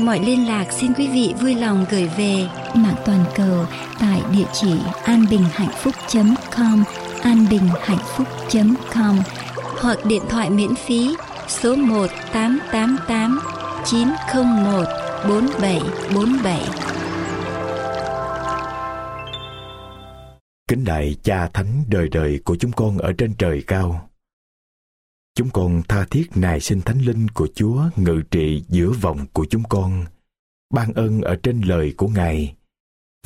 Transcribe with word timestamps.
mọi 0.00 0.20
liên 0.20 0.46
lạc 0.48 0.72
xin 0.72 0.92
quý 0.94 1.08
vị 1.08 1.34
vui 1.40 1.54
lòng 1.54 1.84
gửi 1.90 2.10
về 2.16 2.46
mạng 2.74 2.96
toàn 3.06 3.24
cầu 3.34 3.66
tại 4.00 4.22
địa 4.32 4.46
chỉ 4.52 4.74
anbinhhạnhphúc.com 5.04 6.84
anbinhhạnhphúc.com 7.22 9.18
hoặc 9.80 9.98
điện 10.04 10.22
thoại 10.28 10.50
miễn 10.50 10.74
phí 10.74 11.16
số 11.48 11.76
1 11.76 12.06
888 12.32 13.40
901 13.84 14.84
4747. 15.28 16.60
Kính 20.68 20.84
đại 20.84 21.16
cha 21.22 21.48
thánh 21.52 21.84
đời 21.88 22.08
đời 22.08 22.40
của 22.44 22.56
chúng 22.56 22.72
con 22.72 22.98
ở 22.98 23.12
trên 23.18 23.34
trời 23.38 23.62
cao. 23.66 24.08
Chúng 25.36 25.50
con 25.50 25.82
tha 25.88 26.04
thiết 26.10 26.30
nài 26.34 26.60
xin 26.60 26.82
thánh 26.82 26.98
linh 26.98 27.28
của 27.28 27.48
Chúa 27.54 27.84
ngự 27.96 28.22
trị 28.30 28.64
giữa 28.68 28.90
vòng 28.90 29.26
của 29.32 29.46
chúng 29.50 29.62
con, 29.68 30.04
ban 30.74 30.92
ơn 30.92 31.20
ở 31.20 31.36
trên 31.42 31.60
lời 31.60 31.94
của 31.96 32.08
Ngài. 32.08 32.54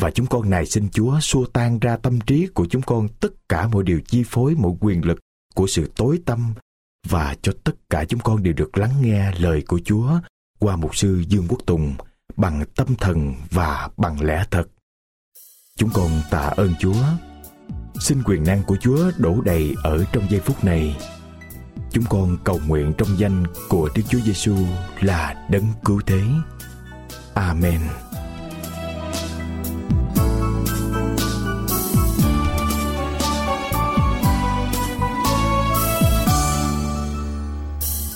Và 0.01 0.11
chúng 0.11 0.27
con 0.27 0.51
nài 0.51 0.67
xin 0.67 0.89
Chúa 0.91 1.21
xua 1.21 1.47
tan 1.47 1.79
ra 1.79 1.97
tâm 1.97 2.21
trí 2.21 2.47
của 2.47 2.67
chúng 2.71 2.83
con 2.83 3.09
tất 3.21 3.49
cả 3.49 3.69
mọi 3.69 3.83
điều 3.83 4.01
chi 4.01 4.23
phối 4.27 4.55
mọi 4.55 4.73
quyền 4.81 5.05
lực 5.05 5.19
của 5.55 5.67
sự 5.67 5.93
tối 5.97 6.19
tâm 6.27 6.55
và 7.09 7.37
cho 7.43 7.53
tất 7.65 7.75
cả 7.91 8.05
chúng 8.05 8.21
con 8.21 8.43
đều 8.43 8.55
được 8.55 8.79
lắng 8.79 8.93
nghe 9.03 9.33
lời 9.39 9.63
của 9.69 9.81
Chúa 9.85 10.11
qua 10.59 10.77
mục 10.77 10.97
sư 10.97 11.25
Dương 11.29 11.47
Quốc 11.49 11.61
Tùng 11.67 11.95
bằng 12.37 12.65
tâm 12.77 12.95
thần 12.95 13.35
và 13.51 13.89
bằng 13.97 14.23
lẽ 14.23 14.45
thật. 14.51 14.69
Chúng 15.77 15.91
con 15.95 16.11
tạ 16.31 16.53
ơn 16.57 16.75
Chúa. 16.81 17.05
Xin 18.01 18.23
quyền 18.25 18.45
năng 18.45 18.63
của 18.63 18.77
Chúa 18.81 19.11
đổ 19.19 19.41
đầy 19.41 19.75
ở 19.83 20.05
trong 20.13 20.31
giây 20.31 20.41
phút 20.41 20.65
này. 20.65 20.97
Chúng 21.93 22.05
con 22.11 22.37
cầu 22.45 22.61
nguyện 22.67 22.93
trong 22.99 23.09
danh 23.19 23.45
của 23.69 23.89
Đức 23.95 24.03
Chúa 24.09 24.19
Giêsu 24.25 24.57
là 25.01 25.35
đấng 25.51 25.65
cứu 25.85 26.01
thế. 26.07 26.21
Amen. 27.35 27.81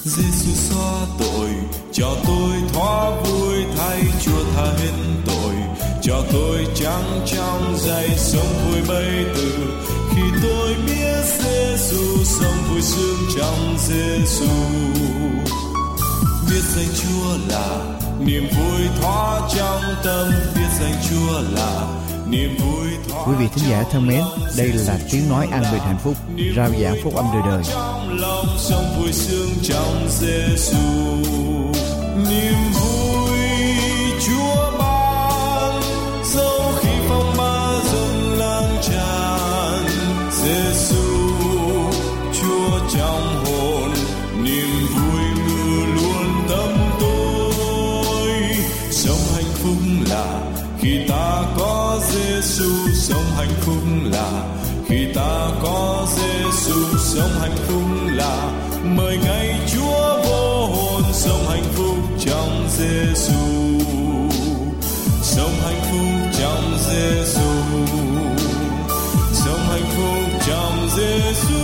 Giêsu 0.05 0.53
xóa 0.55 1.07
tội, 1.19 1.51
cho 1.93 2.17
tôi 2.27 2.53
thoát 2.73 3.23
vui 3.25 3.65
thay 3.77 4.03
Chúa 4.25 4.45
tha 4.55 4.65
hết 4.65 4.93
tội, 5.27 5.55
cho 6.03 6.25
tôi 6.33 6.67
trắng 6.75 7.21
trong 7.27 7.77
dày 7.79 8.09
sống 8.17 8.71
vui 8.71 8.81
bay 8.89 9.25
từ 9.35 9.52
sướng 12.83 13.19
trong 13.37 13.77
Giêsu 13.79 14.47
biết 16.51 16.63
danh 16.77 16.89
Chúa 17.03 17.37
là 17.49 17.97
niềm 18.27 18.43
vui 18.43 18.81
thoát 19.01 19.49
trong 19.57 19.83
tâm. 20.05 20.33
Biết 20.55 20.69
danh 20.81 20.95
Chúa 21.11 21.41
là 21.41 21.87
niềm 22.29 22.57
vui 22.59 22.89
thoát 23.09 23.25
Quý 23.29 23.35
vị 23.39 23.47
thính 23.55 23.71
giả 23.71 23.85
thân 23.91 24.07
mến, 24.07 24.23
đây 24.57 24.69
là 24.73 24.99
tiếng 25.13 25.29
nói 25.29 25.49
an 25.53 25.63
bình 25.73 25.81
hạnh 25.81 25.99
phúc, 26.05 26.15
rao 26.57 26.71
giảng 26.83 26.97
phúc 27.05 27.15
âm 27.15 27.27
đời 27.33 27.43
đời. 27.47 27.63
trong 27.65 28.19
lòng 28.21 28.47
sống 28.59 28.85
vui 28.99 29.13
sướng 29.13 29.51
trong 29.63 30.09
Giêsu 30.09 30.77
niềm 32.31 32.72
là 54.93 54.99
khi 54.99 55.13
ta 55.15 55.51
có 55.63 56.07
Giêsu 56.17 56.99
sống 56.99 57.31
hạnh 57.41 57.57
phúc 57.57 57.83
là 58.07 58.53
mời 58.85 59.19
ngày 59.25 59.61
Chúa 59.73 60.23
vô 60.25 60.67
hồn, 60.67 61.03
sống 61.13 61.45
hạnh 61.49 61.65
phúc 61.73 61.97
trong 62.19 62.69
Giêsu 62.69 63.33
sống 65.23 65.51
hạnh 65.65 65.81
phúc 65.91 66.31
trong 66.39 66.79
Giêsu 66.89 67.51
sống 69.33 69.61
hạnh 69.69 69.89
phúc 69.97 70.41
trong 70.47 70.89
Giêsu 70.97 71.63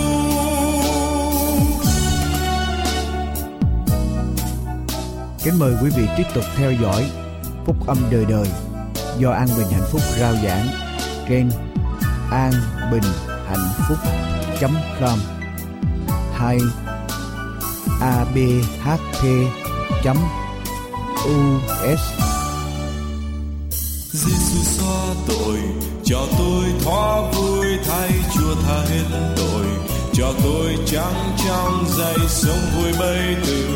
Kính 5.43 5.59
mời 5.59 5.73
quý 5.83 5.89
vị 5.95 6.07
tiếp 6.17 6.25
tục 6.35 6.43
theo 6.57 6.71
dõi 6.71 7.05
phúc 7.65 7.87
âm 7.87 7.97
đời 8.11 8.25
đời 8.29 8.47
do 9.19 9.31
An 9.31 9.47
Bình 9.57 9.67
Hạnh 9.71 9.87
Phúc 9.91 10.01
rao 10.19 10.33
giảng 10.33 10.67
trên 11.29 11.49
an 12.31 12.51
bình 12.91 13.03
hạnh 13.47 13.69
phúc 13.87 13.97
com. 14.99 15.19
Hay 16.35 16.59
abhp 18.01 19.23
us 21.93 21.99
Giêsu 24.11 24.63
xóa 24.63 25.15
tội, 25.27 25.59
cho 26.03 26.27
tôi 26.37 26.65
thoát 26.83 27.31
vui 27.33 27.65
thay 27.87 28.11
Chúa 28.33 28.55
tha 28.55 28.81
hết 28.89 29.33
tội. 29.35 29.65
Cho 30.13 30.33
tôi 30.43 30.77
trắng 30.85 31.35
trong 31.45 31.85
giây 31.97 32.17
sống 32.27 32.59
vui 32.75 32.91
bay 32.99 33.35
từ 33.45 33.67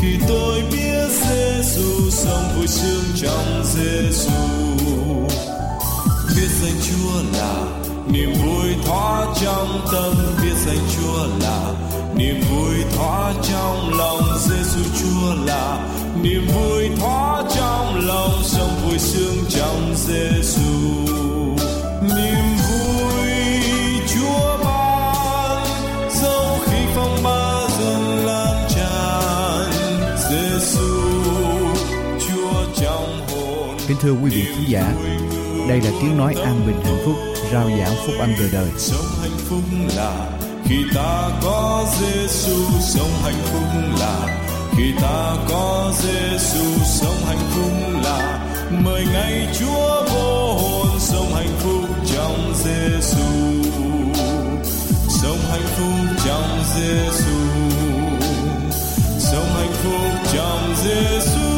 khi 0.00 0.18
tôi 0.28 0.62
biết 0.72 1.08
Giêsu 1.10 2.10
sống 2.10 2.54
vui 2.56 2.66
sướng 2.66 3.04
trong 3.16 3.64
Giêsu 3.64 4.30
biết 6.36 6.48
danh 6.62 6.80
Chúa 6.82 7.38
là 7.38 7.83
niềm 8.14 8.32
vui 8.32 8.74
thoát 8.86 9.26
trong 9.42 9.80
tâm 9.92 10.14
biết 10.42 10.54
danh 10.66 10.78
Chúa 10.96 11.26
là 11.40 11.72
niềm 12.16 12.40
vui 12.50 12.74
thoát 12.96 13.34
trong 13.42 13.98
lòng 13.98 14.22
Giêsu 14.38 14.80
Chúa 15.00 15.34
là 15.46 15.88
niềm 16.22 16.46
vui 16.46 16.90
thoát 17.00 17.42
trong 17.56 18.06
lòng 18.06 18.42
sống 18.42 18.70
vui 18.84 18.98
sướng 18.98 19.36
trong 19.48 19.94
Giêsu 19.96 20.60
niềm 22.02 22.44
vui 22.68 23.30
Chúa 24.14 24.58
ban 24.64 25.66
dẫu 26.10 26.58
khi 26.64 26.78
phong 26.94 27.16
ba 27.24 27.66
dần 27.80 28.26
lan 28.26 28.68
tràn. 28.68 29.70
Giêsu 30.30 31.00
Chúa 32.28 32.64
trong 32.82 33.26
hồn. 33.28 33.76
Kính 33.88 33.96
thưa 34.00 34.12
quý 34.12 34.30
vị 34.30 34.44
khán 34.44 34.64
giả, 34.68 34.92
đây 35.68 35.80
là 35.80 35.90
tiếng 36.00 36.16
nói 36.16 36.34
an 36.44 36.60
bình 36.66 36.80
hạnh 36.84 36.98
phúc 37.04 37.33
rao 37.54 37.70
giảng 37.78 37.96
phúc 38.06 38.14
âm 38.18 38.34
đời 38.38 38.48
đời. 38.52 38.68
sống 38.78 39.06
hạnh 39.22 39.38
phúc 39.48 39.62
là 39.96 40.38
khi 40.64 40.76
ta 40.94 41.30
có 41.42 41.86
Giêsu 42.00 42.56
sống 42.80 43.10
hạnh 43.22 43.42
phúc 43.44 43.62
là 44.00 44.40
khi 44.76 44.92
ta 45.02 45.36
có 45.48 45.92
Giêsu 45.98 46.64
sống 46.84 47.16
hạnh 47.26 47.50
phúc 47.50 47.72
là 48.02 48.46
mời 48.84 49.04
ngày 49.12 49.48
Chúa 49.58 50.04
vô 50.12 50.54
hồn. 50.54 50.86
Sống 50.98 51.34
hạnh 51.34 51.56
phúc 51.58 51.84
trong 52.14 52.52
Giêsu 52.64 53.24
sống 55.08 55.38
hạnh 55.50 55.68
phúc 55.76 56.16
trong 56.26 56.62
Giêsu 56.74 57.38
sống 59.18 59.46
hạnh 59.54 59.72
phúc 59.82 60.32
trong 60.32 60.74
Giêsu 60.84 61.53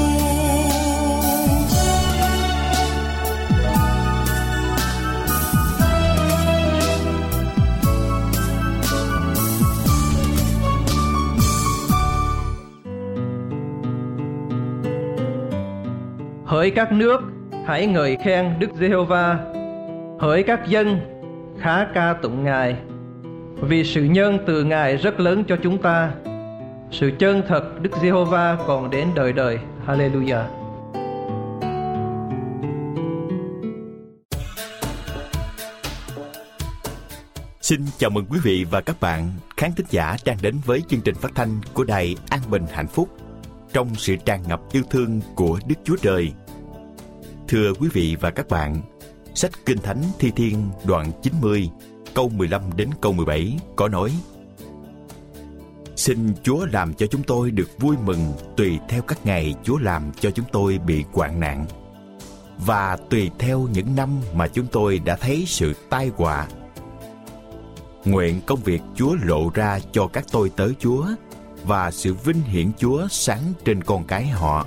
Hỡi 16.46 16.70
các 16.70 16.92
nước, 16.92 17.20
hãy 17.66 17.86
ngợi 17.86 18.16
khen 18.24 18.54
Đức 18.58 18.70
Giê-hô-va. 18.80 19.38
Hỡi 20.20 20.42
các 20.42 20.60
dân, 20.68 21.00
khá 21.60 21.86
ca 21.94 22.14
tụng 22.22 22.44
Ngài. 22.44 22.76
Vì 23.60 23.84
sự 23.84 24.04
nhân 24.04 24.38
từ 24.46 24.64
Ngài 24.64 24.96
rất 24.96 25.20
lớn 25.20 25.44
cho 25.48 25.56
chúng 25.62 25.82
ta. 25.82 26.12
Sự 26.90 27.12
chân 27.18 27.42
thật 27.48 27.82
Đức 27.82 27.90
Giê-hô-va 28.02 28.58
còn 28.66 28.90
đến 28.90 29.08
đời 29.14 29.32
đời. 29.32 29.58
Hallelujah. 29.86 30.44
Xin 37.60 37.80
chào 37.98 38.10
mừng 38.10 38.26
quý 38.30 38.38
vị 38.42 38.66
và 38.70 38.80
các 38.80 38.96
bạn 39.00 39.30
khán 39.56 39.70
thính 39.76 39.86
giả 39.90 40.16
đang 40.24 40.36
đến 40.42 40.56
với 40.64 40.82
chương 40.88 41.00
trình 41.00 41.14
phát 41.14 41.30
thanh 41.34 41.60
của 41.74 41.84
Đài 41.84 42.16
An 42.30 42.40
Bình 42.50 42.64
Hạnh 42.72 42.88
Phúc 42.88 43.08
trong 43.72 43.94
sự 43.94 44.16
tràn 44.24 44.42
ngập 44.48 44.60
yêu 44.72 44.82
thương 44.90 45.20
của 45.34 45.58
Đức 45.66 45.76
Chúa 45.84 45.96
Trời. 45.96 46.32
Thưa 47.48 47.72
quý 47.80 47.88
vị 47.92 48.16
và 48.20 48.30
các 48.30 48.48
bạn, 48.48 48.82
sách 49.34 49.52
Kinh 49.66 49.78
Thánh 49.78 50.02
Thi 50.18 50.30
Thiên 50.36 50.68
đoạn 50.84 51.12
90 51.22 51.70
câu 52.14 52.28
15 52.28 52.62
đến 52.76 52.90
câu 53.00 53.12
17 53.12 53.58
có 53.76 53.88
nói 53.88 54.12
Xin 55.96 56.34
Chúa 56.42 56.66
làm 56.72 56.94
cho 56.94 57.06
chúng 57.06 57.22
tôi 57.22 57.50
được 57.50 57.68
vui 57.78 57.96
mừng 58.04 58.32
tùy 58.56 58.78
theo 58.88 59.02
các 59.02 59.26
ngày 59.26 59.54
Chúa 59.64 59.78
làm 59.78 60.02
cho 60.20 60.30
chúng 60.30 60.46
tôi 60.52 60.78
bị 60.78 61.04
hoạn 61.12 61.40
nạn 61.40 61.66
và 62.58 62.96
tùy 63.10 63.30
theo 63.38 63.68
những 63.72 63.96
năm 63.96 64.20
mà 64.34 64.48
chúng 64.48 64.66
tôi 64.66 64.98
đã 64.98 65.16
thấy 65.16 65.44
sự 65.46 65.72
tai 65.90 66.10
họa 66.16 66.46
Nguyện 68.04 68.40
công 68.46 68.60
việc 68.60 68.80
Chúa 68.94 69.14
lộ 69.22 69.50
ra 69.54 69.78
cho 69.92 70.06
các 70.06 70.24
tôi 70.32 70.50
tới 70.56 70.72
Chúa 70.78 71.06
và 71.66 71.90
sự 71.90 72.14
vinh 72.14 72.42
hiển 72.42 72.72
Chúa 72.78 73.08
sáng 73.10 73.42
trên 73.64 73.82
con 73.82 74.04
cái 74.04 74.26
họ. 74.26 74.66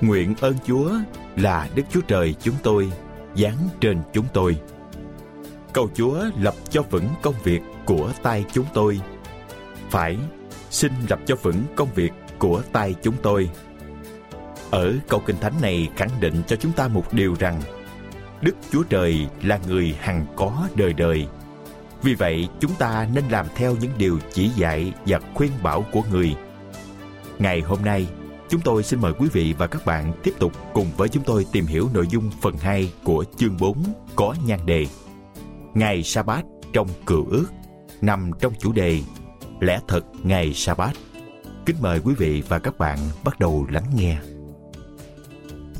Nguyện 0.00 0.34
ơn 0.40 0.54
Chúa 0.66 0.90
là 1.36 1.68
Đức 1.74 1.82
Chúa 1.90 2.00
Trời 2.00 2.34
chúng 2.42 2.54
tôi 2.62 2.92
giáng 3.36 3.68
trên 3.80 4.02
chúng 4.12 4.26
tôi. 4.32 4.56
Cầu 5.72 5.90
Chúa 5.94 6.24
lập 6.40 6.54
cho 6.70 6.82
vững 6.82 7.08
công 7.22 7.34
việc 7.44 7.60
của 7.84 8.12
tay 8.22 8.44
chúng 8.52 8.66
tôi. 8.74 9.00
Phải, 9.90 10.18
xin 10.70 10.92
lập 11.08 11.18
cho 11.26 11.36
vững 11.42 11.64
công 11.76 11.88
việc 11.94 12.12
của 12.38 12.62
tay 12.72 12.94
chúng 13.02 13.14
tôi. 13.22 13.50
Ở 14.70 14.94
câu 15.08 15.22
kinh 15.26 15.36
thánh 15.40 15.54
này 15.62 15.88
khẳng 15.96 16.20
định 16.20 16.42
cho 16.46 16.56
chúng 16.56 16.72
ta 16.72 16.88
một 16.88 17.12
điều 17.12 17.36
rằng 17.38 17.62
Đức 18.40 18.56
Chúa 18.70 18.82
Trời 18.82 19.26
là 19.42 19.60
người 19.68 19.96
hằng 20.00 20.26
có 20.36 20.68
đời 20.74 20.92
đời 20.92 21.26
vì 22.04 22.14
vậy, 22.14 22.48
chúng 22.60 22.74
ta 22.78 23.08
nên 23.14 23.24
làm 23.30 23.46
theo 23.54 23.76
những 23.80 23.92
điều 23.98 24.18
chỉ 24.32 24.48
dạy 24.48 24.92
và 25.06 25.20
khuyên 25.34 25.50
bảo 25.62 25.84
của 25.92 26.02
người. 26.10 26.34
Ngày 27.38 27.60
hôm 27.60 27.84
nay, 27.84 28.06
chúng 28.48 28.60
tôi 28.60 28.82
xin 28.82 29.00
mời 29.00 29.12
quý 29.18 29.28
vị 29.32 29.54
và 29.58 29.66
các 29.66 29.86
bạn 29.86 30.12
tiếp 30.22 30.34
tục 30.38 30.52
cùng 30.74 30.86
với 30.96 31.08
chúng 31.08 31.24
tôi 31.24 31.46
tìm 31.52 31.66
hiểu 31.66 31.88
nội 31.94 32.06
dung 32.10 32.30
phần 32.40 32.56
2 32.56 32.92
của 33.04 33.24
chương 33.36 33.56
4 33.60 33.84
có 34.16 34.34
nhan 34.46 34.66
đề 34.66 34.86
Ngày 35.74 36.02
Sa-bát 36.02 36.44
trong 36.72 36.88
cựu 37.06 37.26
ước 37.30 37.46
nằm 38.00 38.30
trong 38.40 38.52
chủ 38.58 38.72
đề 38.72 39.00
Lẽ 39.60 39.80
thật 39.88 40.04
ngày 40.22 40.54
Sa-bát. 40.54 40.92
Kính 41.66 41.76
mời 41.80 42.00
quý 42.04 42.14
vị 42.18 42.42
và 42.48 42.58
các 42.58 42.78
bạn 42.78 42.98
bắt 43.24 43.40
đầu 43.40 43.66
lắng 43.70 43.86
nghe. 43.94 44.18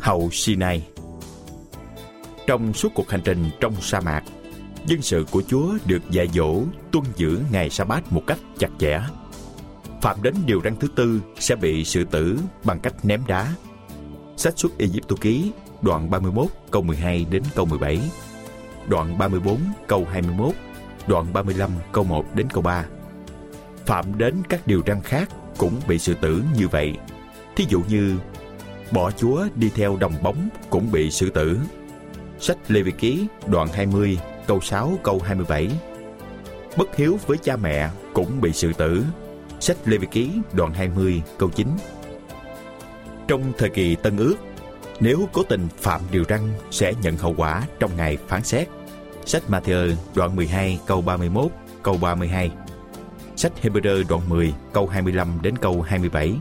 Hậu 0.00 0.28
Sinai 0.32 0.86
Trong 2.46 2.72
suốt 2.72 2.92
cuộc 2.94 3.10
hành 3.10 3.20
trình 3.24 3.44
trong 3.60 3.74
sa 3.80 4.00
mạc, 4.00 4.22
dân 4.86 5.02
sự 5.02 5.24
của 5.30 5.42
Chúa 5.48 5.74
được 5.86 6.10
dạy 6.10 6.28
dỗ 6.34 6.62
tuân 6.92 7.04
giữ 7.16 7.40
ngày 7.52 7.70
sa 7.70 7.84
bát 7.84 8.12
một 8.12 8.22
cách 8.26 8.38
chặt 8.58 8.70
chẽ. 8.78 9.00
Phạm 10.02 10.22
đến 10.22 10.34
điều 10.46 10.60
răn 10.64 10.76
thứ 10.76 10.88
tư 10.96 11.20
sẽ 11.38 11.56
bị 11.56 11.84
xử 11.84 12.04
tử 12.04 12.38
bằng 12.64 12.80
cách 12.80 12.94
ném 13.02 13.20
đá. 13.26 13.54
Sách 14.36 14.58
xuất 14.58 14.78
Ai 14.78 14.90
Cập 15.08 15.20
ký 15.20 15.50
đoạn 15.82 16.10
31 16.10 16.46
câu 16.70 16.82
12 16.82 17.26
đến 17.30 17.42
câu 17.54 17.66
17, 17.66 18.00
đoạn 18.88 19.18
34 19.18 19.58
câu 19.86 20.06
21, 20.12 20.54
đoạn 21.06 21.32
35 21.32 21.70
câu 21.92 22.04
1 22.04 22.24
đến 22.34 22.46
câu 22.52 22.62
3. 22.62 22.84
Phạm 23.86 24.18
đến 24.18 24.34
các 24.48 24.66
điều 24.66 24.82
răn 24.86 25.02
khác 25.02 25.28
cũng 25.58 25.80
bị 25.88 25.98
xử 25.98 26.14
tử 26.14 26.42
như 26.58 26.68
vậy. 26.68 26.96
Thí 27.56 27.64
dụ 27.68 27.82
như 27.88 28.16
bỏ 28.90 29.10
Chúa 29.10 29.46
đi 29.54 29.70
theo 29.74 29.96
đồng 29.96 30.14
bóng 30.22 30.48
cũng 30.70 30.92
bị 30.92 31.10
xử 31.10 31.30
tử. 31.30 31.58
Sách 32.38 32.56
Lê 32.68 32.82
Vi 32.82 32.92
Ký 32.98 33.26
đoạn 33.46 33.68
20 33.72 34.18
câu 34.46 34.60
6 34.60 34.92
câu 35.02 35.20
27. 35.24 35.70
Bất 36.76 36.96
hiếu 36.96 37.18
với 37.26 37.38
cha 37.38 37.56
mẹ 37.56 37.90
cũng 38.14 38.40
bị 38.40 38.52
sự 38.52 38.72
tử. 38.72 39.04
Sách 39.60 39.76
Lê 39.84 39.96
Vi 39.96 40.06
Ký 40.10 40.30
đoạn 40.52 40.74
20 40.74 41.22
câu 41.38 41.48
9. 41.48 41.68
Trong 43.28 43.52
thời 43.58 43.68
kỳ 43.68 43.94
Tân 43.94 44.16
Ước, 44.16 44.36
nếu 45.00 45.28
cố 45.32 45.42
tình 45.42 45.68
phạm 45.76 46.00
điều 46.10 46.24
răn 46.28 46.40
sẽ 46.70 46.92
nhận 47.02 47.16
hậu 47.16 47.34
quả 47.36 47.62
trong 47.78 47.96
ngày 47.96 48.18
phán 48.28 48.44
xét. 48.44 48.68
Sách 49.24 49.42
Matthew 49.48 49.94
đoạn 50.14 50.36
12 50.36 50.78
câu 50.86 51.02
31 51.02 51.50
câu 51.82 51.96
32. 52.00 52.50
Sách 53.36 53.52
Hebrew 53.62 54.04
đoạn 54.08 54.28
10 54.28 54.54
câu 54.72 54.86
25 54.86 55.38
đến 55.42 55.58
câu 55.58 55.82
27. 55.82 56.34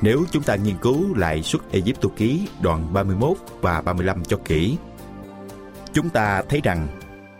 Nếu 0.00 0.24
chúng 0.30 0.42
ta 0.42 0.56
nghiên 0.56 0.76
cứu 0.76 1.14
lại 1.14 1.42
suốt 1.42 1.72
Ai 1.72 1.82
Cập 2.00 2.16
ký 2.16 2.48
đoạn 2.60 2.92
31 2.92 3.36
và 3.60 3.80
35 3.80 4.24
cho 4.24 4.36
kỹ 4.44 4.76
Chúng 5.96 6.10
ta 6.10 6.42
thấy 6.48 6.60
rằng 6.64 6.88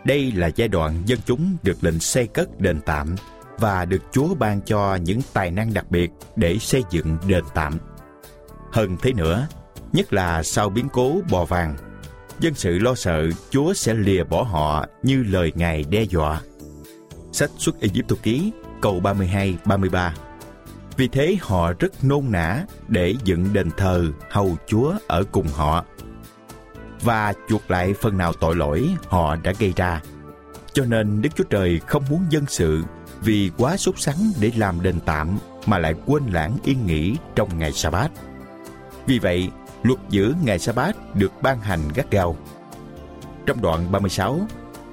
đây 0.05 0.33
là 0.33 0.51
giai 0.57 0.69
đoạn 0.69 1.03
dân 1.07 1.19
chúng 1.27 1.57
được 1.63 1.85
lệnh 1.85 2.01
xây 2.01 2.27
cất 2.27 2.61
đền 2.61 2.81
tạm 2.81 3.17
và 3.59 3.85
được 3.85 4.03
Chúa 4.13 4.35
ban 4.35 4.61
cho 4.61 4.95
những 4.95 5.21
tài 5.33 5.51
năng 5.51 5.75
đặc 5.75 5.91
biệt 5.91 6.11
để 6.37 6.59
xây 6.59 6.83
dựng 6.91 7.17
đền 7.27 7.45
tạm. 7.55 7.79
Hơn 8.73 8.97
thế 9.03 9.13
nữa, 9.13 9.49
nhất 9.93 10.13
là 10.13 10.43
sau 10.43 10.69
biến 10.69 10.89
cố 10.93 11.21
bò 11.31 11.45
vàng, 11.45 11.77
dân 12.41 12.55
sự 12.55 12.79
lo 12.79 12.95
sợ 12.95 13.29
Chúa 13.51 13.75
sẽ 13.75 13.95
lìa 13.95 14.25
bỏ 14.25 14.43
họ 14.43 14.87
như 15.03 15.23
lời 15.23 15.53
Ngài 15.55 15.85
đe 15.91 16.03
dọa. 16.03 16.41
Sách 17.33 17.51
xuất 17.59 17.81
Ai 17.81 17.91
Cập 18.09 18.23
ký 18.23 18.53
câu 18.81 19.01
32-33 19.01 20.11
Vì 20.97 21.09
thế 21.09 21.37
họ 21.41 21.73
rất 21.79 22.05
nôn 22.05 22.25
nã 22.31 22.65
để 22.89 23.15
dựng 23.25 23.53
đền 23.53 23.71
thờ 23.77 24.05
hầu 24.31 24.57
Chúa 24.67 24.95
ở 25.07 25.25
cùng 25.33 25.47
họ 25.47 25.85
và 27.07 27.33
chuộc 27.49 27.71
lại 27.71 27.95
phần 28.01 28.19
nào 28.19 28.33
tội 28.33 28.57
lỗi 28.57 28.95
họ 29.09 29.37
đã 29.37 29.53
gây 29.59 29.73
ra. 29.77 30.01
Cho 30.73 30.85
nên 30.85 31.23
Đức 31.23 31.31
Chúa 31.37 31.45
Trời 31.45 31.81
không 31.87 32.05
muốn 32.11 32.27
dân 32.31 32.45
sự 32.49 32.83
vì 33.21 33.51
quá 33.59 33.77
sốt 33.77 33.99
sắng 33.99 34.33
để 34.41 34.51
làm 34.57 34.83
đền 34.83 35.01
tạm 35.01 35.39
mà 35.67 35.79
lại 35.79 35.95
quên 36.07 36.23
lãng 36.27 36.57
yên 36.65 36.87
nghỉ 36.87 37.17
trong 37.35 37.59
ngày 37.59 37.73
sa 37.73 37.91
bát. 37.91 38.11
Vì 39.07 39.19
vậy, 39.19 39.49
luật 39.83 40.01
giữ 40.09 40.35
ngày 40.45 40.59
sa 40.59 40.73
bát 40.73 41.15
được 41.15 41.33
ban 41.43 41.61
hành 41.61 41.81
gắt 41.95 42.11
gao. 42.11 42.37
Trong 43.47 43.63
đoạn 43.63 43.93
36, 43.93 44.41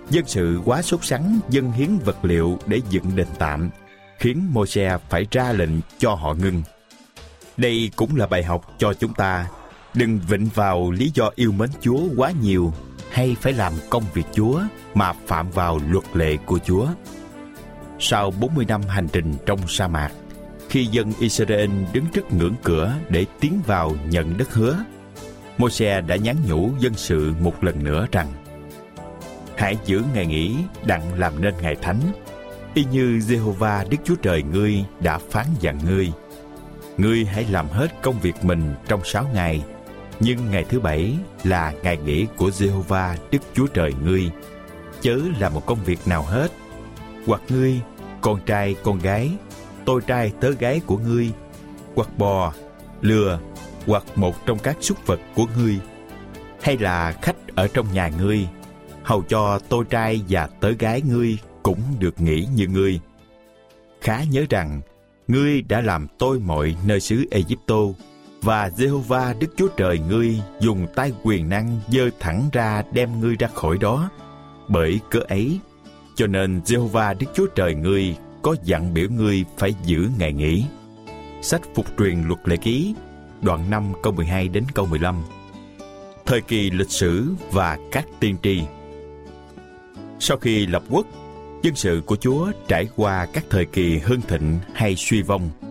dân 0.09 0.25
sự 0.27 0.61
quá 0.65 0.81
sốt 0.81 1.05
sắng 1.05 1.39
dân 1.49 1.71
hiến 1.71 1.97
vật 2.05 2.25
liệu 2.25 2.59
để 2.65 2.81
dựng 2.89 3.15
đền 3.15 3.27
tạm, 3.39 3.69
khiến 4.19 4.49
Môi-se 4.51 4.97
phải 5.09 5.27
ra 5.31 5.51
lệnh 5.51 5.81
cho 5.97 6.13
họ 6.13 6.33
ngưng. 6.33 6.63
Đây 7.57 7.91
cũng 7.95 8.15
là 8.15 8.27
bài 8.27 8.43
học 8.43 8.65
cho 8.77 8.93
chúng 8.93 9.13
ta 9.13 9.47
Đừng 9.93 10.19
vịnh 10.27 10.49
vào 10.53 10.91
lý 10.91 11.11
do 11.13 11.29
yêu 11.35 11.51
mến 11.51 11.69
Chúa 11.81 12.01
quá 12.17 12.31
nhiều 12.41 12.73
hay 13.11 13.35
phải 13.41 13.53
làm 13.53 13.73
công 13.89 14.03
việc 14.13 14.25
Chúa 14.33 14.61
mà 14.93 15.13
phạm 15.27 15.51
vào 15.51 15.79
luật 15.89 16.05
lệ 16.13 16.37
của 16.45 16.59
Chúa. 16.65 16.87
Sau 17.99 18.31
40 18.31 18.65
năm 18.67 18.81
hành 18.87 19.07
trình 19.13 19.33
trong 19.45 19.59
sa 19.67 19.87
mạc, 19.87 20.11
khi 20.69 20.85
dân 20.85 21.13
Israel 21.19 21.69
đứng 21.93 22.05
trước 22.13 22.33
ngưỡng 22.33 22.55
cửa 22.63 22.93
để 23.09 23.25
tiến 23.39 23.59
vào 23.65 23.95
nhận 24.09 24.37
đất 24.37 24.53
hứa, 24.53 24.83
Môi-se 25.57 26.01
đã 26.01 26.15
nhắn 26.15 26.35
nhủ 26.47 26.69
dân 26.79 26.93
sự 26.93 27.33
một 27.39 27.63
lần 27.63 27.83
nữa 27.83 28.07
rằng 28.11 28.27
Hãy 29.57 29.77
giữ 29.85 30.03
ngày 30.13 30.25
nghỉ 30.25 30.55
đặng 30.85 31.19
làm 31.19 31.41
nên 31.41 31.53
ngày 31.61 31.75
thánh, 31.81 31.99
y 32.73 32.85
như 32.91 33.17
Jehovah 33.17 33.89
Đức 33.89 33.97
Chúa 34.03 34.15
Trời 34.15 34.43
ngươi 34.43 34.83
đã 34.99 35.17
phán 35.17 35.45
dặn 35.59 35.79
ngươi. 35.85 36.11
Ngươi 36.97 37.25
hãy 37.25 37.45
làm 37.49 37.67
hết 37.67 38.01
công 38.01 38.19
việc 38.19 38.45
mình 38.45 38.75
trong 38.87 39.01
sáu 39.03 39.27
ngày 39.33 39.63
nhưng 40.19 40.51
ngày 40.51 40.65
thứ 40.69 40.79
bảy 40.79 41.13
là 41.43 41.73
ngày 41.83 41.97
nghỉ 41.97 42.27
của 42.37 42.49
Jehovah 42.49 43.15
Đức 43.31 43.39
Chúa 43.53 43.67
Trời 43.67 43.93
ngươi. 44.03 44.31
Chớ 45.01 45.19
là 45.39 45.49
một 45.49 45.65
công 45.65 45.83
việc 45.85 45.99
nào 46.05 46.23
hết. 46.23 46.51
Hoặc 47.25 47.41
ngươi, 47.49 47.81
con 48.21 48.39
trai, 48.45 48.75
con 48.83 48.99
gái, 48.99 49.31
tôi 49.85 50.01
trai 50.07 50.31
tớ 50.39 50.51
gái 50.51 50.81
của 50.85 50.97
ngươi, 50.97 51.31
hoặc 51.95 52.17
bò, 52.17 52.53
lừa, 53.01 53.39
hoặc 53.87 54.03
một 54.15 54.45
trong 54.45 54.59
các 54.59 54.77
súc 54.81 55.07
vật 55.07 55.19
của 55.35 55.45
ngươi, 55.57 55.79
hay 56.61 56.77
là 56.77 57.11
khách 57.21 57.35
ở 57.55 57.67
trong 57.73 57.93
nhà 57.93 58.09
ngươi, 58.19 58.47
hầu 59.03 59.23
cho 59.23 59.59
tôi 59.69 59.85
trai 59.89 60.21
và 60.29 60.49
tớ 60.59 60.71
gái 60.71 61.01
ngươi 61.01 61.37
cũng 61.63 61.79
được 61.99 62.21
nghỉ 62.21 62.47
như 62.55 62.67
ngươi. 62.67 62.99
Khá 64.01 64.23
nhớ 64.23 64.45
rằng, 64.49 64.81
ngươi 65.27 65.61
đã 65.61 65.81
làm 65.81 66.07
tôi 66.19 66.39
mọi 66.39 66.75
nơi 66.85 66.99
xứ 66.99 67.25
Egypto 67.31 67.75
và 68.43 68.69
Jehovah 68.77 69.39
Đức 69.39 69.47
Chúa 69.57 69.67
Trời 69.67 69.99
ngươi 69.99 70.41
dùng 70.59 70.87
tay 70.95 71.11
quyền 71.23 71.49
năng 71.49 71.79
giơ 71.87 72.09
thẳng 72.19 72.49
ra 72.51 72.83
đem 72.91 73.19
ngươi 73.19 73.35
ra 73.35 73.47
khỏi 73.47 73.77
đó. 73.77 74.09
Bởi 74.67 74.99
cớ 75.11 75.19
ấy, 75.19 75.59
cho 76.15 76.27
nên 76.27 76.61
Jehovah 76.65 77.17
Đức 77.17 77.27
Chúa 77.33 77.47
Trời 77.55 77.75
ngươi 77.75 78.15
có 78.41 78.55
dặn 78.63 78.93
biểu 78.93 79.09
ngươi 79.09 79.45
phải 79.57 79.73
giữ 79.85 80.09
ngày 80.19 80.33
nghỉ. 80.33 80.65
Sách 81.41 81.61
Phục 81.75 81.85
truyền 81.97 82.23
luật 82.27 82.39
lệ 82.45 82.57
ký, 82.57 82.95
đoạn 83.41 83.69
5 83.69 83.93
câu 84.03 84.13
12 84.13 84.47
đến 84.47 84.63
câu 84.73 84.85
15. 84.85 85.23
Thời 86.25 86.41
kỳ 86.41 86.69
lịch 86.69 86.91
sử 86.91 87.33
và 87.51 87.77
các 87.91 88.05
tiên 88.19 88.35
tri 88.43 88.61
Sau 90.19 90.37
khi 90.37 90.65
lập 90.65 90.83
quốc, 90.89 91.07
dân 91.61 91.75
sự 91.75 92.01
của 92.05 92.15
Chúa 92.15 92.51
trải 92.67 92.87
qua 92.95 93.25
các 93.33 93.43
thời 93.49 93.65
kỳ 93.65 93.97
hưng 93.97 94.21
thịnh 94.21 94.59
hay 94.73 94.95
suy 94.95 95.21
vong– 95.21 95.49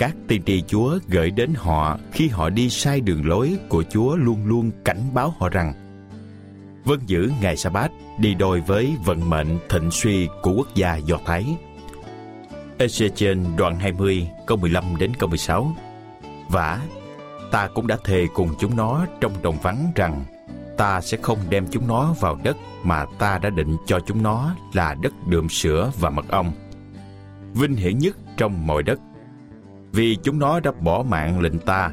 các 0.00 0.16
tiên 0.28 0.42
tri 0.46 0.62
Chúa 0.62 0.98
gửi 1.08 1.30
đến 1.30 1.50
họ 1.56 1.98
khi 2.12 2.28
họ 2.28 2.50
đi 2.50 2.70
sai 2.70 3.00
đường 3.00 3.28
lối 3.28 3.58
của 3.68 3.82
Chúa 3.90 4.16
luôn 4.16 4.46
luôn 4.46 4.70
cảnh 4.84 5.00
báo 5.14 5.34
họ 5.38 5.48
rằng 5.48 5.72
vâng 6.84 7.00
giữ 7.06 7.32
ngày 7.40 7.56
sa 7.56 7.70
bát 7.70 7.90
đi 8.18 8.34
đôi 8.34 8.60
với 8.60 8.96
vận 9.04 9.30
mệnh 9.30 9.58
thịnh 9.68 9.90
suy 9.90 10.28
của 10.42 10.52
quốc 10.56 10.74
gia 10.74 10.96
Do 10.96 11.16
Thái. 11.26 11.56
Ezechiel 12.78 13.56
đoạn 13.56 13.76
20 13.76 14.28
câu 14.46 14.58
15 14.58 14.84
đến 14.98 15.12
câu 15.18 15.28
16 15.28 15.76
Vả, 16.48 16.80
ta 17.50 17.68
cũng 17.74 17.86
đã 17.86 17.96
thề 18.04 18.26
cùng 18.34 18.54
chúng 18.58 18.76
nó 18.76 19.06
trong 19.20 19.32
đồng 19.42 19.56
vắng 19.62 19.92
rằng 19.94 20.24
ta 20.76 21.00
sẽ 21.00 21.16
không 21.22 21.38
đem 21.50 21.66
chúng 21.70 21.88
nó 21.88 22.14
vào 22.20 22.38
đất 22.44 22.56
mà 22.82 23.04
ta 23.18 23.38
đã 23.38 23.50
định 23.50 23.76
cho 23.86 24.00
chúng 24.06 24.22
nó 24.22 24.54
là 24.72 24.94
đất 25.02 25.12
đượm 25.26 25.48
sữa 25.48 25.92
và 26.00 26.10
mật 26.10 26.28
ong. 26.28 26.52
Vinh 27.54 27.76
hiển 27.76 27.98
nhất 27.98 28.16
trong 28.36 28.66
mọi 28.66 28.82
đất. 28.82 29.00
Vì 29.92 30.16
chúng 30.22 30.38
nó 30.38 30.60
đã 30.60 30.70
bỏ 30.80 31.04
mạng 31.08 31.40
lệnh 31.40 31.58
ta, 31.58 31.90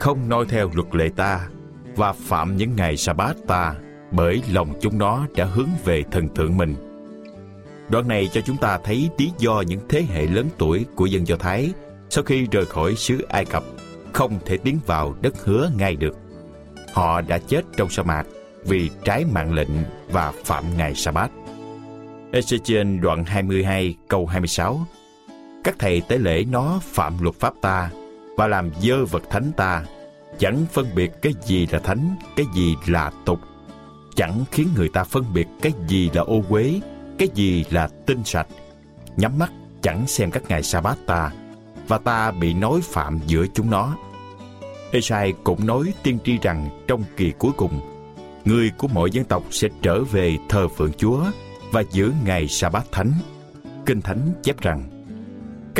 không 0.00 0.28
noi 0.28 0.46
theo 0.48 0.70
luật 0.74 0.94
lệ 0.94 1.08
ta 1.16 1.48
và 1.96 2.12
phạm 2.12 2.56
những 2.56 2.76
ngày 2.76 2.96
sa 2.96 3.12
bát 3.12 3.36
ta 3.46 3.74
bởi 4.10 4.42
lòng 4.52 4.74
chúng 4.80 4.98
nó 4.98 5.26
đã 5.36 5.44
hướng 5.44 5.68
về 5.84 6.02
thần 6.10 6.34
thượng 6.34 6.56
mình. 6.56 6.74
Đoạn 7.88 8.08
này 8.08 8.28
cho 8.32 8.40
chúng 8.40 8.56
ta 8.56 8.78
thấy 8.84 9.10
lý 9.18 9.32
do 9.38 9.62
những 9.66 9.80
thế 9.88 10.02
hệ 10.02 10.26
lớn 10.26 10.48
tuổi 10.58 10.86
của 10.94 11.06
dân 11.06 11.26
Do 11.26 11.36
Thái 11.36 11.72
sau 12.10 12.24
khi 12.24 12.46
rời 12.52 12.66
khỏi 12.66 12.94
xứ 12.94 13.22
Ai 13.28 13.44
Cập 13.44 13.64
không 14.12 14.38
thể 14.46 14.56
tiến 14.56 14.78
vào 14.86 15.14
đất 15.20 15.44
hứa 15.44 15.70
ngay 15.76 15.96
được. 15.96 16.16
Họ 16.92 17.20
đã 17.20 17.38
chết 17.38 17.62
trong 17.76 17.88
sa 17.88 18.02
mạc 18.02 18.26
vì 18.64 18.90
trái 19.04 19.24
mạng 19.32 19.52
lệnh 19.52 19.70
và 20.10 20.32
phạm 20.44 20.64
ngày 20.76 20.94
sa 20.94 21.10
bát. 21.10 21.30
Ezechiel 22.32 23.00
đoạn 23.00 23.24
22 23.24 23.96
câu 24.08 24.26
26 24.26 24.80
các 25.64 25.74
thầy 25.78 26.00
tế 26.00 26.18
lễ 26.18 26.44
nó 26.50 26.80
phạm 26.82 27.22
luật 27.22 27.34
pháp 27.34 27.54
ta 27.60 27.90
và 28.36 28.46
làm 28.46 28.70
dơ 28.80 29.04
vật 29.04 29.22
thánh 29.30 29.52
ta 29.56 29.84
chẳng 30.38 30.66
phân 30.72 30.86
biệt 30.94 31.10
cái 31.22 31.32
gì 31.46 31.66
là 31.70 31.78
thánh, 31.78 32.16
cái 32.36 32.46
gì 32.54 32.76
là 32.86 33.12
tục 33.24 33.40
chẳng 34.20 34.44
khiến 34.50 34.68
người 34.76 34.88
ta 34.88 35.04
phân 35.04 35.24
biệt 35.34 35.46
cái 35.62 35.72
gì 35.88 36.10
là 36.14 36.22
ô 36.22 36.42
uế, 36.48 36.80
cái 37.18 37.28
gì 37.34 37.64
là 37.70 37.88
tinh 38.06 38.24
sạch. 38.24 38.46
Nhắm 39.16 39.38
mắt 39.38 39.52
chẳng 39.82 40.06
xem 40.06 40.30
các 40.30 40.42
ngày 40.48 40.62
sa 40.62 40.80
bát 40.80 40.98
ta, 41.06 41.30
và 41.88 41.98
ta 41.98 42.30
bị 42.30 42.54
nói 42.54 42.80
phạm 42.82 43.18
giữa 43.26 43.46
chúng 43.54 43.70
nó. 43.70 43.96
Esai 44.92 45.32
cũng 45.44 45.66
nói 45.66 45.94
tiên 46.02 46.18
tri 46.24 46.38
rằng 46.42 46.84
trong 46.88 47.02
kỳ 47.16 47.32
cuối 47.38 47.52
cùng, 47.56 47.80
người 48.44 48.70
của 48.78 48.88
mọi 48.88 49.10
dân 49.10 49.24
tộc 49.24 49.42
sẽ 49.50 49.68
trở 49.82 50.04
về 50.04 50.38
thờ 50.48 50.68
phượng 50.68 50.92
Chúa 50.92 51.24
và 51.72 51.82
giữ 51.90 52.12
ngày 52.24 52.48
sa 52.48 52.68
bát 52.68 52.86
thánh. 52.92 53.12
Kinh 53.86 54.00
Thánh 54.00 54.32
chép 54.42 54.60
rằng, 54.60 54.99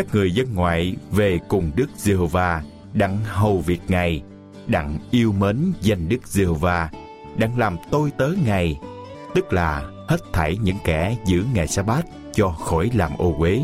các 0.00 0.14
người 0.14 0.32
dân 0.32 0.54
ngoại 0.54 0.96
về 1.10 1.38
cùng 1.48 1.70
Đức 1.76 1.86
Giê-hô-va 1.96 2.62
đặng 2.92 3.18
hầu 3.24 3.58
việc 3.58 3.80
Ngài, 3.88 4.22
đặng 4.66 4.98
yêu 5.10 5.32
mến 5.32 5.72
danh 5.80 6.08
Đức 6.08 6.28
Giê-hô-va 6.28 6.90
đặng 7.36 7.58
làm 7.58 7.76
tôi 7.90 8.10
tớ 8.18 8.30
Ngài, 8.46 8.78
tức 9.34 9.52
là 9.52 9.82
hết 10.08 10.20
thảy 10.32 10.56
những 10.62 10.76
kẻ 10.84 11.16
giữ 11.26 11.44
ngày 11.54 11.68
sa 11.68 11.82
bát 11.82 12.06
cho 12.34 12.48
khỏi 12.48 12.90
làm 12.94 13.16
ô 13.18 13.34
uế. 13.38 13.60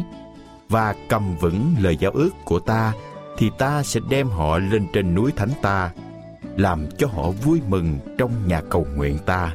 Và 0.69 0.95
cầm 1.09 1.37
vững 1.37 1.75
lời 1.81 1.97
giáo 2.01 2.11
ước 2.15 2.31
của 2.45 2.59
ta 2.59 2.93
thì 3.39 3.51
ta 3.59 3.83
sẽ 3.83 4.01
đem 4.11 4.29
họ 4.29 4.59
lên 4.59 4.87
trên 4.93 5.15
núi 5.15 5.33
thánh 5.37 5.51
ta 5.63 5.91
làm 6.57 6.87
cho 6.99 7.07
họ 7.07 7.31
vui 7.31 7.61
mừng 7.69 7.99
trong 8.19 8.49
nhà 8.49 8.61
cầu 8.71 8.87
nguyện 8.97 9.19
ta. 9.27 9.55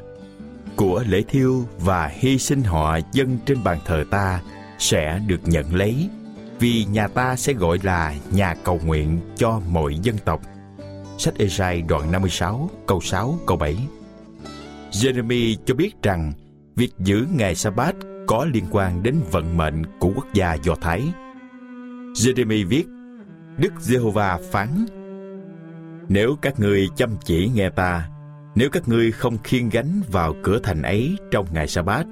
Của 0.75 1.03
lễ 1.07 1.21
thiêu 1.27 1.65
và 1.79 2.07
hy 2.07 2.37
sinh 2.37 2.63
họ 2.63 2.99
dân 3.11 3.39
trên 3.45 3.63
bàn 3.63 3.77
thờ 3.85 4.03
ta 4.11 4.41
sẽ 4.77 5.19
được 5.27 5.39
nhận 5.45 5.75
lấy 5.75 6.09
vì 6.61 6.85
nhà 6.85 7.07
ta 7.07 7.35
sẽ 7.35 7.53
gọi 7.53 7.79
là 7.83 8.13
nhà 8.31 8.55
cầu 8.63 8.79
nguyện 8.85 9.19
cho 9.35 9.61
mọi 9.69 9.95
dân 10.01 10.15
tộc. 10.25 10.41
Sách 11.17 11.33
Esai 11.37 11.81
đoạn 11.81 12.11
56 12.11 12.69
câu 12.87 13.01
6 13.01 13.39
câu 13.47 13.57
7 13.57 13.77
Jeremy 14.91 15.55
cho 15.65 15.75
biết 15.75 16.03
rằng 16.03 16.33
việc 16.75 16.91
giữ 16.99 17.27
ngày 17.35 17.55
sa 17.55 17.69
bát 17.69 17.95
có 18.27 18.45
liên 18.53 18.63
quan 18.71 19.03
đến 19.03 19.15
vận 19.31 19.57
mệnh 19.57 19.83
của 19.99 20.11
quốc 20.15 20.25
gia 20.33 20.53
Do 20.53 20.75
Thái. 20.75 21.03
Jeremy 22.13 22.67
viết, 22.67 22.85
Đức 23.57 23.73
Giê-hô-va 23.79 24.39
phán, 24.51 24.85
Nếu 26.09 26.35
các 26.41 26.59
ngươi 26.59 26.87
chăm 26.95 27.09
chỉ 27.25 27.51
nghe 27.55 27.69
ta, 27.69 28.09
nếu 28.55 28.69
các 28.69 28.87
ngươi 28.87 29.11
không 29.11 29.37
khiêng 29.43 29.69
gánh 29.69 30.01
vào 30.11 30.35
cửa 30.43 30.59
thành 30.63 30.81
ấy 30.81 31.17
trong 31.31 31.45
ngày 31.53 31.67
sa 31.67 31.81
bát, 31.81 32.05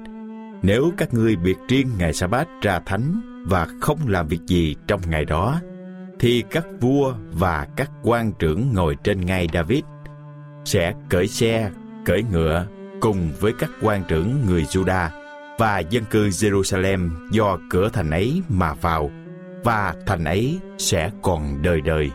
nếu 0.62 0.92
các 0.96 1.14
ngươi 1.14 1.36
biệt 1.36 1.56
riêng 1.68 1.88
ngày 1.98 2.12
sa 2.12 2.26
bát 2.26 2.48
ra 2.62 2.80
thánh 2.86 3.29
và 3.46 3.66
không 3.80 3.98
làm 4.06 4.28
việc 4.28 4.40
gì 4.46 4.76
trong 4.86 5.00
ngày 5.08 5.24
đó, 5.24 5.60
thì 6.18 6.44
các 6.50 6.66
vua 6.80 7.14
và 7.32 7.66
các 7.76 7.90
quan 8.02 8.32
trưởng 8.38 8.72
ngồi 8.74 8.96
trên 9.04 9.26
ngai 9.26 9.48
David 9.52 9.84
sẽ 10.64 10.94
cởi 11.08 11.26
xe 11.26 11.70
cưỡi 12.04 12.22
ngựa 12.32 12.66
cùng 13.00 13.30
với 13.40 13.52
các 13.58 13.70
quan 13.82 14.02
trưởng 14.08 14.46
người 14.46 14.62
Juda 14.62 15.08
và 15.58 15.78
dân 15.78 16.04
cư 16.10 16.28
Jerusalem 16.28 17.10
do 17.30 17.58
cửa 17.70 17.88
thành 17.92 18.10
ấy 18.10 18.42
mà 18.48 18.74
vào 18.74 19.10
và 19.64 19.94
thành 20.06 20.24
ấy 20.24 20.58
sẽ 20.78 21.10
còn 21.22 21.62
đời 21.62 21.80
đời. 21.80 22.10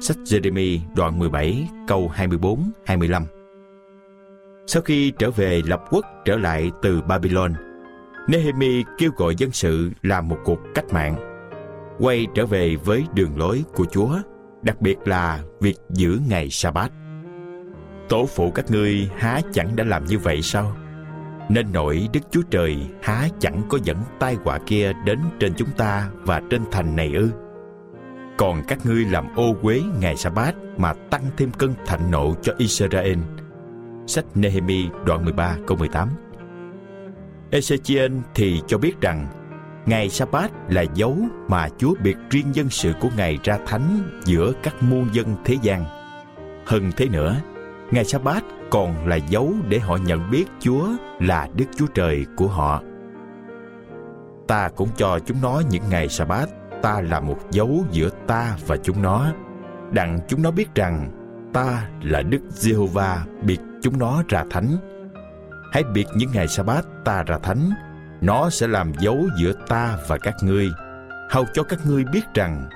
Sách 0.00 0.16
Jeremy 0.24 0.78
đoạn 0.96 1.18
17 1.18 1.68
câu 1.88 2.08
24 2.14 2.70
25. 2.86 3.24
Sau 4.66 4.82
khi 4.82 5.12
trở 5.18 5.30
về 5.30 5.62
lập 5.66 5.84
quốc 5.90 6.06
trở 6.24 6.36
lại 6.36 6.70
từ 6.82 7.00
Babylon, 7.02 7.52
Nehemi 8.28 8.84
kêu 8.98 9.10
gọi 9.16 9.34
dân 9.38 9.50
sự 9.50 9.90
làm 10.02 10.28
một 10.28 10.38
cuộc 10.44 10.58
cách 10.74 10.84
mạng, 10.92 11.16
quay 11.98 12.26
trở 12.34 12.46
về 12.46 12.76
với 12.76 13.04
đường 13.14 13.38
lối 13.38 13.64
của 13.74 13.84
Chúa, 13.84 14.18
đặc 14.62 14.80
biệt 14.80 14.96
là 15.04 15.40
việc 15.60 15.76
giữ 15.90 16.20
ngày 16.28 16.50
Sa-bát. 16.50 16.92
Tổ 18.08 18.26
phụ 18.26 18.50
các 18.50 18.70
ngươi 18.70 19.10
há 19.16 19.40
chẳng 19.52 19.76
đã 19.76 19.84
làm 19.84 20.04
như 20.04 20.18
vậy 20.18 20.42
sao? 20.42 20.76
Nên 21.48 21.72
nổi 21.72 22.08
Đức 22.12 22.20
Chúa 22.30 22.42
Trời 22.50 22.76
há 23.02 23.28
chẳng 23.38 23.62
có 23.68 23.78
dẫn 23.84 23.96
tai 24.18 24.34
họa 24.44 24.58
kia 24.66 24.92
đến 25.04 25.18
trên 25.40 25.54
chúng 25.54 25.70
ta 25.76 26.10
và 26.22 26.42
trên 26.50 26.62
thành 26.70 26.96
này 26.96 27.12
ư? 27.14 27.30
Còn 28.36 28.62
các 28.68 28.86
ngươi 28.86 29.04
làm 29.04 29.34
ô 29.34 29.54
uế 29.62 29.82
ngày 30.00 30.16
sa 30.16 30.30
bát 30.30 30.54
mà 30.76 30.92
tăng 30.92 31.22
thêm 31.36 31.50
cơn 31.58 31.74
thạnh 31.86 32.10
nộ 32.10 32.34
cho 32.42 32.52
Israel. 32.58 33.18
Sách 34.06 34.24
Nehemi 34.34 34.88
đoạn 35.04 35.24
13 35.24 35.56
câu 35.66 35.76
18 35.76 36.08
Ezechiel 37.56 38.20
thì 38.34 38.62
cho 38.66 38.78
biết 38.78 39.00
rằng 39.00 39.26
Ngày 39.86 40.08
sa 40.08 40.24
bát 40.24 40.50
là 40.68 40.84
dấu 40.94 41.16
mà 41.48 41.68
Chúa 41.78 41.94
biệt 42.02 42.16
riêng 42.30 42.46
dân 42.52 42.70
sự 42.70 42.92
của 43.00 43.08
Ngài 43.16 43.38
ra 43.44 43.58
thánh 43.66 44.10
giữa 44.24 44.52
các 44.62 44.82
muôn 44.82 45.08
dân 45.12 45.36
thế 45.44 45.56
gian. 45.62 45.84
Hơn 46.66 46.90
thế 46.96 47.08
nữa, 47.08 47.36
Ngày 47.90 48.04
sa 48.04 48.18
bát 48.18 48.44
còn 48.70 49.08
là 49.08 49.16
dấu 49.16 49.54
để 49.68 49.78
họ 49.78 49.96
nhận 49.96 50.30
biết 50.30 50.44
Chúa 50.60 50.88
là 51.20 51.48
Đức 51.54 51.64
Chúa 51.76 51.86
Trời 51.86 52.26
của 52.36 52.46
họ. 52.46 52.82
Ta 54.46 54.68
cũng 54.76 54.88
cho 54.96 55.18
chúng 55.18 55.36
nó 55.42 55.62
những 55.70 55.82
ngày 55.90 56.08
sa 56.08 56.24
bát 56.24 56.48
ta 56.82 57.00
là 57.00 57.20
một 57.20 57.38
dấu 57.50 57.84
giữa 57.90 58.08
ta 58.26 58.56
và 58.66 58.76
chúng 58.76 59.02
nó, 59.02 59.32
đặng 59.90 60.18
chúng 60.28 60.42
nó 60.42 60.50
biết 60.50 60.74
rằng 60.74 61.10
ta 61.52 61.88
là 62.02 62.22
Đức 62.22 62.40
Giê-hô-va 62.48 63.24
biệt 63.42 63.60
chúng 63.82 63.98
nó 63.98 64.22
ra 64.28 64.44
thánh. 64.50 64.76
Hãy 65.72 65.84
biệt 65.94 66.06
những 66.14 66.30
ngày 66.32 66.48
sa 66.48 66.62
bát 66.62 66.86
ta 67.04 67.22
ra 67.22 67.38
thánh, 67.38 67.70
nó 68.20 68.50
sẽ 68.50 68.66
làm 68.66 68.92
dấu 69.00 69.28
giữa 69.40 69.52
ta 69.68 69.98
và 70.08 70.18
các 70.18 70.34
ngươi, 70.42 70.68
hầu 71.30 71.44
cho 71.54 71.62
các 71.62 71.78
ngươi 71.86 72.04
biết 72.04 72.24
rằng 72.34 72.68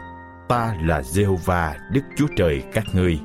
ta 0.48 0.74
là 0.84 1.02
Giê-hô-va 1.02 1.76
Đức 1.92 2.02
Chúa 2.16 2.26
Trời 2.36 2.62
các 2.72 2.84
ngươi. 2.94 3.18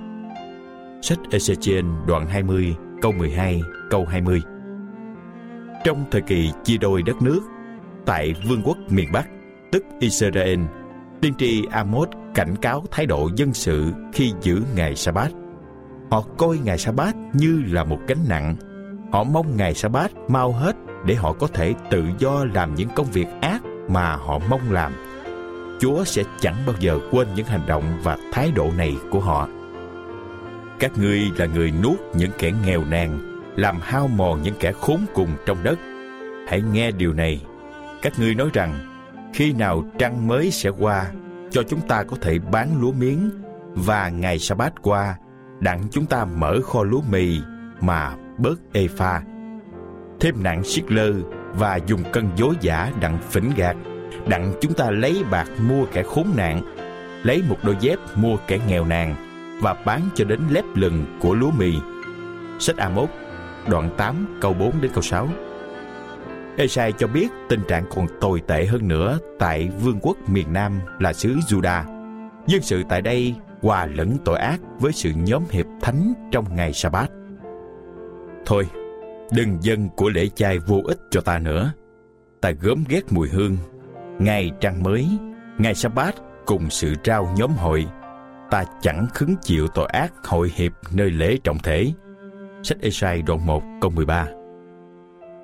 Sách 1.01 1.19
Ezechiel 1.31 2.05
đoạn 2.05 2.27
20 2.27 2.75
câu 3.01 3.11
12 3.11 3.61
câu 3.89 4.05
20 4.05 4.41
Trong 5.83 6.05
thời 6.11 6.21
kỳ 6.21 6.51
chia 6.63 6.77
đôi 6.77 7.01
đất 7.01 7.21
nước 7.21 7.41
tại 8.05 8.33
vương 8.47 8.61
quốc 8.63 8.77
miền 8.89 9.11
Bắc 9.13 9.27
tức 9.71 9.83
Israel 9.99 10.59
tiên 11.21 11.33
tri 11.37 11.65
Amos 11.71 12.09
cảnh 12.35 12.55
cáo 12.55 12.83
thái 12.91 13.05
độ 13.05 13.29
dân 13.35 13.53
sự 13.53 13.91
khi 14.13 14.33
giữ 14.41 14.61
ngày 14.75 14.95
sa-bát. 14.95 15.29
Họ 16.11 16.21
coi 16.37 16.57
ngày 16.57 16.77
sa-bát 16.77 17.15
như 17.33 17.63
là 17.67 17.83
một 17.83 17.99
gánh 18.07 18.25
nặng. 18.29 18.55
Họ 19.15 19.23
mong 19.23 19.57
ngày 19.57 19.73
sa-bát 19.73 20.11
mau 20.27 20.51
hết 20.51 20.75
để 21.05 21.15
họ 21.15 21.33
có 21.33 21.47
thể 21.47 21.73
tự 21.91 22.03
do 22.19 22.45
làm 22.53 22.75
những 22.75 22.89
công 22.95 23.05
việc 23.11 23.27
ác 23.41 23.61
mà 23.89 24.15
họ 24.15 24.39
mong 24.49 24.71
làm. 24.71 24.91
Chúa 25.79 26.03
sẽ 26.03 26.23
chẳng 26.39 26.55
bao 26.67 26.75
giờ 26.79 26.99
quên 27.11 27.27
những 27.35 27.45
hành 27.45 27.65
động 27.67 27.83
và 28.03 28.17
thái 28.31 28.51
độ 28.51 28.71
này 28.77 28.95
của 29.11 29.19
họ. 29.19 29.47
Các 30.79 30.91
ngươi 30.97 31.21
là 31.37 31.45
người 31.45 31.73
nuốt 31.83 31.99
những 32.13 32.31
kẻ 32.37 32.51
nghèo 32.65 32.83
nàn, 32.85 33.41
làm 33.55 33.79
hao 33.81 34.07
mòn 34.07 34.41
những 34.41 34.55
kẻ 34.59 34.71
khốn 34.71 34.99
cùng 35.13 35.29
trong 35.45 35.63
đất. 35.63 35.79
Hãy 36.47 36.61
nghe 36.61 36.91
điều 36.91 37.13
này. 37.13 37.41
Các 38.01 38.19
ngươi 38.19 38.35
nói 38.35 38.49
rằng, 38.53 38.79
khi 39.33 39.53
nào 39.53 39.83
trăng 39.97 40.27
mới 40.27 40.51
sẽ 40.51 40.69
qua, 40.69 41.11
cho 41.51 41.63
chúng 41.63 41.81
ta 41.87 42.03
có 42.03 42.17
thể 42.21 42.39
bán 42.39 42.81
lúa 42.81 42.91
miếng, 42.91 43.29
và 43.75 44.09
ngày 44.09 44.39
sa 44.39 44.55
bát 44.55 44.73
qua, 44.81 45.15
đặng 45.59 45.83
chúng 45.91 46.05
ta 46.05 46.25
mở 46.25 46.59
kho 46.63 46.83
lúa 46.83 47.01
mì 47.11 47.39
mà 47.81 48.15
bớt 48.37 48.59
ê 48.73 48.87
pha. 48.87 49.21
Thêm 50.19 50.43
nặng 50.43 50.63
siết 50.63 50.91
lơ 50.91 51.13
và 51.53 51.79
dùng 51.87 52.03
cân 52.11 52.29
dối 52.35 52.55
giả 52.61 52.91
đặng 53.01 53.17
phỉnh 53.29 53.51
gạt, 53.55 53.75
đặng 54.27 54.53
chúng 54.61 54.73
ta 54.73 54.91
lấy 54.91 55.23
bạc 55.31 55.47
mua 55.67 55.85
kẻ 55.85 56.03
khốn 56.03 56.27
nạn 56.35 56.61
lấy 57.23 57.43
một 57.49 57.57
đôi 57.63 57.77
dép 57.79 57.99
mua 58.15 58.37
kẻ 58.47 58.59
nghèo 58.67 58.85
nàn 58.85 59.15
và 59.61 59.73
bán 59.73 60.09
cho 60.15 60.25
đến 60.25 60.39
lép 60.49 60.65
lừng 60.75 61.05
của 61.19 61.33
lúa 61.33 61.51
mì. 61.51 61.73
Sách 62.59 62.77
Amos, 62.77 63.09
đoạn 63.67 63.89
8, 63.97 64.37
câu 64.41 64.53
4 64.53 64.81
đến 64.81 64.91
câu 64.93 65.01
6. 65.01 65.29
Esai 66.57 66.91
cho 66.91 67.07
biết 67.07 67.27
tình 67.49 67.61
trạng 67.67 67.85
còn 67.95 68.07
tồi 68.21 68.41
tệ 68.47 68.65
hơn 68.65 68.87
nữa 68.87 69.19
tại 69.39 69.69
vương 69.81 69.99
quốc 70.01 70.17
miền 70.29 70.53
Nam 70.53 70.79
là 70.99 71.13
xứ 71.13 71.35
Juda. 71.47 71.83
Dân 72.47 72.61
sự 72.61 72.83
tại 72.89 73.01
đây 73.01 73.35
hòa 73.61 73.85
lẫn 73.85 74.17
tội 74.25 74.39
ác 74.39 74.59
với 74.79 74.93
sự 74.93 75.11
nhóm 75.15 75.43
hiệp 75.51 75.65
thánh 75.81 76.13
trong 76.31 76.55
ngày 76.55 76.73
sa-bát. 76.73 77.11
Thôi, 78.45 78.67
đừng 79.31 79.57
dân 79.61 79.89
của 79.89 80.09
lễ 80.09 80.27
chay 80.35 80.59
vô 80.59 80.81
ích 80.87 80.97
cho 81.11 81.21
ta 81.21 81.39
nữa. 81.39 81.73
Ta 82.41 82.51
gớm 82.51 82.83
ghét 82.89 83.01
mùi 83.09 83.29
hương. 83.29 83.57
Ngày 84.19 84.51
trăng 84.61 84.83
mới, 84.83 85.07
ngày 85.57 85.75
sa-bát 85.75 86.15
cùng 86.45 86.69
sự 86.69 86.95
trao 87.03 87.33
nhóm 87.37 87.51
hội, 87.51 87.85
ta 88.51 88.63
chẳng 88.81 89.07
khứng 89.13 89.35
chịu 89.41 89.67
tội 89.67 89.87
ác 89.87 90.13
hội 90.23 90.51
hiệp 90.55 90.71
nơi 90.93 91.11
lễ 91.11 91.37
trọng 91.43 91.59
thể. 91.59 91.93
Sách 92.63 92.77
Esai 92.81 93.21
đoạn 93.21 93.45
1 93.45 93.63
câu 93.81 93.91
13 93.91 94.27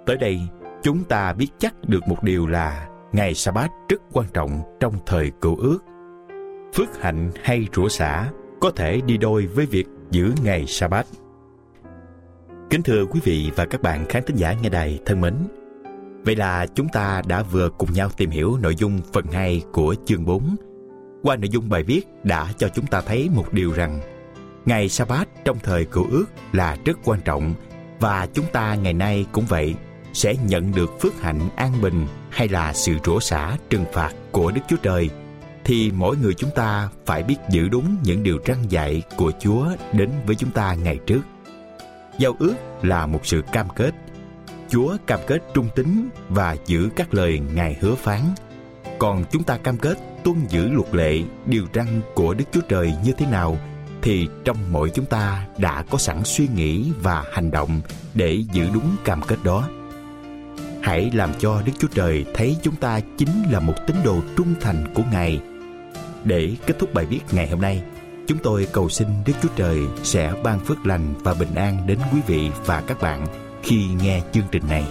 Tới 0.05 0.17
đây, 0.17 0.39
chúng 0.83 1.03
ta 1.03 1.33
biết 1.33 1.47
chắc 1.57 1.75
được 1.87 2.07
một 2.07 2.23
điều 2.23 2.47
là 2.47 2.87
ngày 3.11 3.33
sa 3.33 3.51
bát 3.51 3.71
rất 3.89 4.01
quan 4.13 4.27
trọng 4.33 4.61
trong 4.79 4.93
thời 5.05 5.31
cựu 5.41 5.55
ước. 5.55 5.79
Phước 6.75 7.01
hạnh 7.01 7.31
hay 7.43 7.67
rủa 7.73 7.87
xả 7.87 8.31
có 8.61 8.71
thể 8.75 9.01
đi 9.05 9.17
đôi 9.17 9.45
với 9.45 9.65
việc 9.65 9.85
giữ 10.11 10.33
ngày 10.43 10.65
sa 10.67 10.87
bát. 10.87 11.05
Kính 12.71 12.83
thưa 12.83 13.05
quý 13.05 13.19
vị 13.23 13.51
và 13.55 13.65
các 13.65 13.81
bạn 13.81 14.05
khán 14.09 14.23
thính 14.23 14.35
giả 14.35 14.53
nghe 14.53 14.69
đài 14.69 14.99
thân 15.05 15.21
mến, 15.21 15.33
Vậy 16.23 16.35
là 16.35 16.65
chúng 16.75 16.87
ta 16.89 17.21
đã 17.27 17.43
vừa 17.43 17.69
cùng 17.69 17.93
nhau 17.93 18.09
tìm 18.17 18.29
hiểu 18.29 18.57
nội 18.61 18.75
dung 18.75 18.99
phần 19.13 19.25
2 19.31 19.61
của 19.71 19.95
chương 20.05 20.25
4. 20.25 20.55
Qua 21.23 21.35
nội 21.35 21.49
dung 21.49 21.69
bài 21.69 21.83
viết 21.83 22.07
đã 22.23 22.53
cho 22.57 22.69
chúng 22.69 22.85
ta 22.87 23.01
thấy 23.01 23.29
một 23.35 23.53
điều 23.53 23.73
rằng 23.73 23.99
ngày 24.65 24.89
sa 24.89 25.05
bát 25.05 25.27
trong 25.45 25.57
thời 25.63 25.85
cựu 25.85 26.07
ước 26.11 26.25
là 26.51 26.77
rất 26.85 26.97
quan 27.03 27.19
trọng 27.25 27.53
và 27.99 28.27
chúng 28.33 28.45
ta 28.53 28.75
ngày 28.75 28.93
nay 28.93 29.25
cũng 29.31 29.45
vậy 29.47 29.75
sẽ 30.13 30.35
nhận 30.47 30.71
được 30.71 31.01
phước 31.01 31.21
hạnh 31.21 31.49
an 31.55 31.71
bình 31.81 32.07
hay 32.29 32.47
là 32.47 32.73
sự 32.73 32.93
rủa 33.05 33.19
xả 33.19 33.57
trừng 33.69 33.85
phạt 33.93 34.13
của 34.31 34.51
Đức 34.51 34.61
Chúa 34.67 34.77
Trời 34.83 35.09
thì 35.63 35.91
mỗi 35.91 36.15
người 36.17 36.33
chúng 36.33 36.51
ta 36.55 36.89
phải 37.05 37.23
biết 37.23 37.37
giữ 37.49 37.69
đúng 37.69 37.97
những 38.03 38.23
điều 38.23 38.39
răn 38.45 38.57
dạy 38.69 39.01
của 39.17 39.31
Chúa 39.39 39.65
đến 39.93 40.09
với 40.25 40.35
chúng 40.35 40.51
ta 40.51 40.73
ngày 40.73 40.99
trước. 41.05 41.21
Giao 42.21 42.35
ước 42.39 42.55
là 42.81 43.05
một 43.05 43.19
sự 43.23 43.41
cam 43.51 43.69
kết. 43.75 43.91
Chúa 44.69 44.97
cam 45.07 45.19
kết 45.27 45.39
trung 45.53 45.67
tín 45.75 46.09
và 46.29 46.55
giữ 46.65 46.89
các 46.95 47.13
lời 47.13 47.39
Ngài 47.53 47.77
hứa 47.81 47.95
phán. 47.95 48.19
Còn 48.99 49.23
chúng 49.31 49.43
ta 49.43 49.57
cam 49.57 49.77
kết 49.77 49.97
tuân 50.23 50.35
giữ 50.49 50.67
luật 50.67 50.95
lệ, 50.95 51.21
điều 51.45 51.65
răn 51.73 52.01
của 52.13 52.33
Đức 52.33 52.45
Chúa 52.51 52.61
Trời 52.61 52.93
như 53.03 53.11
thế 53.17 53.25
nào 53.25 53.57
thì 54.01 54.27
trong 54.45 54.57
mỗi 54.71 54.89
chúng 54.89 55.05
ta 55.05 55.47
đã 55.57 55.83
có 55.89 55.97
sẵn 55.97 56.23
suy 56.23 56.47
nghĩ 56.55 56.91
và 57.01 57.23
hành 57.31 57.51
động 57.51 57.81
để 58.13 58.43
giữ 58.51 58.63
đúng 58.73 58.95
cam 59.03 59.21
kết 59.21 59.37
đó. 59.43 59.69
Hãy 60.81 61.11
làm 61.13 61.31
cho 61.39 61.61
Đức 61.65 61.73
Chúa 61.79 61.87
Trời 61.87 62.25
thấy 62.33 62.57
chúng 62.61 62.75
ta 62.75 62.99
chính 63.17 63.51
là 63.51 63.59
một 63.59 63.75
tín 63.87 63.95
đồ 64.03 64.21
trung 64.37 64.53
thành 64.61 64.93
của 64.93 65.03
Ngài. 65.11 65.41
Để 66.23 66.55
kết 66.65 66.79
thúc 66.79 66.93
bài 66.93 67.05
viết 67.05 67.21
ngày 67.31 67.49
hôm 67.49 67.61
nay, 67.61 67.81
chúng 68.31 68.39
tôi 68.43 68.67
cầu 68.71 68.89
xin 68.89 69.07
Đức 69.25 69.33
Chúa 69.41 69.49
Trời 69.55 69.79
sẽ 70.03 70.33
ban 70.43 70.59
phước 70.59 70.85
lành 70.85 71.13
và 71.23 71.33
bình 71.33 71.55
an 71.55 71.87
đến 71.87 71.99
quý 72.13 72.19
vị 72.27 72.49
và 72.65 72.81
các 72.81 73.01
bạn 73.01 73.25
khi 73.63 73.87
nghe 74.03 74.21
chương 74.33 74.43
trình 74.51 74.63
này. 74.69 74.83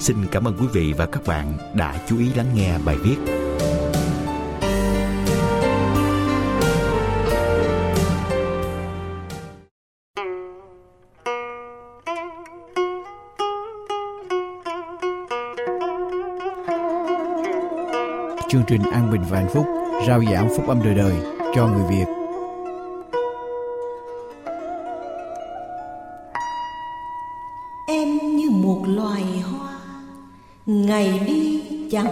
Xin 0.00 0.16
cảm 0.32 0.48
ơn 0.48 0.56
quý 0.60 0.66
vị 0.72 0.92
và 0.92 1.06
các 1.06 1.26
bạn 1.26 1.52
đã 1.74 2.00
chú 2.08 2.18
ý 2.18 2.34
lắng 2.34 2.46
nghe 2.54 2.78
bài 2.84 2.96
viết. 2.96 3.16
chương 18.48 18.62
trình 18.66 18.82
an 18.92 19.10
bình 19.12 19.22
và 19.30 19.38
hạnh 19.38 19.48
phúc, 19.54 19.66
rao 20.06 20.24
giảng 20.32 20.48
phúc 20.56 20.68
âm 20.68 20.82
đời 20.84 20.94
đời 20.94 21.14
cho 21.54 21.66
người 21.66 21.84
Việt. 21.90 22.17
Ngày 30.68 31.20
đi 31.26 31.60
chẳng 31.90 32.06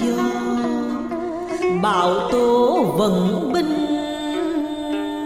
gió 0.00 0.22
bão 1.82 2.28
tố 2.32 2.82
vẫn 2.96 3.50
bình 3.52 3.86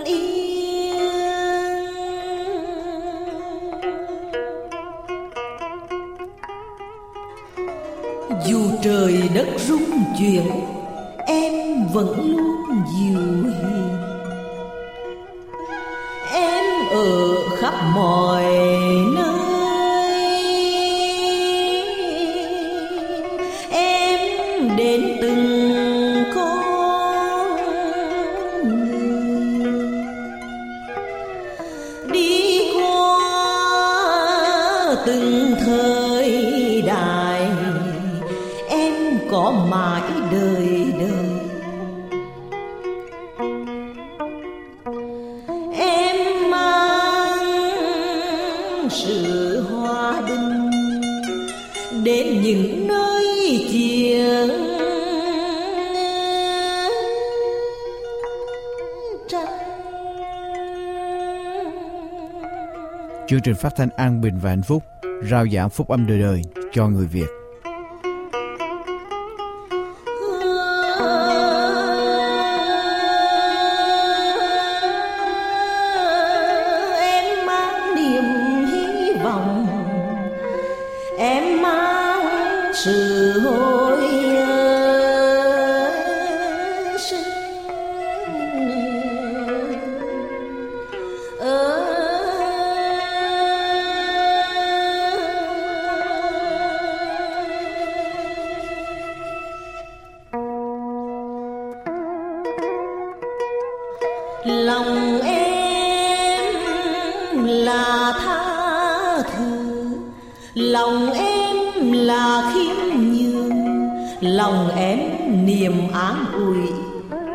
yên. 0.05 0.33
Dù 8.47 8.61
trời 8.83 9.23
đất 9.35 9.47
rung 9.59 10.05
chuyển, 10.19 10.51
em 11.27 11.87
vẫn 11.93 12.37
luôn 12.37 12.83
dịu 12.95 13.21
hiền. 13.45 13.99
Em 16.33 16.65
ở 16.91 17.35
khắp 17.59 17.75
mọi 17.95 18.42
Chương 63.43 63.55
trình 63.55 63.63
phát 63.63 63.73
thanh 63.77 63.89
an 63.97 64.21
bình 64.21 64.39
và 64.39 64.51
hạnh 64.51 64.63
phúc, 64.63 64.83
rao 65.31 65.49
giảng 65.49 65.71
phúc 65.71 65.89
âm 65.89 66.07
đời 66.07 66.19
đời 66.19 66.43
cho 66.73 66.89
người 66.89 67.07
Việt. 67.07 67.42
Là 107.47 108.13
tha 108.19 109.23
thứ 109.23 109.73
lòng 110.55 111.13
em 111.13 111.93
là 111.93 112.53
khiêm 112.55 113.01
nhường, 113.13 113.51
lòng 114.21 114.69
em 114.77 114.99
niềm 115.47 115.73
an 115.95 116.25
ủi 116.33 116.69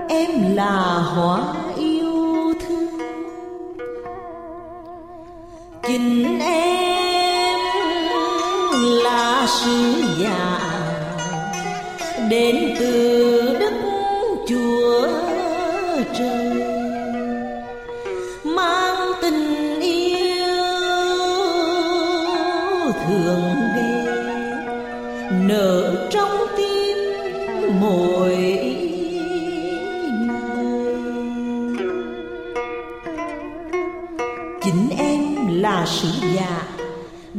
em 0.10 0.56
là 0.56 0.72
hóa. 1.16 1.42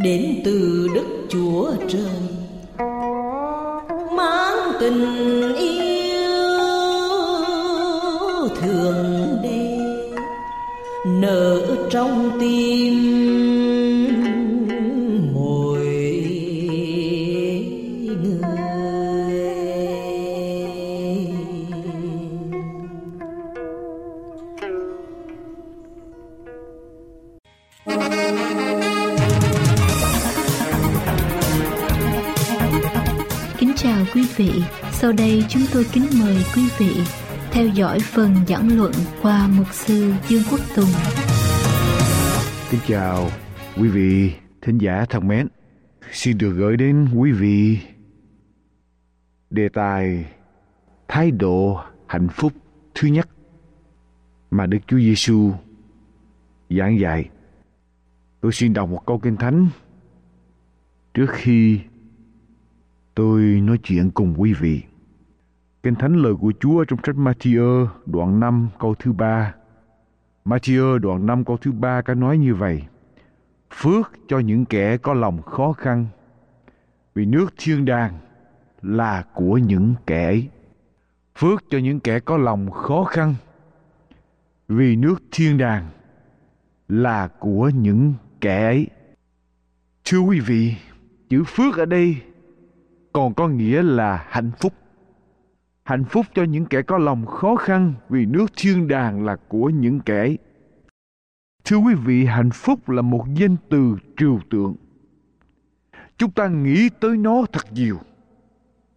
Đến 0.09 0.41
từ 0.45 0.89
đức 0.95 1.27
chúa 1.29 1.73
trời. 1.89 2.21
Mang 4.17 4.73
tình 4.81 5.03
yêu 5.55 6.39
thường 8.61 9.39
đế 9.43 9.79
nở 11.07 11.61
trong 11.91 12.31
tim 12.41 13.28
tôi 35.79 35.87
kính 35.93 36.07
mời 36.21 36.37
quý 36.57 36.63
vị 36.79 36.97
theo 37.51 37.67
dõi 37.67 37.99
phần 38.01 38.35
giảng 38.49 38.77
luận 38.77 38.93
qua 39.23 39.49
mục 39.49 39.67
sư 39.73 40.13
Dương 40.29 40.43
Quốc 40.51 40.61
Tùng. 40.77 40.89
Kính 42.71 42.81
chào 42.87 43.29
quý 43.77 43.89
vị 43.89 44.33
thính 44.63 44.79
giả 44.79 45.05
thân 45.11 45.29
mến. 45.29 45.49
Xin 46.13 46.39
được 46.39 46.53
gửi 46.53 46.77
đến 46.77 47.09
quý 47.17 47.33
vị 47.33 47.79
đề 49.51 49.69
tài 49.69 50.27
thái 51.09 51.31
độ 51.31 51.81
hạnh 52.07 52.29
phúc 52.29 52.53
thứ 52.95 53.09
nhất 53.09 53.29
mà 54.51 54.67
Đức 54.67 54.79
Chúa 54.87 54.99
Giêsu 54.99 55.53
giảng 56.71 56.99
dạy. 57.01 57.29
Tôi 58.41 58.53
xin 58.53 58.73
đọc 58.73 58.89
một 58.89 59.07
câu 59.07 59.19
kinh 59.19 59.37
thánh 59.37 59.69
trước 61.15 61.31
khi 61.31 61.81
tôi 63.15 63.43
nói 63.43 63.79
chuyện 63.83 64.11
cùng 64.11 64.35
quý 64.39 64.53
vị. 64.53 64.83
Kinh 65.89 65.95
thánh 65.95 66.17
lời 66.17 66.35
của 66.41 66.53
Chúa 66.61 66.85
trong 66.85 66.99
sách 67.07 67.17
Matthew 67.17 67.87
đoạn 68.07 68.41
5 68.41 68.69
câu 68.79 68.95
thứ 68.95 69.13
3. 69.13 69.55
Matthew 70.45 70.99
đoạn 70.99 71.27
5 71.27 71.45
câu 71.45 71.57
thứ 71.57 71.73
3 71.73 72.03
có 72.03 72.15
nói 72.15 72.39
như 72.39 72.55
vậy. 72.55 72.83
Phước 73.75 74.13
cho 74.29 74.39
những 74.39 74.65
kẻ 74.65 74.97
có 74.97 75.15
lòng 75.15 75.43
khó 75.43 75.73
khăn, 75.73 76.07
vì 77.15 77.27
nước 77.27 77.55
thiên 77.59 77.85
đàng 77.85 78.19
là 78.83 79.25
của 79.35 79.59
những 79.59 79.95
kẻ 80.07 80.25
ấy. 80.25 80.49
Phước 81.39 81.65
cho 81.71 81.79
những 81.79 82.01
kẻ 82.01 82.21
có 82.21 82.37
lòng 82.37 82.71
khó 82.71 83.05
khăn, 83.05 83.35
vì 84.69 84.97
nước 84.97 85.23
thiên 85.33 85.59
đàng 85.59 85.89
là 86.89 87.29
của 87.29 87.71
những 87.75 88.15
kẻ 88.41 88.65
ấy. 88.65 88.87
Thưa 90.05 90.19
quý 90.19 90.41
vị, 90.41 90.75
chữ 91.29 91.45
phước 91.47 91.77
ở 91.77 91.85
đây 91.85 92.17
còn 93.13 93.35
có 93.35 93.49
nghĩa 93.49 93.83
là 93.83 94.27
hạnh 94.29 94.51
phúc. 94.61 94.73
Hạnh 95.89 96.05
phúc 96.05 96.27
cho 96.35 96.43
những 96.43 96.65
kẻ 96.65 96.83
có 96.83 96.99
lòng 96.99 97.27
khó 97.27 97.57
khăn 97.57 97.95
vì 98.09 98.27
nước 98.27 98.47
thiên 98.57 98.89
đàng 98.89 99.25
là 99.25 99.37
của 99.49 99.71
những 99.71 100.01
kẻ. 100.01 100.37
Thưa 101.65 101.77
quý 101.77 101.95
vị, 101.95 102.25
hạnh 102.25 102.51
phúc 102.51 102.89
là 102.89 103.03
một 103.03 103.27
danh 103.35 103.57
từ 103.69 103.97
trừu 104.17 104.41
tượng. 104.51 104.77
Chúng 106.19 106.31
ta 106.31 106.49
nghĩ 106.49 106.89
tới 107.01 107.17
nó 107.17 107.45
thật 107.53 107.73
nhiều. 107.73 107.99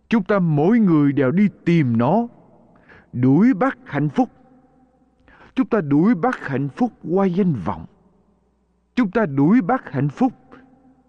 Chúng 0.10 0.24
ta 0.24 0.40
mỗi 0.40 0.80
người 0.80 1.12
đều 1.12 1.32
đi 1.32 1.48
tìm 1.66 1.98
nó, 1.98 2.28
đuổi 3.14 3.54
bắt 3.54 3.78
hạnh 3.86 4.10
phúc. 4.10 4.30
Chúng 5.56 5.68
ta 5.68 5.82
đuổi 5.82 6.16
bắt 6.16 6.36
hạnh 6.42 6.70
phúc 6.70 6.92
qua 7.10 7.26
danh 7.26 7.54
vọng. 7.66 7.86
Chúng 8.96 9.12
ta 9.12 9.26
đuổi 9.26 9.62
bắt 9.62 9.92
hạnh 9.92 10.10
phúc 10.10 10.34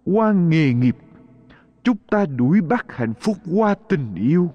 qua 0.05 0.31
nghề 0.31 0.73
nghiệp. 0.73 0.97
Chúng 1.83 1.97
ta 2.09 2.25
đuổi 2.25 2.61
bắt 2.61 2.85
hạnh 2.89 3.13
phúc 3.13 3.37
qua 3.51 3.75
tình 3.89 4.15
yêu. 4.15 4.51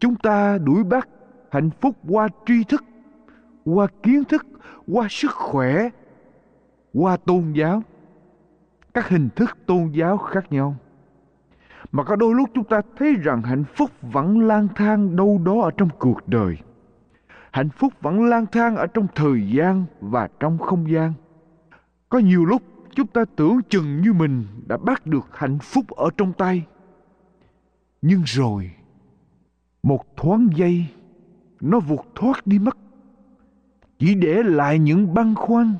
Chúng 0.00 0.14
ta 0.14 0.58
đuổi 0.58 0.84
bắt 0.84 1.08
hạnh 1.50 1.70
phúc 1.80 1.96
qua 2.08 2.28
tri 2.46 2.64
thức, 2.64 2.84
qua 3.64 3.86
kiến 4.02 4.24
thức, 4.24 4.46
qua 4.86 5.06
sức 5.10 5.30
khỏe, 5.30 5.88
qua 6.94 7.16
tôn 7.16 7.52
giáo. 7.52 7.82
Các 8.94 9.08
hình 9.08 9.28
thức 9.36 9.58
tôn 9.66 9.90
giáo 9.92 10.18
khác 10.18 10.52
nhau. 10.52 10.76
Mà 11.92 12.04
có 12.04 12.16
đôi 12.16 12.34
lúc 12.34 12.50
chúng 12.54 12.64
ta 12.64 12.80
thấy 12.96 13.14
rằng 13.14 13.42
hạnh 13.42 13.64
phúc 13.74 13.90
vẫn 14.02 14.40
lang 14.40 14.68
thang 14.74 15.16
đâu 15.16 15.40
đó 15.44 15.60
ở 15.62 15.70
trong 15.70 15.88
cuộc 15.98 16.28
đời. 16.28 16.56
Hạnh 17.52 17.68
phúc 17.68 17.92
vẫn 18.00 18.24
lang 18.24 18.46
thang 18.46 18.76
ở 18.76 18.86
trong 18.86 19.06
thời 19.14 19.50
gian 19.50 19.84
và 20.00 20.28
trong 20.40 20.58
không 20.58 20.90
gian. 20.90 21.12
Có 22.08 22.18
nhiều 22.18 22.44
lúc 22.44 22.62
chúng 22.94 23.06
ta 23.06 23.24
tưởng 23.36 23.60
chừng 23.68 24.00
như 24.00 24.12
mình 24.12 24.44
đã 24.66 24.76
bắt 24.76 25.06
được 25.06 25.26
hạnh 25.32 25.58
phúc 25.58 25.84
ở 25.88 26.10
trong 26.16 26.32
tay. 26.32 26.66
Nhưng 28.02 28.22
rồi, 28.26 28.70
một 29.82 30.16
thoáng 30.16 30.48
giây, 30.54 30.86
nó 31.60 31.80
vụt 31.80 32.00
thoát 32.14 32.46
đi 32.46 32.58
mất. 32.58 32.76
Chỉ 33.98 34.14
để 34.14 34.42
lại 34.42 34.78
những 34.78 35.14
băn 35.14 35.34
khoăn, 35.34 35.74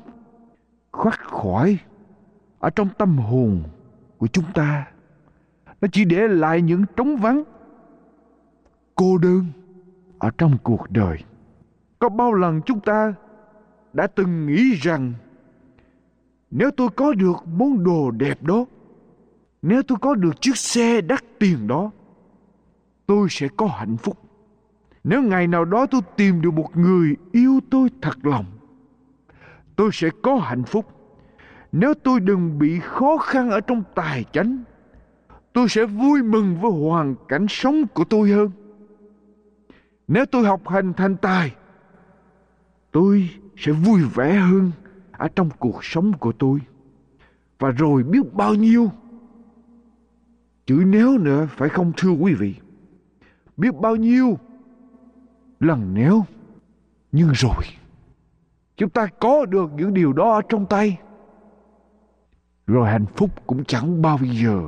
khoác 0.91 1.19
khỏi 1.19 1.77
ở 2.59 2.69
trong 2.69 2.89
tâm 2.97 3.17
hồn 3.17 3.63
của 4.17 4.27
chúng 4.27 4.45
ta. 4.53 4.87
Nó 5.81 5.87
chỉ 5.91 6.05
để 6.05 6.27
lại 6.27 6.61
những 6.61 6.85
trống 6.95 7.15
vắng, 7.15 7.43
cô 8.95 9.17
đơn 9.17 9.45
ở 10.19 10.31
trong 10.37 10.57
cuộc 10.63 10.89
đời. 10.89 11.17
Có 11.99 12.09
bao 12.09 12.33
lần 12.33 12.61
chúng 12.65 12.79
ta 12.79 13.13
đã 13.93 14.07
từng 14.07 14.47
nghĩ 14.47 14.73
rằng 14.75 15.13
nếu 16.51 16.71
tôi 16.71 16.89
có 16.95 17.13
được 17.13 17.35
món 17.57 17.83
đồ 17.83 18.11
đẹp 18.11 18.43
đó, 18.43 18.65
nếu 19.61 19.83
tôi 19.83 19.97
có 20.01 20.15
được 20.15 20.41
chiếc 20.41 20.57
xe 20.57 21.01
đắt 21.01 21.23
tiền 21.39 21.67
đó, 21.67 21.91
tôi 23.05 23.27
sẽ 23.29 23.47
có 23.57 23.67
hạnh 23.67 23.97
phúc. 23.97 24.17
Nếu 25.03 25.21
ngày 25.21 25.47
nào 25.47 25.65
đó 25.65 25.85
tôi 25.85 26.01
tìm 26.17 26.41
được 26.41 26.51
một 26.51 26.77
người 26.77 27.15
yêu 27.31 27.59
tôi 27.69 27.89
thật 28.01 28.17
lòng, 28.23 28.45
tôi 29.75 29.89
sẽ 29.93 30.09
có 30.21 30.35
hạnh 30.35 30.63
phúc. 30.63 30.85
Nếu 31.71 31.93
tôi 31.93 32.19
đừng 32.19 32.59
bị 32.59 32.79
khó 32.79 33.17
khăn 33.17 33.49
ở 33.49 33.59
trong 33.59 33.83
tài 33.95 34.25
chánh, 34.31 34.63
tôi 35.53 35.69
sẽ 35.69 35.85
vui 35.85 36.23
mừng 36.23 36.57
với 36.61 36.71
hoàn 36.71 37.15
cảnh 37.27 37.45
sống 37.49 37.87
của 37.93 38.03
tôi 38.03 38.29
hơn. 38.29 38.51
Nếu 40.07 40.25
tôi 40.25 40.45
học 40.45 40.67
hành 40.67 40.93
thành 40.93 41.17
tài, 41.17 41.55
tôi 42.91 43.29
sẽ 43.57 43.71
vui 43.71 44.01
vẻ 44.15 44.33
hơn 44.33 44.71
ở 45.11 45.27
trong 45.35 45.49
cuộc 45.59 45.85
sống 45.85 46.13
của 46.19 46.31
tôi. 46.31 46.59
Và 47.59 47.69
rồi 47.69 48.03
biết 48.03 48.33
bao 48.33 48.53
nhiêu 48.53 48.91
chữ 50.65 50.83
nếu 50.85 51.17
nữa 51.17 51.47
phải 51.57 51.69
không 51.69 51.91
thưa 51.97 52.09
quý 52.09 52.33
vị? 52.33 52.55
Biết 53.61 53.75
bao 53.75 53.95
nhiêu 53.95 54.37
lần 55.59 55.93
nếu. 55.93 56.25
Nhưng 57.11 57.31
rồi, 57.31 57.63
chúng 58.77 58.89
ta 58.89 59.07
có 59.19 59.45
được 59.45 59.71
những 59.75 59.93
điều 59.93 60.13
đó 60.13 60.33
ở 60.33 60.41
trong 60.49 60.65
tay. 60.65 60.97
Rồi 62.67 62.89
hạnh 62.89 63.05
phúc 63.15 63.29
cũng 63.47 63.63
chẳng 63.65 64.01
bao 64.01 64.19
giờ 64.21 64.61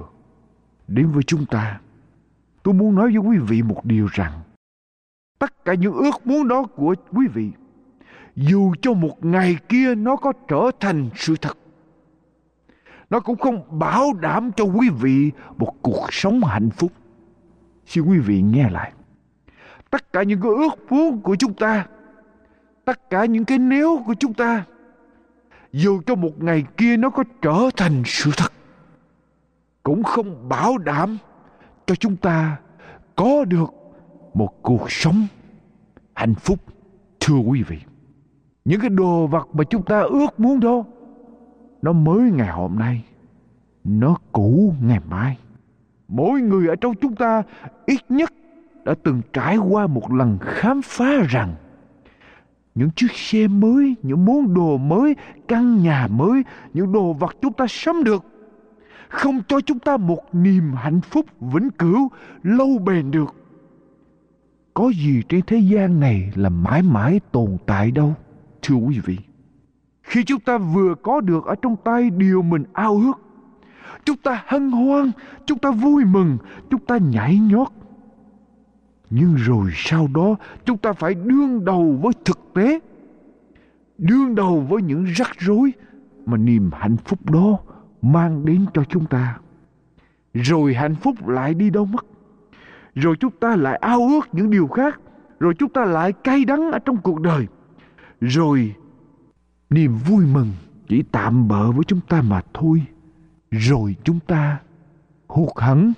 đến 0.87 1.11
với 1.11 1.23
chúng 1.23 1.45
ta. 1.45 1.79
Tôi 2.63 2.73
muốn 2.73 2.95
nói 2.95 3.17
với 3.17 3.17
quý 3.17 3.37
vị 3.37 3.61
một 3.61 3.85
điều 3.85 4.07
rằng, 4.11 4.41
tất 5.39 5.65
cả 5.65 5.73
những 5.73 5.93
ước 5.93 6.27
muốn 6.27 6.47
đó 6.47 6.63
của 6.75 6.95
quý 7.11 7.27
vị, 7.33 7.51
dù 8.35 8.73
cho 8.81 8.93
một 8.93 9.25
ngày 9.25 9.57
kia 9.69 9.95
nó 9.95 10.15
có 10.15 10.33
trở 10.47 10.71
thành 10.79 11.09
sự 11.15 11.35
thật, 11.41 11.57
nó 13.09 13.19
cũng 13.19 13.37
không 13.37 13.79
bảo 13.79 14.13
đảm 14.13 14.51
cho 14.55 14.63
quý 14.63 14.89
vị 14.89 15.31
một 15.57 15.73
cuộc 15.81 16.07
sống 16.11 16.43
hạnh 16.43 16.69
phúc 16.69 16.91
xin 17.85 18.03
quý 18.03 18.19
vị 18.19 18.41
nghe 18.41 18.69
lại. 18.69 18.91
Tất 19.89 20.13
cả 20.13 20.23
những 20.23 20.41
cái 20.41 20.51
ước 20.51 20.91
muốn 20.91 21.21
của 21.21 21.35
chúng 21.35 21.53
ta, 21.53 21.85
tất 22.85 23.09
cả 23.09 23.25
những 23.25 23.45
cái 23.45 23.57
nếu 23.57 24.03
của 24.05 24.13
chúng 24.19 24.33
ta, 24.33 24.65
dù 25.71 26.01
cho 26.05 26.15
một 26.15 26.43
ngày 26.43 26.65
kia 26.77 26.97
nó 26.97 27.09
có 27.09 27.23
trở 27.41 27.69
thành 27.77 28.03
sự 28.05 28.31
thật, 28.37 28.51
cũng 29.83 30.03
không 30.03 30.49
bảo 30.49 30.77
đảm 30.77 31.17
cho 31.85 31.95
chúng 31.95 32.15
ta 32.15 32.57
có 33.15 33.45
được 33.45 33.73
một 34.33 34.61
cuộc 34.61 34.91
sống 34.91 35.27
hạnh 36.13 36.35
phúc, 36.35 36.59
thưa 37.19 37.35
quý 37.35 37.63
vị. 37.63 37.77
Những 38.65 38.81
cái 38.81 38.89
đồ 38.89 39.27
vật 39.27 39.47
mà 39.53 39.63
chúng 39.63 39.83
ta 39.83 40.01
ước 40.01 40.39
muốn 40.39 40.59
đó, 40.59 40.83
nó 41.81 41.91
mới 41.91 42.31
ngày 42.31 42.51
hôm 42.51 42.79
nay, 42.79 43.03
nó 43.83 44.15
cũ 44.31 44.73
ngày 44.81 44.99
mai 45.09 45.37
mỗi 46.13 46.41
người 46.41 46.67
ở 46.67 46.75
trong 46.75 46.95
chúng 46.95 47.15
ta 47.15 47.43
ít 47.85 47.99
nhất 48.09 48.33
đã 48.85 48.93
từng 49.03 49.21
trải 49.33 49.57
qua 49.57 49.87
một 49.87 50.13
lần 50.13 50.37
khám 50.41 50.81
phá 50.81 51.11
rằng 51.29 51.55
những 52.75 52.89
chiếc 52.95 53.11
xe 53.11 53.47
mới, 53.47 53.95
những 54.03 54.25
món 54.25 54.53
đồ 54.53 54.77
mới, 54.77 55.15
căn 55.47 55.83
nhà 55.83 56.07
mới, 56.11 56.43
những 56.73 56.91
đồ 56.91 57.13
vật 57.13 57.35
chúng 57.41 57.53
ta 57.53 57.65
sắm 57.69 58.03
được 58.03 58.23
không 59.13 59.41
cho 59.47 59.61
chúng 59.61 59.79
ta 59.79 59.97
một 59.97 60.35
niềm 60.35 60.73
hạnh 60.73 61.01
phúc 61.01 61.25
vĩnh 61.39 61.69
cửu 61.69 62.09
lâu 62.43 62.77
bền 62.77 63.11
được. 63.11 63.35
Có 64.73 64.91
gì 64.95 65.21
trên 65.29 65.41
thế 65.47 65.57
gian 65.57 65.99
này 65.99 66.31
là 66.35 66.49
mãi 66.49 66.81
mãi 66.81 67.19
tồn 67.31 67.57
tại 67.65 67.91
đâu, 67.91 68.13
thưa 68.61 68.75
quý 68.75 68.99
vị. 69.05 69.17
Khi 70.03 70.23
chúng 70.23 70.39
ta 70.39 70.57
vừa 70.57 70.95
có 70.95 71.21
được 71.21 71.45
ở 71.45 71.55
trong 71.61 71.75
tay 71.83 72.09
điều 72.09 72.41
mình 72.41 72.63
ao 72.73 72.95
ước, 72.95 73.32
chúng 74.05 74.17
ta 74.17 74.43
hân 74.47 74.71
hoan, 74.71 75.11
chúng 75.45 75.59
ta 75.59 75.71
vui 75.71 76.05
mừng, 76.05 76.37
chúng 76.69 76.85
ta 76.85 76.97
nhảy 76.97 77.37
nhót. 77.37 77.67
Nhưng 79.09 79.35
rồi 79.35 79.71
sau 79.75 80.07
đó 80.13 80.35
chúng 80.65 80.77
ta 80.77 80.93
phải 80.93 81.13
đương 81.13 81.65
đầu 81.65 81.99
với 82.01 82.13
thực 82.25 82.39
tế, 82.53 82.79
đương 83.97 84.35
đầu 84.35 84.59
với 84.69 84.81
những 84.81 85.03
rắc 85.03 85.29
rối 85.39 85.73
mà 86.25 86.37
niềm 86.37 86.69
hạnh 86.73 86.97
phúc 86.97 87.29
đó 87.31 87.59
mang 88.01 88.45
đến 88.45 88.65
cho 88.73 88.83
chúng 88.83 89.05
ta. 89.05 89.37
Rồi 90.33 90.73
hạnh 90.73 90.95
phúc 90.95 91.27
lại 91.27 91.53
đi 91.53 91.69
đâu 91.69 91.85
mất. 91.85 92.05
Rồi 92.95 93.15
chúng 93.19 93.31
ta 93.31 93.55
lại 93.55 93.75
ao 93.75 93.99
ước 93.99 94.27
những 94.31 94.49
điều 94.49 94.67
khác. 94.67 94.99
Rồi 95.39 95.53
chúng 95.59 95.69
ta 95.69 95.85
lại 95.85 96.11
cay 96.11 96.45
đắng 96.45 96.71
ở 96.71 96.79
trong 96.79 96.97
cuộc 96.97 97.21
đời. 97.21 97.47
Rồi 98.21 98.75
niềm 99.69 99.95
vui 99.95 100.25
mừng 100.25 100.51
chỉ 100.87 101.03
tạm 101.11 101.47
bỡ 101.47 101.71
với 101.71 101.83
chúng 101.83 101.99
ta 102.09 102.21
mà 102.21 102.41
thôi. 102.53 102.85
Rồi 103.59 103.95
chúng 104.03 104.19
ta 104.19 104.61
hụt 105.27 105.49
hẫng 105.55 105.93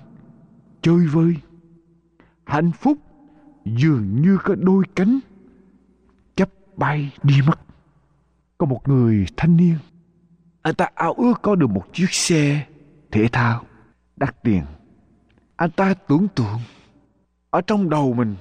chơi 0.81 1.07
vơi. 1.07 1.35
Hạnh 2.45 2.71
phúc 2.71 2.97
dường 3.65 4.21
như 4.21 4.37
có 4.43 4.55
đôi 4.55 4.83
cánh 4.95 5.19
chấp 6.35 6.49
bay 6.75 7.11
đi 7.23 7.35
mất. 7.47 7.59
Có 8.57 8.65
một 8.65 8.87
người 8.87 9.25
thanh 9.37 9.57
niên 9.57 9.75
anh 10.61 10.75
ta 10.75 10.89
ao 10.95 11.13
ước 11.13 11.33
có 11.41 11.55
được 11.55 11.69
một 11.69 11.93
chiếc 11.93 12.11
xe 12.11 12.65
thể 13.11 13.27
thao 13.31 13.65
đắt 14.15 14.43
tiền. 14.43 14.63
Anh 15.55 15.71
ta 15.71 15.93
tưởng 15.93 16.27
tượng 16.35 16.59
ở 17.49 17.61
trong 17.61 17.89
đầu 17.89 18.13
mình 18.13 18.35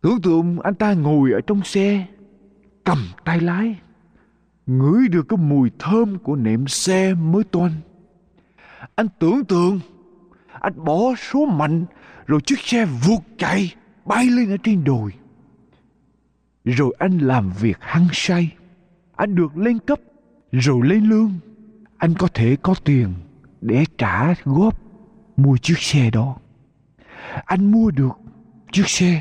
tưởng 0.00 0.20
tượng 0.22 0.60
anh 0.60 0.74
ta 0.74 0.94
ngồi 0.94 1.32
ở 1.32 1.40
trong 1.40 1.62
xe, 1.64 2.06
cầm 2.84 2.98
tay 3.24 3.40
lái, 3.40 3.78
ngửi 4.66 5.08
được 5.08 5.28
cái 5.28 5.36
mùi 5.36 5.70
thơm 5.78 6.18
của 6.18 6.36
nệm 6.36 6.66
xe 6.66 7.14
mới 7.14 7.44
toanh 7.44 7.72
anh 8.94 9.06
tưởng 9.18 9.44
tượng, 9.44 9.80
anh 10.60 10.84
bỏ 10.84 11.14
số 11.14 11.46
mạnh, 11.46 11.84
rồi 12.26 12.40
chiếc 12.40 12.58
xe 12.58 12.84
vụt 12.84 13.20
chạy, 13.38 13.74
bay 14.04 14.26
lên 14.26 14.50
ở 14.50 14.56
trên 14.62 14.84
đồi. 14.84 15.12
Rồi 16.64 16.94
anh 16.98 17.18
làm 17.18 17.52
việc 17.60 17.76
hăng 17.80 18.08
say. 18.12 18.54
Anh 19.16 19.34
được 19.34 19.56
lên 19.56 19.78
cấp, 19.78 20.00
rồi 20.52 20.80
lên 20.86 21.04
lương. 21.04 21.32
Anh 21.96 22.14
có 22.14 22.28
thể 22.34 22.56
có 22.62 22.74
tiền 22.84 23.14
để 23.60 23.84
trả 23.98 24.34
góp 24.44 24.80
mua 25.36 25.56
chiếc 25.56 25.78
xe 25.78 26.10
đó. 26.10 26.36
Anh 27.44 27.72
mua 27.72 27.90
được 27.90 28.12
chiếc 28.72 28.88
xe. 28.88 29.20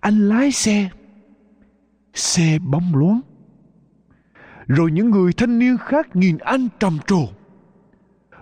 Anh 0.00 0.28
lái 0.28 0.52
xe. 0.52 0.90
Xe 2.14 2.58
bóng 2.58 2.94
loáng. 2.94 3.20
Rồi 4.66 4.90
những 4.90 5.10
người 5.10 5.32
thanh 5.32 5.58
niên 5.58 5.76
khác 5.78 6.16
nhìn 6.16 6.38
anh 6.38 6.68
trầm 6.80 6.98
trồ 7.06 7.28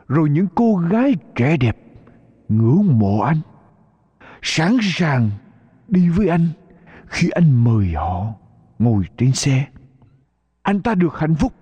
rồi 0.09 0.31
những 0.31 0.47
cô 0.55 0.77
gái 0.91 1.15
trẻ 1.35 1.57
đẹp 1.57 1.77
ngưỡng 2.49 2.99
mộ 2.99 3.21
anh 3.21 3.41
sẵn 4.43 4.77
sàng 4.83 5.31
đi 5.89 6.09
với 6.09 6.29
anh 6.29 6.49
khi 7.07 7.29
anh 7.29 7.65
mời 7.65 7.87
họ 7.87 8.35
ngồi 8.79 9.05
trên 9.17 9.33
xe 9.33 9.67
anh 10.63 10.83
ta 10.83 10.95
được 10.95 11.19
hạnh 11.19 11.35
phúc 11.35 11.53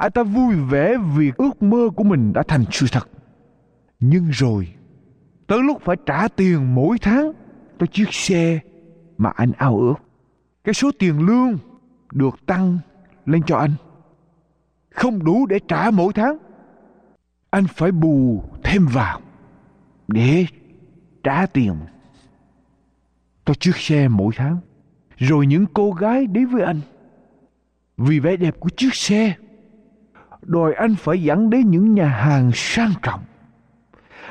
anh 0.00 0.12
ta 0.12 0.22
vui 0.22 0.54
vẻ 0.54 0.96
vì 1.16 1.32
ước 1.36 1.62
mơ 1.62 1.88
của 1.96 2.04
mình 2.04 2.32
đã 2.32 2.42
thành 2.48 2.64
sự 2.70 2.86
thật. 2.92 3.08
Nhưng 4.00 4.28
rồi, 4.30 4.68
tới 5.46 5.58
lúc 5.62 5.82
phải 5.82 5.96
trả 6.06 6.28
tiền 6.28 6.74
mỗi 6.74 6.98
tháng 6.98 7.32
cho 7.78 7.86
chiếc 7.86 8.08
xe 8.14 8.58
mà 9.18 9.30
anh 9.36 9.52
ao 9.56 9.78
ước. 9.78 9.94
Cái 10.64 10.74
số 10.74 10.90
tiền 10.98 11.26
lương 11.26 11.58
được 12.12 12.46
tăng 12.46 12.78
lên 13.26 13.42
cho 13.46 13.56
anh. 13.56 13.70
Không 14.90 15.24
đủ 15.24 15.46
để 15.46 15.58
trả 15.68 15.90
mỗi 15.90 16.12
tháng. 16.12 16.38
Anh 17.50 17.66
phải 17.66 17.92
bù 17.92 18.42
thêm 18.62 18.86
vào 18.86 19.20
để 20.08 20.46
trả 21.22 21.46
tiền. 21.46 21.74
Cho 23.44 23.54
chiếc 23.54 23.76
xe 23.76 24.08
mỗi 24.08 24.32
tháng. 24.36 24.58
Rồi 25.16 25.46
những 25.46 25.66
cô 25.74 25.92
gái 25.92 26.26
đến 26.26 26.46
với 26.46 26.62
anh. 26.62 26.80
Vì 27.96 28.20
vẻ 28.20 28.36
đẹp 28.36 28.60
của 28.60 28.68
chiếc 28.76 28.94
xe, 28.94 29.34
đòi 30.42 30.74
anh 30.74 30.94
phải 30.94 31.22
dẫn 31.22 31.50
đến 31.50 31.70
những 31.70 31.94
nhà 31.94 32.08
hàng 32.08 32.50
sang 32.54 32.92
trọng. 33.02 33.20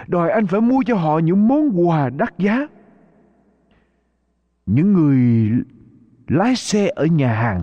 Đòi 0.08 0.32
anh 0.32 0.48
phải 0.48 0.62
mua 0.62 0.84
cho 0.86 0.96
họ 0.96 1.20
những 1.20 1.48
món 1.48 1.88
quà 1.88 2.10
đắt 2.10 2.38
giá. 2.38 2.68
Những 4.66 4.94
người 4.94 5.50
lái 6.28 6.56
xe 6.56 6.92
ở 6.96 7.06
nhà 7.06 7.34
hàng, 7.34 7.62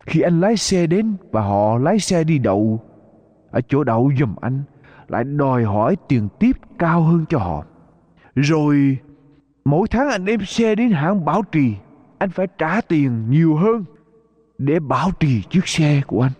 khi 0.00 0.20
anh 0.20 0.40
lái 0.40 0.56
xe 0.56 0.86
đến 0.86 1.16
và 1.30 1.40
họ 1.40 1.78
lái 1.78 1.98
xe 1.98 2.24
đi 2.24 2.38
đậu 2.38 2.80
ở 3.54 3.60
chỗ 3.68 3.84
đậu 3.84 4.12
giùm 4.18 4.34
anh, 4.40 4.62
lại 5.08 5.24
đòi 5.24 5.64
hỏi 5.64 5.96
tiền 6.08 6.28
tiếp 6.38 6.56
cao 6.78 7.02
hơn 7.02 7.24
cho 7.28 7.38
họ. 7.38 7.64
Rồi, 8.34 8.98
mỗi 9.64 9.88
tháng 9.88 10.08
anh 10.08 10.24
đem 10.24 10.44
xe 10.44 10.74
đến 10.74 10.90
hãng 10.90 11.24
bảo 11.24 11.42
trì, 11.52 11.74
anh 12.18 12.30
phải 12.30 12.46
trả 12.58 12.80
tiền 12.80 13.30
nhiều 13.30 13.56
hơn 13.56 13.84
để 14.58 14.80
bảo 14.80 15.10
trì 15.20 15.42
chiếc 15.42 15.68
xe 15.68 16.02
của 16.06 16.22
anh. 16.22 16.32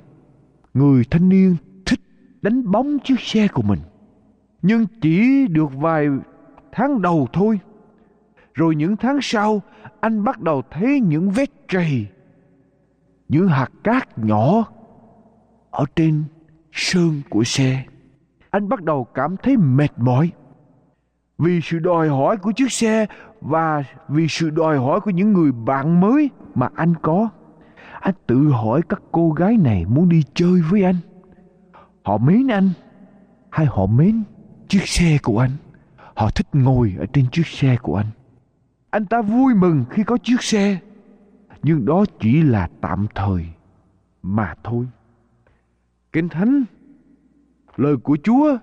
Người 0.75 1.05
thanh 1.11 1.29
niên 1.29 1.57
thích 1.87 2.01
đánh 2.43 2.71
bóng 2.71 2.99
chiếc 2.99 3.21
xe 3.21 3.49
của 3.49 3.63
mình, 3.63 3.81
nhưng 4.63 4.87
chỉ 5.01 5.47
được 5.49 5.75
vài 5.77 6.09
tháng 6.73 7.03
đầu 7.03 7.29
thôi. 7.33 7.61
Rồi 8.55 8.75
những 8.75 8.97
tháng 8.97 9.19
sau, 9.23 9.63
anh 10.01 10.25
bắt 10.25 10.41
đầu 10.41 10.63
thấy 10.71 11.01
những 11.01 11.31
vết 11.31 11.51
trầy 11.69 12.07
những 13.29 13.49
hạt 13.49 13.71
cát 13.85 14.19
nhỏ 14.19 14.65
ở 15.71 15.85
trên 15.97 16.25
sơn 16.75 17.23
của 17.31 17.45
xe. 17.45 17.85
Anh 18.51 18.69
bắt 18.69 18.83
đầu 18.83 19.05
cảm 19.05 19.37
thấy 19.37 19.57
mệt 19.57 19.91
mỏi. 19.97 20.33
Vì 21.39 21.61
sự 21.61 21.79
đòi 21.79 22.09
hỏi 22.09 22.37
của 22.37 22.53
chiếc 22.53 22.73
xe 22.73 23.07
và 23.41 23.85
vì 24.09 24.29
sự 24.29 24.51
đòi 24.51 24.79
hỏi 24.79 25.01
của 25.01 25.11
những 25.11 25.33
người 25.33 25.53
bạn 25.53 26.01
mới 26.01 26.31
mà 26.55 26.69
anh 26.75 26.95
có, 27.03 27.29
anh 28.01 28.15
tự 28.27 28.49
hỏi 28.49 28.81
các 28.89 29.03
cô 29.13 29.31
gái 29.31 29.57
này 29.57 29.85
muốn 29.85 30.09
đi 30.09 30.23
chơi 30.35 30.61
với 30.71 30.83
anh. 30.83 30.97
Họ 32.03 32.19
mến 32.19 32.49
anh 32.49 32.71
hay 33.51 33.67
họ 33.67 33.87
mến 33.87 34.23
chiếc 34.69 34.89
xe 34.89 35.19
của 35.23 35.39
anh? 35.39 35.51
Họ 36.15 36.31
thích 36.31 36.47
ngồi 36.53 36.95
ở 36.99 37.07
trên 37.13 37.27
chiếc 37.33 37.47
xe 37.47 37.77
của 37.83 37.97
anh. 37.97 38.07
Anh 38.91 39.07
ta 39.07 39.23
vui 39.23 39.55
mừng 39.55 39.85
khi 39.91 40.03
có 40.05 40.17
chiếc 40.17 40.43
xe, 40.43 40.79
nhưng 41.63 41.85
đó 41.85 42.05
chỉ 42.21 42.43
là 42.43 42.69
tạm 42.81 43.07
thời 43.15 43.47
mà 44.23 44.55
thôi 44.65 44.87
kinh 46.15 46.29
thánh. 46.29 46.65
Lời 47.77 47.97
của 47.97 48.17
chúa 48.23 48.57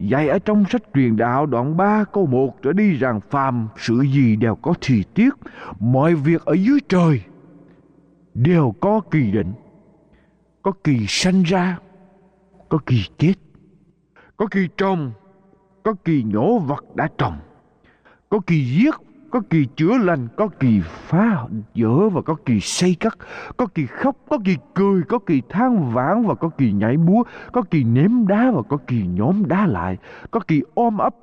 dạy 0.00 0.28
ở 0.28 0.38
trong 0.38 0.64
sách 0.70 0.82
truyền 0.94 1.16
đạo 1.16 1.46
đoạn 1.46 1.76
3 1.76 2.04
câu 2.12 2.26
1 2.26 2.62
trở 2.62 2.72
đi 2.72 2.96
rằng 2.96 3.20
phàm 3.30 3.68
sự 3.76 4.00
gì 4.00 4.36
đều 4.36 4.54
có 4.54 4.74
thì 4.80 5.04
tiết 5.14 5.34
mọi 5.80 6.14
việc 6.14 6.44
ở 6.44 6.52
dưới 6.52 6.78
trời 6.88 7.20
đều 8.34 8.74
có 8.80 9.00
kỳ 9.10 9.30
định, 9.30 9.52
có 10.62 10.72
kỳ 10.84 11.04
sanh 11.08 11.42
ra, 11.42 11.78
có 12.68 12.78
kỳ 12.86 13.04
chết, 13.18 13.34
có 14.36 14.46
kỳ 14.50 14.68
trồng, 14.76 15.12
có 15.82 15.94
kỳ 16.04 16.22
nhổ 16.22 16.58
vật 16.58 16.84
đã 16.94 17.08
trồng, 17.18 17.38
có 18.28 18.40
kỳ 18.46 18.64
giết 18.64 18.94
có 19.30 19.40
kỳ 19.50 19.66
chữa 19.76 19.98
lành 19.98 20.28
có 20.36 20.48
kỳ 20.48 20.80
phá 20.84 21.46
vỡ 21.74 22.08
và 22.08 22.22
có 22.22 22.34
kỳ 22.46 22.60
xây 22.60 22.96
cắt 23.00 23.18
có 23.56 23.66
kỳ 23.66 23.86
khóc 23.86 24.16
có 24.28 24.38
kỳ 24.44 24.56
cười 24.74 25.02
có 25.02 25.18
kỳ 25.18 25.42
than 25.48 25.92
vãn 25.92 26.26
và 26.26 26.34
có 26.34 26.48
kỳ 26.48 26.72
nhảy 26.72 26.96
múa 26.96 27.22
có 27.52 27.62
kỳ 27.62 27.84
ném 27.84 28.26
đá 28.26 28.50
và 28.50 28.62
có 28.62 28.76
kỳ 28.86 29.06
nhóm 29.06 29.48
đá 29.48 29.66
lại 29.66 29.96
có 30.30 30.40
kỳ 30.40 30.62
ôm 30.74 30.98
ấp 30.98 31.14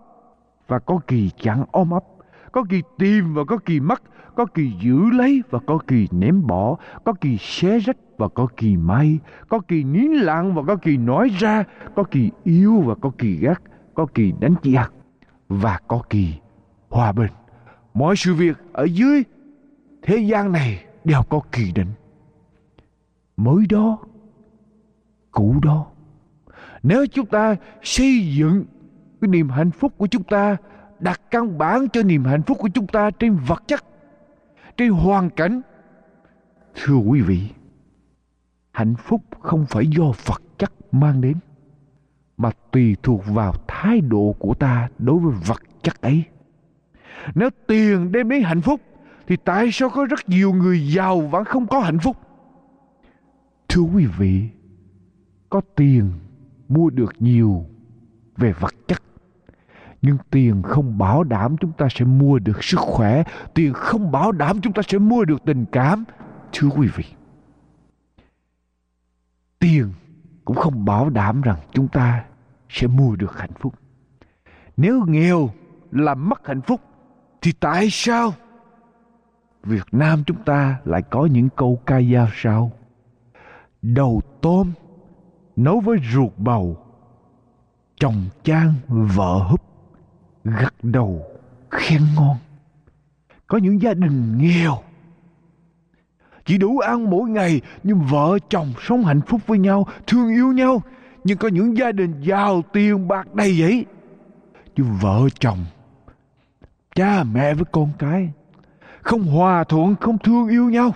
và 0.68 0.80
có 0.80 1.00
kỳ 1.08 1.30
chẳng 1.40 1.66
ôm 1.72 1.90
ấp 1.90 2.04
có 2.52 2.64
kỳ 2.70 2.82
tìm 2.98 3.34
và 3.34 3.44
có 3.44 3.58
kỳ 3.58 3.80
mất 3.80 4.02
có 4.36 4.46
kỳ 4.46 4.72
giữ 4.82 5.10
lấy 5.12 5.44
và 5.50 5.60
có 5.68 5.80
kỳ 5.88 6.08
ném 6.12 6.48
bỏ 6.48 6.78
có 7.04 7.14
kỳ 7.14 7.38
xé 7.38 7.80
rách 7.80 7.98
và 8.18 8.28
có 8.28 8.48
kỳ 8.58 8.78
may 8.78 9.20
có 9.50 9.60
kỳ 9.60 9.84
nín 9.84 10.12
lặng 10.12 10.56
và 10.56 10.64
có 10.68 10.76
kỳ 10.76 10.98
nói 10.98 11.30
ra 11.40 11.64
có 11.96 12.04
kỳ 12.04 12.32
yêu 12.44 12.82
và 12.86 12.96
có 13.02 13.12
kỳ 13.18 13.36
gắt 13.36 13.62
có 13.94 14.06
kỳ 14.14 14.34
đánh 14.40 14.56
giặc 14.64 14.94
và 15.50 15.80
có 15.88 16.02
kỳ 16.10 16.34
hòa 16.90 17.12
bình 17.12 17.32
mọi 17.96 18.16
sự 18.16 18.34
việc 18.34 18.58
ở 18.74 18.84
dưới 18.84 19.24
thế 20.02 20.18
gian 20.18 20.52
này 20.52 20.86
đều 21.04 21.22
có 21.30 21.40
kỳ 21.52 21.72
định. 21.72 21.92
Mới 23.38 23.66
đó, 23.70 23.98
cũ 25.32 25.56
đó, 25.64 25.88
nếu 26.84 27.06
chúng 27.08 27.26
ta 27.26 27.56
xây 27.84 28.36
dựng 28.36 28.66
cái 29.22 29.28
niềm 29.28 29.50
hạnh 29.50 29.72
phúc 29.72 29.94
của 29.98 30.08
chúng 30.08 30.24
ta, 30.24 30.58
đặt 31.00 31.22
căn 31.32 31.58
bản 31.58 31.90
cho 31.94 32.04
niềm 32.04 32.24
hạnh 32.24 32.44
phúc 32.44 32.58
của 32.62 32.70
chúng 32.74 32.88
ta 32.88 33.12
trên 33.12 33.36
vật 33.48 33.64
chất, 33.68 33.86
trên 34.78 34.92
hoàn 34.92 35.30
cảnh, 35.30 35.62
thưa 36.76 36.96
quý 36.96 37.22
vị, 37.22 37.50
hạnh 38.72 38.96
phúc 38.96 39.22
không 39.40 39.66
phải 39.70 39.88
do 39.88 40.06
vật 40.26 40.42
chất 40.58 40.72
mang 40.92 41.22
đến, 41.22 41.38
mà 42.38 42.52
tùy 42.72 42.96
thuộc 43.04 43.22
vào 43.28 43.54
thái 43.68 44.02
độ 44.02 44.36
của 44.40 44.54
ta 44.54 44.90
đối 44.98 45.20
với 45.20 45.34
vật 45.48 45.62
chất 45.82 46.02
ấy 46.02 46.24
nếu 47.36 47.50
tiền 47.68 48.12
đem 48.12 48.30
đến 48.30 48.44
hạnh 48.44 48.62
phúc, 48.62 48.82
thì 49.28 49.36
tại 49.36 49.70
sao 49.72 49.90
có 49.90 50.06
rất 50.06 50.30
nhiều 50.30 50.54
người 50.54 50.88
giàu 50.94 51.22
vẫn 51.22 51.46
không 51.46 51.68
có 51.68 51.80
hạnh 51.80 52.00
phúc? 52.00 52.18
Thưa 53.70 53.82
quý 53.82 54.06
vị, 54.06 54.50
có 55.50 55.62
tiền 55.76 56.12
mua 56.68 56.90
được 56.90 57.14
nhiều 57.20 57.66
về 58.38 58.54
vật 58.60 58.74
chất, 58.88 59.04
nhưng 60.02 60.18
tiền 60.30 60.62
không 60.64 60.98
bảo 60.98 61.24
đảm 61.24 61.58
chúng 61.58 61.72
ta 61.72 61.88
sẽ 61.92 62.06
mua 62.06 62.40
được 62.40 62.64
sức 62.64 62.80
khỏe, 62.80 63.24
tiền 63.54 63.74
không 63.74 64.12
bảo 64.12 64.32
đảm 64.32 64.62
chúng 64.62 64.74
ta 64.74 64.82
sẽ 64.88 64.98
mua 64.98 65.26
được 65.26 65.46
tình 65.46 65.66
cảm. 65.72 66.04
Thưa 66.52 66.68
quý 66.68 66.88
vị, 66.96 67.04
tiền 69.60 69.94
cũng 70.46 70.58
không 70.58 70.86
bảo 70.86 71.10
đảm 71.10 71.42
rằng 71.42 71.58
chúng 71.74 71.88
ta 71.88 72.24
sẽ 72.70 72.88
mua 72.88 73.16
được 73.16 73.40
hạnh 73.40 73.54
phúc. 73.60 73.74
Nếu 74.78 75.04
nghèo 75.08 75.50
làm 75.92 76.30
mất 76.30 76.48
hạnh 76.48 76.62
phúc 76.62 76.82
thì 77.46 77.52
tại 77.52 77.88
sao? 77.92 78.34
Việt 79.64 79.84
nam 79.92 80.24
chúng 80.28 80.44
ta 80.44 80.80
lại 80.86 81.02
có 81.02 81.26
những 81.26 81.50
câu 81.56 81.80
ca 81.86 82.02
dao 82.02 82.28
sao? 82.36 82.72
Đầu 83.82 84.22
tôm, 84.42 84.72
nấu 85.56 85.80
với 85.80 85.98
ruột 86.14 86.32
bầu. 86.38 86.78
Chồng 88.00 88.24
chan, 88.44 88.74
vợ 88.88 89.38
húp. 89.50 89.62
Gật 90.44 90.74
đầu, 90.84 91.26
khen 91.72 92.02
ngon. 92.16 92.38
Có 93.48 93.58
những 93.58 93.82
gia 93.82 93.94
đình 93.94 94.38
nghèo. 94.38 94.78
Chỉ 96.46 96.58
đủ 96.58 96.80
ăn 96.80 97.10
mỗi 97.10 97.30
ngày, 97.30 97.62
nhưng 97.84 98.00
vợ, 98.00 98.38
chồng 98.50 98.74
sống 98.82 99.04
hạnh 99.04 99.22
phúc 99.28 99.42
với 99.48 99.60
nhau, 99.60 99.88
thương 100.08 100.30
yêu 100.30 100.52
nhau. 100.52 100.82
Nhưng 101.24 101.38
có 101.38 101.48
những 101.48 101.78
gia 101.78 101.92
đình 101.92 102.22
giàu 102.22 102.62
tiền 102.74 103.08
bạc 103.08 103.34
đầy 103.34 103.58
giấy 103.58 103.86
nhưng 104.76 104.94
vợ, 105.02 105.28
chồng 105.40 105.66
cha 106.96 107.24
mẹ 107.24 107.54
với 107.54 107.66
con 107.72 107.90
cái. 108.00 108.32
Không 109.02 109.24
hòa 109.24 109.64
thuận, 109.64 109.96
không 109.96 110.18
thương 110.18 110.48
yêu 110.48 110.70
nhau. 110.70 110.96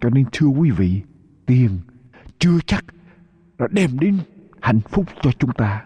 Cho 0.00 0.10
nên, 0.10 0.24
thưa 0.32 0.46
quý 0.46 0.70
vị, 0.70 1.02
tiền 1.46 1.70
chưa 2.38 2.58
chắc 2.66 2.84
đã 3.58 3.66
đem 3.70 3.98
đến 3.98 4.18
hạnh 4.60 4.80
phúc 4.80 5.04
cho 5.22 5.30
chúng 5.38 5.52
ta. 5.52 5.84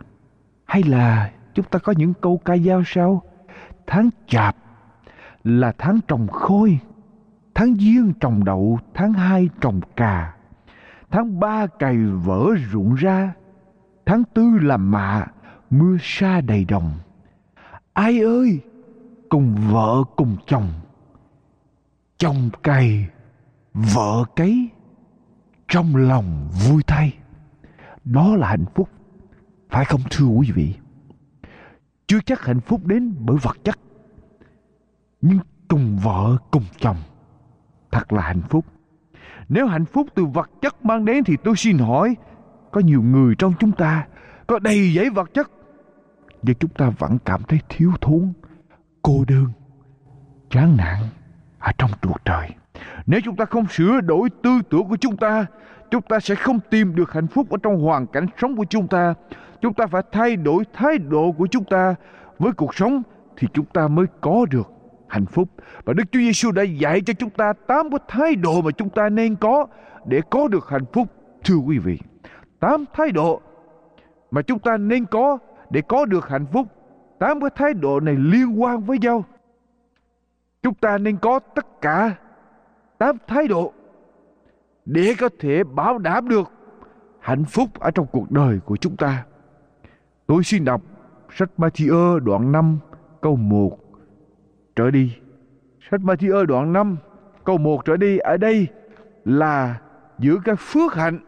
Hay 0.64 0.82
là 0.82 1.30
chúng 1.54 1.66
ta 1.70 1.78
có 1.78 1.94
những 1.96 2.12
câu 2.20 2.40
ca 2.44 2.56
dao 2.56 2.82
sao? 2.86 3.22
Tháng 3.86 4.10
chạp 4.26 4.56
là 5.44 5.72
tháng 5.78 6.00
trồng 6.08 6.28
khôi, 6.28 6.78
tháng 7.54 7.74
giêng 7.74 8.12
trồng 8.20 8.44
đậu, 8.44 8.78
tháng 8.94 9.12
hai 9.12 9.48
trồng 9.60 9.80
cà, 9.96 10.34
tháng 11.10 11.40
ba 11.40 11.66
cày 11.66 11.96
vỡ 11.96 12.46
ruộng 12.72 12.94
ra, 12.94 13.32
tháng 14.06 14.22
tư 14.34 14.50
làm 14.62 14.90
mạ, 14.90 15.26
mưa 15.70 15.96
sa 16.00 16.40
đầy 16.40 16.64
đồng. 16.64 16.92
Ai 17.92 18.20
ơi 18.20 18.60
cùng 19.30 19.56
vợ 19.72 20.04
cùng 20.16 20.36
chồng. 20.46 20.68
Chồng 22.18 22.50
cày, 22.62 23.06
vợ 23.74 24.24
cấy, 24.36 24.68
trong 25.68 25.96
lòng 25.96 26.48
vui 26.68 26.82
thay. 26.86 27.14
Đó 28.04 28.36
là 28.36 28.48
hạnh 28.48 28.64
phúc, 28.74 28.88
phải 29.70 29.84
không 29.84 30.00
thưa 30.10 30.26
quý 30.26 30.50
vị? 30.54 30.74
Chưa 32.06 32.20
chắc 32.26 32.44
hạnh 32.44 32.60
phúc 32.60 32.86
đến 32.86 33.14
bởi 33.18 33.36
vật 33.42 33.56
chất, 33.64 33.78
nhưng 35.20 35.38
cùng 35.68 35.98
vợ 36.02 36.36
cùng 36.50 36.64
chồng, 36.78 36.96
thật 37.90 38.12
là 38.12 38.22
hạnh 38.22 38.42
phúc. 38.50 38.64
Nếu 39.48 39.66
hạnh 39.66 39.84
phúc 39.84 40.06
từ 40.14 40.24
vật 40.24 40.50
chất 40.62 40.84
mang 40.84 41.04
đến 41.04 41.24
thì 41.24 41.36
tôi 41.44 41.56
xin 41.56 41.78
hỏi, 41.78 42.16
có 42.72 42.80
nhiều 42.80 43.02
người 43.02 43.34
trong 43.38 43.54
chúng 43.58 43.72
ta 43.72 44.06
có 44.46 44.58
đầy 44.58 44.94
giấy 44.94 45.10
vật 45.10 45.34
chất, 45.34 45.50
nhưng 46.42 46.56
chúng 46.56 46.70
ta 46.70 46.90
vẫn 46.90 47.18
cảm 47.24 47.42
thấy 47.48 47.58
thiếu 47.68 47.92
thốn 48.00 48.32
cô 49.02 49.24
đơn 49.28 49.46
chán 50.50 50.76
nản 50.76 50.98
ở 51.58 51.72
trong 51.78 51.90
cuộc 52.02 52.24
trời 52.24 52.48
nếu 53.06 53.20
chúng 53.24 53.36
ta 53.36 53.44
không 53.44 53.66
sửa 53.66 54.00
đổi 54.00 54.28
tư 54.42 54.50
tưởng 54.70 54.88
của 54.88 54.96
chúng 54.96 55.16
ta 55.16 55.46
chúng 55.90 56.02
ta 56.02 56.20
sẽ 56.20 56.34
không 56.34 56.60
tìm 56.70 56.94
được 56.94 57.12
hạnh 57.12 57.26
phúc 57.26 57.50
ở 57.50 57.56
trong 57.62 57.82
hoàn 57.82 58.06
cảnh 58.06 58.26
sống 58.40 58.56
của 58.56 58.64
chúng 58.70 58.88
ta. 58.88 59.14
Chúng 59.60 59.74
ta 59.74 59.86
phải 59.86 60.02
thay 60.12 60.36
đổi 60.36 60.64
thái 60.72 60.98
độ 60.98 61.32
của 61.32 61.46
chúng 61.46 61.64
ta. 61.64 61.94
Với 62.38 62.52
cuộc 62.52 62.74
sống 62.74 63.02
thì 63.36 63.48
chúng 63.52 63.64
ta 63.64 63.88
mới 63.88 64.06
có 64.20 64.46
được 64.50 64.70
hạnh 65.08 65.26
phúc. 65.26 65.48
Và 65.84 65.92
Đức 65.92 66.04
Chúa 66.12 66.18
Giêsu 66.18 66.50
đã 66.50 66.62
dạy 66.62 67.00
cho 67.00 67.12
chúng 67.14 67.30
ta 67.30 67.52
tám 67.66 67.90
cái 67.90 67.98
thái 68.08 68.34
độ 68.34 68.60
mà 68.60 68.70
chúng 68.70 68.88
ta 68.88 69.08
nên 69.08 69.36
có 69.36 69.66
để 70.04 70.20
có 70.30 70.48
được 70.48 70.68
hạnh 70.68 70.84
phúc, 70.92 71.08
thưa 71.44 71.56
quý 71.56 71.78
vị. 71.78 71.98
Tám 72.60 72.84
thái 72.92 73.10
độ 73.10 73.40
mà 74.30 74.42
chúng 74.42 74.58
ta 74.58 74.76
nên 74.76 75.06
có 75.06 75.38
để 75.70 75.80
có 75.88 76.04
được 76.04 76.28
hạnh 76.28 76.46
phúc 76.52 76.66
tám 77.20 77.40
cái 77.40 77.50
thái 77.54 77.74
độ 77.74 78.00
này 78.00 78.16
liên 78.16 78.62
quan 78.62 78.80
với 78.80 78.98
nhau 78.98 79.24
chúng 80.62 80.74
ta 80.74 80.98
nên 80.98 81.16
có 81.16 81.38
tất 81.38 81.80
cả 81.80 82.14
tám 82.98 83.16
thái 83.26 83.48
độ 83.48 83.72
để 84.84 85.14
có 85.18 85.28
thể 85.38 85.64
bảo 85.64 85.98
đảm 85.98 86.28
được 86.28 86.50
hạnh 87.18 87.44
phúc 87.44 87.68
ở 87.80 87.90
trong 87.90 88.06
cuộc 88.12 88.30
đời 88.30 88.58
của 88.64 88.76
chúng 88.76 88.96
ta. 88.96 89.24
Tôi 90.26 90.44
xin 90.44 90.64
đọc 90.64 90.82
sách 91.36 91.50
Matthew 91.58 92.18
đoạn 92.18 92.52
5 92.52 92.78
câu 93.20 93.36
1 93.36 93.78
trở 94.76 94.90
đi. 94.90 95.16
Sách 95.90 96.00
Matthew 96.00 96.44
đoạn 96.44 96.72
5 96.72 96.96
câu 97.44 97.58
1 97.58 97.84
trở 97.84 97.96
đi 97.96 98.18
ở 98.18 98.36
đây 98.36 98.66
là 99.24 99.80
giữa 100.18 100.36
cái 100.44 100.56
phước 100.56 100.94
hạnh 100.94 101.18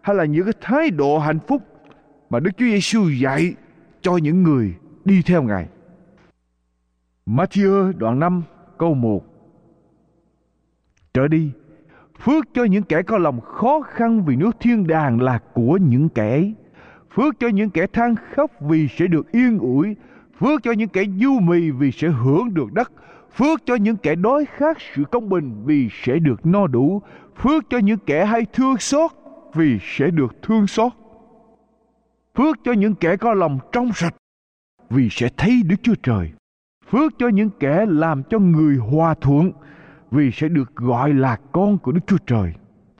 hay 0.00 0.16
là 0.16 0.24
những 0.24 0.44
cái 0.44 0.54
thái 0.60 0.90
độ 0.90 1.18
hạnh 1.18 1.38
phúc 1.48 1.62
mà 2.30 2.40
Đức 2.40 2.50
Chúa 2.56 2.66
Giêsu 2.66 3.08
dạy 3.08 3.54
cho 4.00 4.16
những 4.16 4.42
người 4.42 4.74
đi 5.04 5.22
theo 5.22 5.42
Ngài. 5.42 5.68
Matthew 7.26 7.92
đoạn 7.98 8.18
5 8.18 8.42
câu 8.78 8.94
1 8.94 9.24
Trở 11.14 11.28
đi, 11.28 11.50
phước 12.20 12.44
cho 12.54 12.64
những 12.64 12.82
kẻ 12.82 13.02
có 13.02 13.18
lòng 13.18 13.40
khó 13.40 13.80
khăn 13.80 14.24
vì 14.24 14.36
nước 14.36 14.56
thiên 14.60 14.86
đàng 14.86 15.20
là 15.20 15.38
của 15.54 15.78
những 15.82 16.08
kẻ 16.08 16.30
ấy. 16.30 16.54
Phước 17.14 17.40
cho 17.40 17.48
những 17.48 17.70
kẻ 17.70 17.86
than 17.86 18.14
khóc 18.34 18.50
vì 18.60 18.88
sẽ 18.88 19.06
được 19.06 19.32
yên 19.32 19.58
ủi. 19.58 19.96
Phước 20.38 20.62
cho 20.62 20.72
những 20.72 20.88
kẻ 20.88 21.04
du 21.20 21.32
mì 21.32 21.70
vì 21.70 21.90
sẽ 21.92 22.08
hưởng 22.08 22.54
được 22.54 22.72
đất. 22.72 22.92
Phước 23.34 23.66
cho 23.66 23.74
những 23.74 23.96
kẻ 23.96 24.14
đói 24.14 24.44
khát 24.44 24.76
sự 24.94 25.04
công 25.10 25.28
bình 25.28 25.62
vì 25.64 25.88
sẽ 26.02 26.18
được 26.18 26.46
no 26.46 26.66
đủ. 26.66 27.02
Phước 27.36 27.64
cho 27.70 27.78
những 27.78 27.98
kẻ 28.06 28.24
hay 28.24 28.46
thương 28.52 28.76
xót 28.76 29.10
vì 29.54 29.78
sẽ 29.82 30.10
được 30.10 30.42
thương 30.42 30.66
xót. 30.66 30.92
Phước 32.34 32.56
cho 32.64 32.72
những 32.72 32.94
kẻ 32.94 33.16
có 33.16 33.34
lòng 33.34 33.58
trong 33.72 33.92
sạch 33.94 34.14
vì 34.92 35.08
sẽ 35.10 35.28
thấy 35.36 35.62
Đức 35.66 35.76
Chúa 35.82 35.94
Trời. 36.02 36.32
Phước 36.90 37.12
cho 37.18 37.28
những 37.28 37.50
kẻ 37.60 37.86
làm 37.88 38.22
cho 38.22 38.38
người 38.38 38.76
hòa 38.76 39.14
thuận 39.20 39.52
vì 40.10 40.30
sẽ 40.30 40.48
được 40.48 40.76
gọi 40.76 41.12
là 41.12 41.36
con 41.52 41.78
của 41.78 41.92
Đức 41.92 42.00
Chúa 42.06 42.18
Trời. 42.26 42.52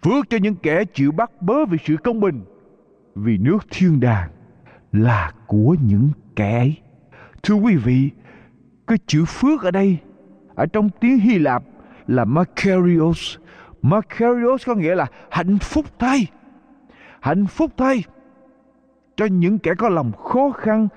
Phước 0.03 0.31
cho 0.31 0.39
những 0.43 0.55
kẻ 0.55 0.85
chịu 0.85 1.13
bắt 1.13 1.43
bớ 1.43 1.65
vì 1.65 1.79
sự 1.85 1.97
công 2.05 2.21
bình, 2.21 2.45
vì 3.15 3.39
nước 3.39 3.59
thiên 3.71 4.01
đàng 4.01 4.31
là 4.93 5.33
của 5.47 5.77
những 5.83 6.09
kẻ 6.37 6.59
ấy. 6.59 6.77
Thưa 7.43 7.55
quý 7.55 7.77
vị, 7.77 8.11
cái 8.87 8.99
chữ 9.07 9.25
phước 9.25 9.63
ở 9.63 9.71
đây, 9.71 9.99
ở 10.55 10.67
trong 10.67 10.89
tiếng 11.01 11.19
Hy 11.19 11.39
Lạp 11.39 11.63
là 12.07 12.25
Makarios. 12.25 13.37
Makarios 13.83 14.67
có 14.67 14.75
nghĩa 14.75 14.95
là 14.95 15.07
hạnh 15.31 15.59
phúc 15.59 15.87
thay. 15.99 16.27
Hạnh 17.21 17.47
phúc 17.47 17.71
thay 17.77 18.05
cho 19.17 19.27
những 19.27 19.59
kẻ 19.59 19.75
có 19.79 19.89
lòng 19.89 20.13
khó 20.13 20.51
khăn 20.51 20.89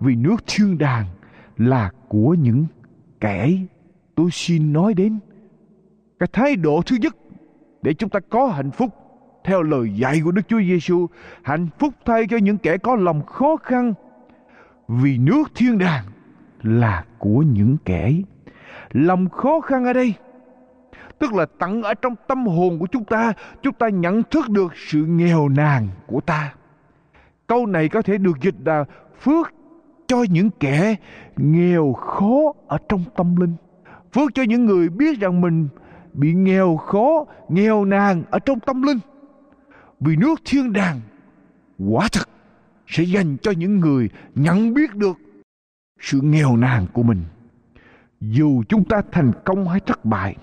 vì 0.00 0.16
nước 0.16 0.36
thiên 0.46 0.78
đàng 0.78 1.04
là 1.56 1.90
của 2.08 2.36
những 2.38 2.66
kẻ 3.20 3.52
tôi 4.14 4.30
xin 4.32 4.72
nói 4.72 4.94
đến 4.94 5.18
cái 6.18 6.28
thái 6.32 6.56
độ 6.56 6.82
thứ 6.86 6.96
nhất 6.96 7.16
để 7.82 7.94
chúng 7.94 8.10
ta 8.10 8.20
có 8.20 8.46
hạnh 8.46 8.70
phúc 8.70 8.90
theo 9.44 9.62
lời 9.62 9.90
dạy 9.96 10.20
của 10.24 10.30
Đức 10.30 10.42
Chúa 10.48 10.60
Giêsu, 10.60 11.06
hạnh 11.42 11.68
phúc 11.78 11.94
thay 12.04 12.26
cho 12.30 12.36
những 12.36 12.58
kẻ 12.58 12.78
có 12.78 12.96
lòng 12.96 13.26
khó 13.26 13.56
khăn. 13.56 13.94
Vì 14.88 15.18
nước 15.18 15.42
thiên 15.54 15.78
đàng 15.78 16.04
là 16.62 17.04
của 17.18 17.44
những 17.52 17.76
kẻ 17.84 18.12
lòng 18.92 19.28
khó 19.28 19.60
khăn 19.60 19.84
ở 19.84 19.92
đây 19.92 20.14
tức 21.18 21.34
là 21.34 21.46
tận 21.58 21.82
ở 21.82 21.94
trong 21.94 22.14
tâm 22.26 22.46
hồn 22.46 22.78
của 22.78 22.86
chúng 22.86 23.04
ta 23.04 23.32
chúng 23.62 23.74
ta 23.74 23.88
nhận 23.88 24.22
thức 24.22 24.50
được 24.50 24.72
sự 24.76 25.04
nghèo 25.06 25.48
nàn 25.48 25.88
của 26.06 26.20
ta. 26.20 26.54
Câu 27.46 27.66
này 27.66 27.88
có 27.88 28.02
thể 28.02 28.18
được 28.18 28.40
dịch 28.40 28.54
là 28.64 28.84
phước 29.20 29.52
cho 30.06 30.24
những 30.30 30.50
kẻ 30.60 30.96
nghèo 31.36 31.92
khó 31.92 32.52
ở 32.66 32.78
trong 32.88 33.04
tâm 33.16 33.36
linh. 33.36 33.54
Phước 34.12 34.34
cho 34.34 34.42
những 34.42 34.66
người 34.66 34.88
biết 34.88 35.20
rằng 35.20 35.40
mình 35.40 35.68
bị 36.12 36.32
nghèo 36.32 36.76
khó, 36.76 37.24
nghèo 37.48 37.84
nàn 37.84 38.22
ở 38.30 38.38
trong 38.38 38.60
tâm 38.60 38.82
linh. 38.82 38.98
Vì 40.00 40.16
nước 40.16 40.40
thiên 40.44 40.72
đàng, 40.72 41.00
quả 41.88 42.08
thật 42.12 42.28
sẽ 42.86 43.02
dành 43.02 43.36
cho 43.42 43.50
những 43.50 43.80
người 43.80 44.10
nhận 44.34 44.74
biết 44.74 44.94
được 44.94 45.16
sự 46.00 46.20
nghèo 46.20 46.56
nàn 46.56 46.86
của 46.92 47.02
mình. 47.02 47.22
Dù 48.20 48.62
chúng 48.68 48.84
ta 48.84 49.02
thành 49.12 49.32
công 49.44 49.68
hay 49.68 49.80
thất 49.80 50.04
bại, 50.04 50.36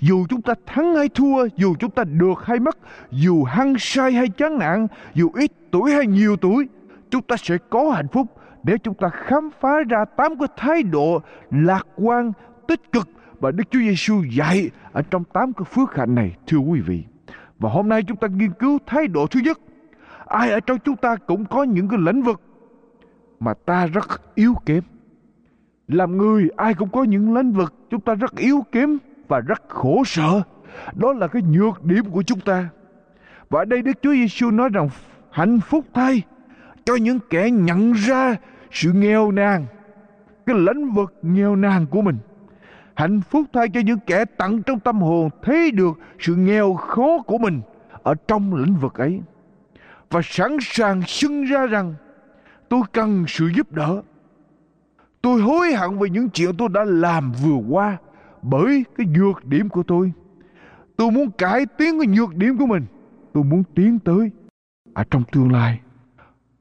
dù 0.00 0.26
chúng 0.28 0.42
ta 0.42 0.54
thắng 0.66 0.94
hay 0.94 1.08
thua, 1.08 1.46
dù 1.56 1.74
chúng 1.78 1.90
ta 1.90 2.04
được 2.04 2.44
hay 2.44 2.60
mất, 2.60 2.78
dù 3.10 3.44
hăng 3.44 3.74
say 3.78 4.12
hay 4.12 4.28
chán 4.28 4.58
nản, 4.58 4.86
dù 5.14 5.30
ít 5.34 5.52
tuổi 5.70 5.92
hay 5.92 6.06
nhiều 6.06 6.36
tuổi, 6.36 6.68
chúng 7.10 7.22
ta 7.22 7.36
sẽ 7.36 7.58
có 7.70 7.90
hạnh 7.90 8.08
phúc 8.08 8.26
nếu 8.62 8.78
chúng 8.78 8.94
ta 8.94 9.08
khám 9.08 9.50
phá 9.60 9.82
ra 9.88 10.04
tám 10.04 10.38
cái 10.38 10.48
thái 10.56 10.82
độ 10.82 11.20
lạc 11.50 11.86
quan, 11.96 12.32
tích 12.68 12.92
cực 12.92 13.08
và 13.40 13.50
Đức 13.50 13.64
Chúa 13.70 13.78
Giêsu 13.78 14.22
dạy 14.22 14.70
ở 14.92 15.02
trong 15.10 15.24
tám 15.24 15.52
cái 15.52 15.64
phước 15.64 15.94
hạnh 15.94 16.14
này, 16.14 16.36
thưa 16.46 16.58
quý 16.58 16.80
vị. 16.80 17.04
Và 17.58 17.70
hôm 17.70 17.88
nay 17.88 18.02
chúng 18.02 18.16
ta 18.16 18.28
nghiên 18.28 18.50
cứu 18.50 18.78
thái 18.86 19.06
độ 19.06 19.26
thứ 19.26 19.40
nhất. 19.40 19.58
Ai 20.26 20.50
ở 20.50 20.60
trong 20.60 20.78
chúng 20.78 20.96
ta 20.96 21.16
cũng 21.16 21.44
có 21.44 21.62
những 21.62 21.88
cái 21.88 21.98
lĩnh 22.02 22.22
vực 22.22 22.40
mà 23.40 23.54
ta 23.54 23.86
rất 23.86 24.34
yếu 24.34 24.54
kém. 24.66 24.82
Làm 25.88 26.16
người, 26.16 26.48
ai 26.56 26.74
cũng 26.74 26.88
có 26.88 27.04
những 27.04 27.34
lĩnh 27.34 27.52
vực 27.52 27.74
chúng 27.90 28.00
ta 28.00 28.14
rất 28.14 28.36
yếu 28.36 28.64
kém 28.72 28.98
và 29.28 29.40
rất 29.40 29.62
khổ 29.68 30.02
sở. 30.06 30.42
Đó 30.94 31.12
là 31.12 31.28
cái 31.28 31.42
nhược 31.42 31.84
điểm 31.84 32.04
của 32.10 32.22
chúng 32.22 32.40
ta. 32.40 32.68
Và 33.50 33.60
ở 33.60 33.64
đây 33.64 33.82
Đức 33.82 33.92
Chúa 34.02 34.12
Giêsu 34.12 34.50
nói 34.50 34.68
rằng 34.72 34.88
hạnh 35.30 35.60
phúc 35.60 35.84
thay 35.94 36.22
cho 36.86 36.94
những 36.94 37.18
kẻ 37.30 37.50
nhận 37.50 37.92
ra 37.92 38.36
sự 38.70 38.92
nghèo 38.92 39.30
nàn, 39.30 39.66
cái 40.46 40.56
lĩnh 40.58 40.90
vực 40.90 41.14
nghèo 41.22 41.56
nàn 41.56 41.86
của 41.86 42.02
mình. 42.02 42.18
Hạnh 42.94 43.20
phúc 43.20 43.46
thay 43.52 43.68
cho 43.68 43.80
những 43.80 43.98
kẻ 44.06 44.24
tận 44.24 44.62
trong 44.62 44.80
tâm 44.80 45.00
hồn 45.00 45.30
thấy 45.42 45.70
được 45.70 45.98
sự 46.18 46.34
nghèo 46.36 46.74
khó 46.74 47.22
của 47.26 47.38
mình 47.38 47.60
ở 48.02 48.14
trong 48.28 48.54
lĩnh 48.54 48.74
vực 48.74 48.94
ấy. 48.94 49.20
Và 50.10 50.20
sẵn 50.24 50.56
sàng 50.60 51.02
xưng 51.02 51.44
ra 51.44 51.66
rằng 51.66 51.94
tôi 52.68 52.80
cần 52.92 53.24
sự 53.28 53.50
giúp 53.56 53.72
đỡ. 53.72 54.02
Tôi 55.22 55.40
hối 55.40 55.72
hận 55.72 55.98
về 55.98 56.10
những 56.10 56.28
chuyện 56.30 56.56
tôi 56.58 56.68
đã 56.68 56.84
làm 56.84 57.32
vừa 57.32 57.60
qua 57.68 57.96
bởi 58.42 58.84
cái 58.96 59.06
nhược 59.06 59.44
điểm 59.44 59.68
của 59.68 59.82
tôi. 59.82 60.12
Tôi 60.96 61.10
muốn 61.10 61.30
cải 61.30 61.66
tiến 61.66 61.98
cái 61.98 62.06
nhược 62.06 62.34
điểm 62.34 62.58
của 62.58 62.66
mình. 62.66 62.86
Tôi 63.32 63.44
muốn 63.44 63.62
tiến 63.74 63.98
tới 63.98 64.30
ở 64.94 65.04
trong 65.10 65.22
tương 65.32 65.52
lai 65.52 65.80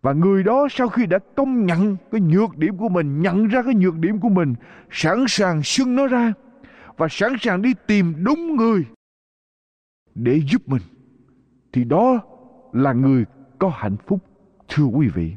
và 0.05 0.13
người 0.13 0.43
đó 0.43 0.67
sau 0.71 0.89
khi 0.89 1.05
đã 1.05 1.19
công 1.35 1.65
nhận 1.65 1.97
cái 2.11 2.21
nhược 2.21 2.57
điểm 2.57 2.77
của 2.77 2.89
mình, 2.89 3.21
nhận 3.21 3.47
ra 3.47 3.61
cái 3.61 3.75
nhược 3.75 3.97
điểm 3.97 4.19
của 4.19 4.29
mình, 4.29 4.55
sẵn 4.91 5.25
sàng 5.27 5.63
xưng 5.63 5.95
nó 5.95 6.07
ra 6.07 6.33
và 6.97 7.07
sẵn 7.09 7.33
sàng 7.39 7.61
đi 7.61 7.73
tìm 7.87 8.13
đúng 8.23 8.55
người 8.55 8.85
để 10.15 10.41
giúp 10.51 10.61
mình, 10.65 10.81
thì 11.73 11.83
đó 11.83 12.21
là 12.73 12.93
người 12.93 13.25
có 13.59 13.71
hạnh 13.75 13.97
phúc, 14.07 14.19
thưa 14.67 14.83
quý 14.83 15.07
vị. 15.07 15.35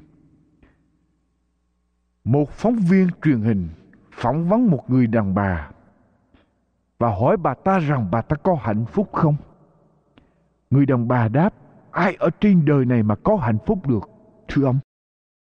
Một 2.25 2.51
phóng 2.51 2.77
viên 2.77 3.09
truyền 3.23 3.41
hình 3.41 3.69
phỏng 4.13 4.49
vấn 4.49 4.67
một 4.67 4.91
người 4.91 5.07
đàn 5.07 5.35
bà 5.35 5.71
và 6.99 7.09
hỏi 7.09 7.37
bà 7.37 7.55
ta 7.55 7.79
rằng 7.79 8.09
bà 8.11 8.23
ta 8.23 8.37
có 8.37 8.59
hạnh 8.61 8.85
phúc 8.87 9.09
không? 9.13 9.37
Người 10.71 10.87
đàn 10.87 11.09
bà 11.09 11.29
đáp, 11.29 11.55
ai 11.91 12.17
ở 12.19 12.31
trên 12.41 12.65
đời 12.65 12.85
này 12.85 13.03
mà 13.03 13.15
có 13.15 13.37
hạnh 13.37 13.59
phúc 13.67 13.87
được? 13.87 14.18
Thưa 14.49 14.65
ông. 14.65 14.79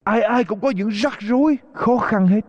Ai 0.05 0.23
ai 0.23 0.45
cũng 0.45 0.61
có 0.61 0.71
những 0.71 0.89
rắc 0.89 1.21
rối, 1.21 1.59
khó 1.73 1.99
khăn 1.99 2.27
hết. 2.27 2.41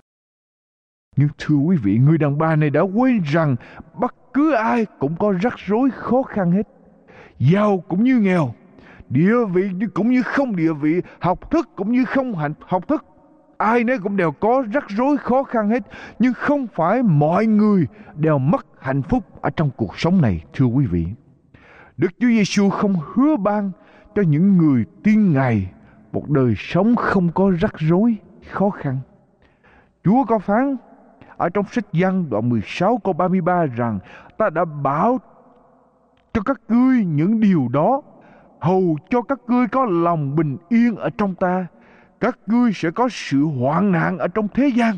Nhưng 1.16 1.30
thưa 1.38 1.56
quý 1.56 1.78
vị, 1.84 1.98
người 1.98 2.18
đàn 2.18 2.38
bà 2.38 2.56
này 2.56 2.70
đã 2.70 2.82
quên 2.82 3.22
rằng 3.26 3.56
bất 3.94 4.16
cứ 4.34 4.54
ai 4.54 4.86
cũng 5.00 5.16
có 5.20 5.34
rắc 5.42 5.54
rối, 5.58 5.90
khó 5.96 6.24
khăn 6.24 6.52
hết. 6.52 6.68
Giàu 7.40 7.84
cũng 7.88 8.04
như 8.04 8.20
nghèo, 8.20 8.54
địa 9.10 9.46
vị 9.54 9.70
cũng 9.94 10.12
như 10.12 10.22
không 10.22 10.56
địa 10.56 10.74
vị, 10.74 11.02
học 11.20 11.52
thức 11.52 11.70
cũng 11.76 11.92
như 11.92 12.06
không 12.06 12.36
hạnh, 12.36 12.54
học 12.60 12.88
thức. 12.88 13.06
Ai 13.58 13.84
nấy 13.84 13.98
cũng 14.00 14.18
đều 14.18 14.32
có 14.32 14.64
rắc 14.74 14.86
rối, 14.90 15.18
khó 15.18 15.44
khăn 15.44 15.70
hết. 15.70 15.84
Nhưng 16.20 16.34
không 16.34 16.68
phải 16.68 17.04
mọi 17.04 17.46
người 17.46 17.88
đều 18.16 18.38
mất 18.38 18.66
hạnh 18.80 19.02
phúc 19.02 19.42
ở 19.42 19.50
trong 19.50 19.70
cuộc 19.78 20.00
sống 20.00 20.22
này, 20.22 20.44
thưa 20.54 20.66
quý 20.66 20.86
vị. 20.86 21.06
Đức 21.98 22.08
Chúa 22.20 22.28
Giêsu 22.28 22.70
không 22.70 22.96
hứa 23.14 23.36
ban 23.36 23.72
cho 24.16 24.22
những 24.22 24.58
người 24.58 24.86
tin 25.04 25.34
Ngài 25.34 25.72
một 26.12 26.30
đời 26.30 26.54
sống 26.58 26.96
không 26.96 27.32
có 27.32 27.52
rắc 27.60 27.74
rối, 27.78 28.18
khó 28.52 28.70
khăn. 28.70 28.98
Chúa 30.04 30.24
có 30.28 30.40
phán 30.40 30.78
ở 31.38 31.50
trong 31.50 31.66
sách 31.72 31.86
văn 31.94 32.30
đoạn 32.30 32.50
16 32.50 32.98
câu 33.04 33.14
33 33.14 33.66
rằng 33.66 34.00
ta 34.38 34.50
đã 34.50 34.66
bảo 34.66 35.20
cho 36.34 36.42
các 36.42 36.62
ngươi 36.68 37.06
những 37.06 37.40
điều 37.40 37.68
đó. 37.72 38.02
Hầu 38.60 38.98
cho 39.10 39.22
các 39.22 39.40
ngươi 39.48 39.68
có 39.68 39.86
lòng 39.86 40.36
bình 40.36 40.58
yên 40.70 40.96
ở 40.96 41.10
trong 41.10 41.36
ta 41.36 41.68
các 42.20 42.40
ngươi 42.48 42.72
sẽ 42.74 42.92
có 42.92 43.10
sự 43.12 43.46
hoạn 43.46 43.92
nạn 43.92 44.18
ở 44.18 44.28
trong 44.28 44.48
thế 44.54 44.72
gian. 44.76 44.96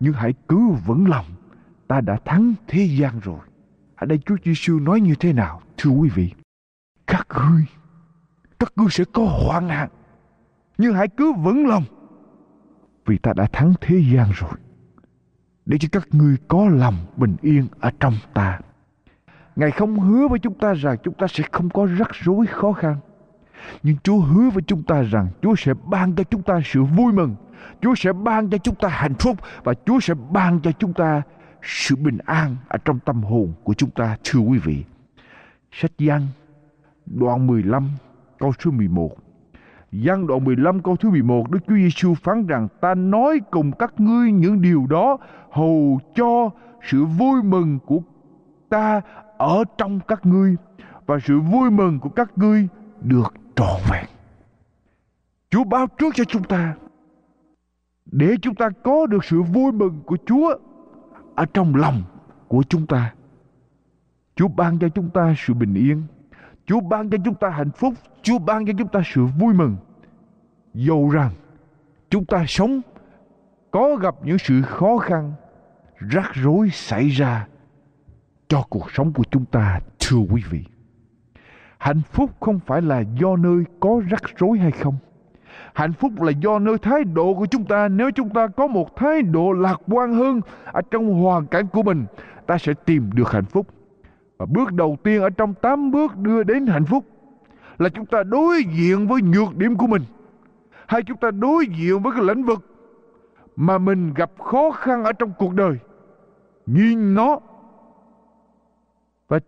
Nhưng 0.00 0.12
hãy 0.12 0.34
cứ 0.48 0.68
vững 0.86 1.08
lòng 1.08 1.24
ta 1.88 2.00
đã 2.00 2.18
thắng 2.24 2.54
thế 2.66 2.84
gian 2.84 3.20
rồi. 3.20 3.38
Ở 3.96 4.06
đây 4.06 4.18
Chúa 4.26 4.36
Giêsu 4.44 4.78
nói 4.78 5.00
như 5.00 5.14
thế 5.20 5.32
nào 5.32 5.60
thưa 5.76 5.90
quý 5.90 6.08
vị? 6.14 6.32
Các 7.06 7.26
ngươi 7.38 7.64
các 8.58 8.72
ngươi 8.76 8.88
sẽ 8.90 9.04
có 9.12 9.24
hoạn 9.24 9.66
nạn 9.68 9.88
nhưng 10.78 10.94
hãy 10.94 11.08
cứ 11.08 11.32
vững 11.32 11.66
lòng, 11.66 11.84
vì 13.06 13.18
ta 13.18 13.32
đã 13.36 13.46
thắng 13.52 13.74
thế 13.80 14.02
gian 14.12 14.30
rồi. 14.34 14.50
Để 15.66 15.78
cho 15.78 15.88
các 15.92 16.08
ngươi 16.12 16.36
có 16.48 16.68
lòng 16.68 16.94
bình 17.16 17.36
yên 17.42 17.66
ở 17.80 17.90
trong 18.00 18.14
ta. 18.34 18.60
Ngài 19.56 19.70
không 19.70 20.00
hứa 20.00 20.28
với 20.28 20.38
chúng 20.38 20.54
ta 20.54 20.74
rằng 20.74 20.96
chúng 21.02 21.14
ta 21.14 21.26
sẽ 21.26 21.44
không 21.52 21.70
có 21.70 21.86
rắc 21.98 22.08
rối 22.22 22.46
khó 22.46 22.72
khăn. 22.72 22.96
Nhưng 23.82 23.96
chúa 24.02 24.18
hứa 24.18 24.50
với 24.50 24.62
chúng 24.66 24.82
ta 24.82 25.02
rằng 25.02 25.28
chúa 25.42 25.54
sẽ 25.58 25.74
ban 25.84 26.14
cho 26.14 26.24
chúng 26.24 26.42
ta 26.42 26.60
sự 26.64 26.82
vui 26.82 27.12
mừng. 27.12 27.36
Chúa 27.80 27.94
sẽ 27.94 28.12
ban 28.12 28.50
cho 28.50 28.58
chúng 28.58 28.74
ta 28.74 28.88
hạnh 28.88 29.14
phúc 29.14 29.36
và 29.64 29.74
chúa 29.86 30.00
sẽ 30.00 30.14
ban 30.30 30.60
cho 30.60 30.72
chúng 30.72 30.92
ta 30.92 31.22
sự 31.62 31.96
bình 31.96 32.18
an 32.24 32.56
ở 32.68 32.78
trong 32.84 32.98
tâm 32.98 33.22
hồn 33.22 33.52
của 33.64 33.74
chúng 33.74 33.90
ta, 33.90 34.16
thưa 34.24 34.40
quý 34.40 34.58
vị. 34.58 34.84
Sách 35.72 35.92
Giăng 35.98 36.26
đoạn 37.06 37.46
15 37.46 37.90
câu 38.38 38.52
số 38.64 38.70
11 38.70 39.16
Giăng 39.92 40.26
đoạn 40.26 40.44
15 40.44 40.82
câu 40.82 40.96
thứ 40.96 41.10
11 41.10 41.50
Đức 41.50 41.58
Chúa 41.68 41.74
Giêsu 41.74 42.14
phán 42.14 42.46
rằng, 42.46 42.68
ta 42.80 42.94
nói 42.94 43.40
cùng 43.50 43.72
các 43.72 44.00
ngươi 44.00 44.32
những 44.32 44.62
điều 44.62 44.86
đó, 44.86 45.18
hầu 45.50 46.00
cho 46.14 46.50
sự 46.82 47.04
vui 47.04 47.42
mừng 47.42 47.78
của 47.86 48.00
ta 48.68 49.00
ở 49.38 49.64
trong 49.78 50.00
các 50.08 50.26
ngươi, 50.26 50.56
và 51.06 51.18
sự 51.24 51.40
vui 51.40 51.70
mừng 51.70 52.00
của 52.00 52.08
các 52.08 52.38
ngươi 52.38 52.68
được 53.00 53.34
trọn 53.56 53.80
vẹn. 53.90 54.04
Chúa 55.50 55.64
báo 55.64 55.86
trước 55.86 56.14
cho 56.14 56.24
chúng 56.24 56.42
ta, 56.42 56.74
để 58.06 58.34
chúng 58.42 58.54
ta 58.54 58.68
có 58.84 59.06
được 59.06 59.24
sự 59.24 59.42
vui 59.42 59.72
mừng 59.72 60.00
của 60.06 60.16
Chúa 60.26 60.54
ở 61.34 61.44
trong 61.54 61.74
lòng 61.74 62.02
của 62.48 62.62
chúng 62.68 62.86
ta. 62.86 63.14
Chúa 64.36 64.48
ban 64.48 64.78
cho 64.78 64.88
chúng 64.88 65.10
ta 65.10 65.34
sự 65.38 65.54
bình 65.54 65.74
yên 65.74 66.02
Chúa 66.68 66.80
ban 66.80 67.10
cho 67.10 67.18
chúng 67.24 67.34
ta 67.34 67.48
hạnh 67.48 67.70
phúc, 67.70 67.94
Chúa 68.22 68.38
ban 68.38 68.66
cho 68.66 68.72
chúng 68.78 68.88
ta 68.88 69.00
sự 69.14 69.24
vui 69.24 69.54
mừng. 69.54 69.76
Dầu 70.74 71.10
rằng 71.10 71.30
chúng 72.10 72.24
ta 72.24 72.44
sống 72.48 72.80
có 73.70 73.96
gặp 73.96 74.14
những 74.24 74.38
sự 74.38 74.62
khó 74.62 74.98
khăn, 74.98 75.32
rắc 75.98 76.34
rối 76.34 76.70
xảy 76.72 77.08
ra 77.08 77.46
cho 78.48 78.62
cuộc 78.70 78.90
sống 78.92 79.12
của 79.12 79.24
chúng 79.30 79.44
ta, 79.44 79.80
thưa 80.00 80.18
quý 80.30 80.42
vị. 80.50 80.64
Hạnh 81.78 82.00
phúc 82.12 82.30
không 82.40 82.60
phải 82.66 82.82
là 82.82 83.00
do 83.00 83.36
nơi 83.36 83.64
có 83.80 84.00
rắc 84.10 84.22
rối 84.38 84.58
hay 84.58 84.70
không. 84.70 84.94
Hạnh 85.74 85.92
phúc 85.92 86.20
là 86.20 86.30
do 86.30 86.58
nơi 86.58 86.78
thái 86.78 87.04
độ 87.04 87.34
của 87.34 87.46
chúng 87.46 87.64
ta. 87.64 87.88
Nếu 87.88 88.10
chúng 88.10 88.30
ta 88.30 88.46
có 88.46 88.66
một 88.66 88.96
thái 88.96 89.22
độ 89.22 89.52
lạc 89.52 89.80
quan 89.86 90.14
hơn 90.14 90.40
ở 90.64 90.80
trong 90.90 91.22
hoàn 91.22 91.46
cảnh 91.46 91.66
của 91.66 91.82
mình, 91.82 92.06
ta 92.46 92.58
sẽ 92.58 92.74
tìm 92.84 93.10
được 93.14 93.32
hạnh 93.32 93.44
phúc 93.44 93.66
và 94.38 94.46
bước 94.46 94.72
đầu 94.72 94.96
tiên 95.02 95.22
ở 95.22 95.30
trong 95.30 95.54
tám 95.54 95.90
bước 95.90 96.16
đưa 96.16 96.42
đến 96.42 96.66
hạnh 96.66 96.84
phúc 96.84 97.04
là 97.78 97.88
chúng 97.88 98.06
ta 98.06 98.22
đối 98.22 98.62
diện 98.62 99.08
với 99.08 99.22
nhược 99.22 99.56
điểm 99.56 99.76
của 99.76 99.86
mình, 99.86 100.02
hay 100.86 101.02
chúng 101.02 101.16
ta 101.16 101.30
đối 101.30 101.66
diện 101.66 102.02
với 102.02 102.12
cái 102.12 102.24
lĩnh 102.24 102.44
vực 102.44 102.58
mà 103.56 103.78
mình 103.78 104.14
gặp 104.14 104.30
khó 104.38 104.70
khăn 104.70 105.04
ở 105.04 105.12
trong 105.12 105.32
cuộc 105.38 105.54
đời. 105.54 105.78
Nhìn 106.66 107.14
nó 107.14 107.40
và 109.28 109.40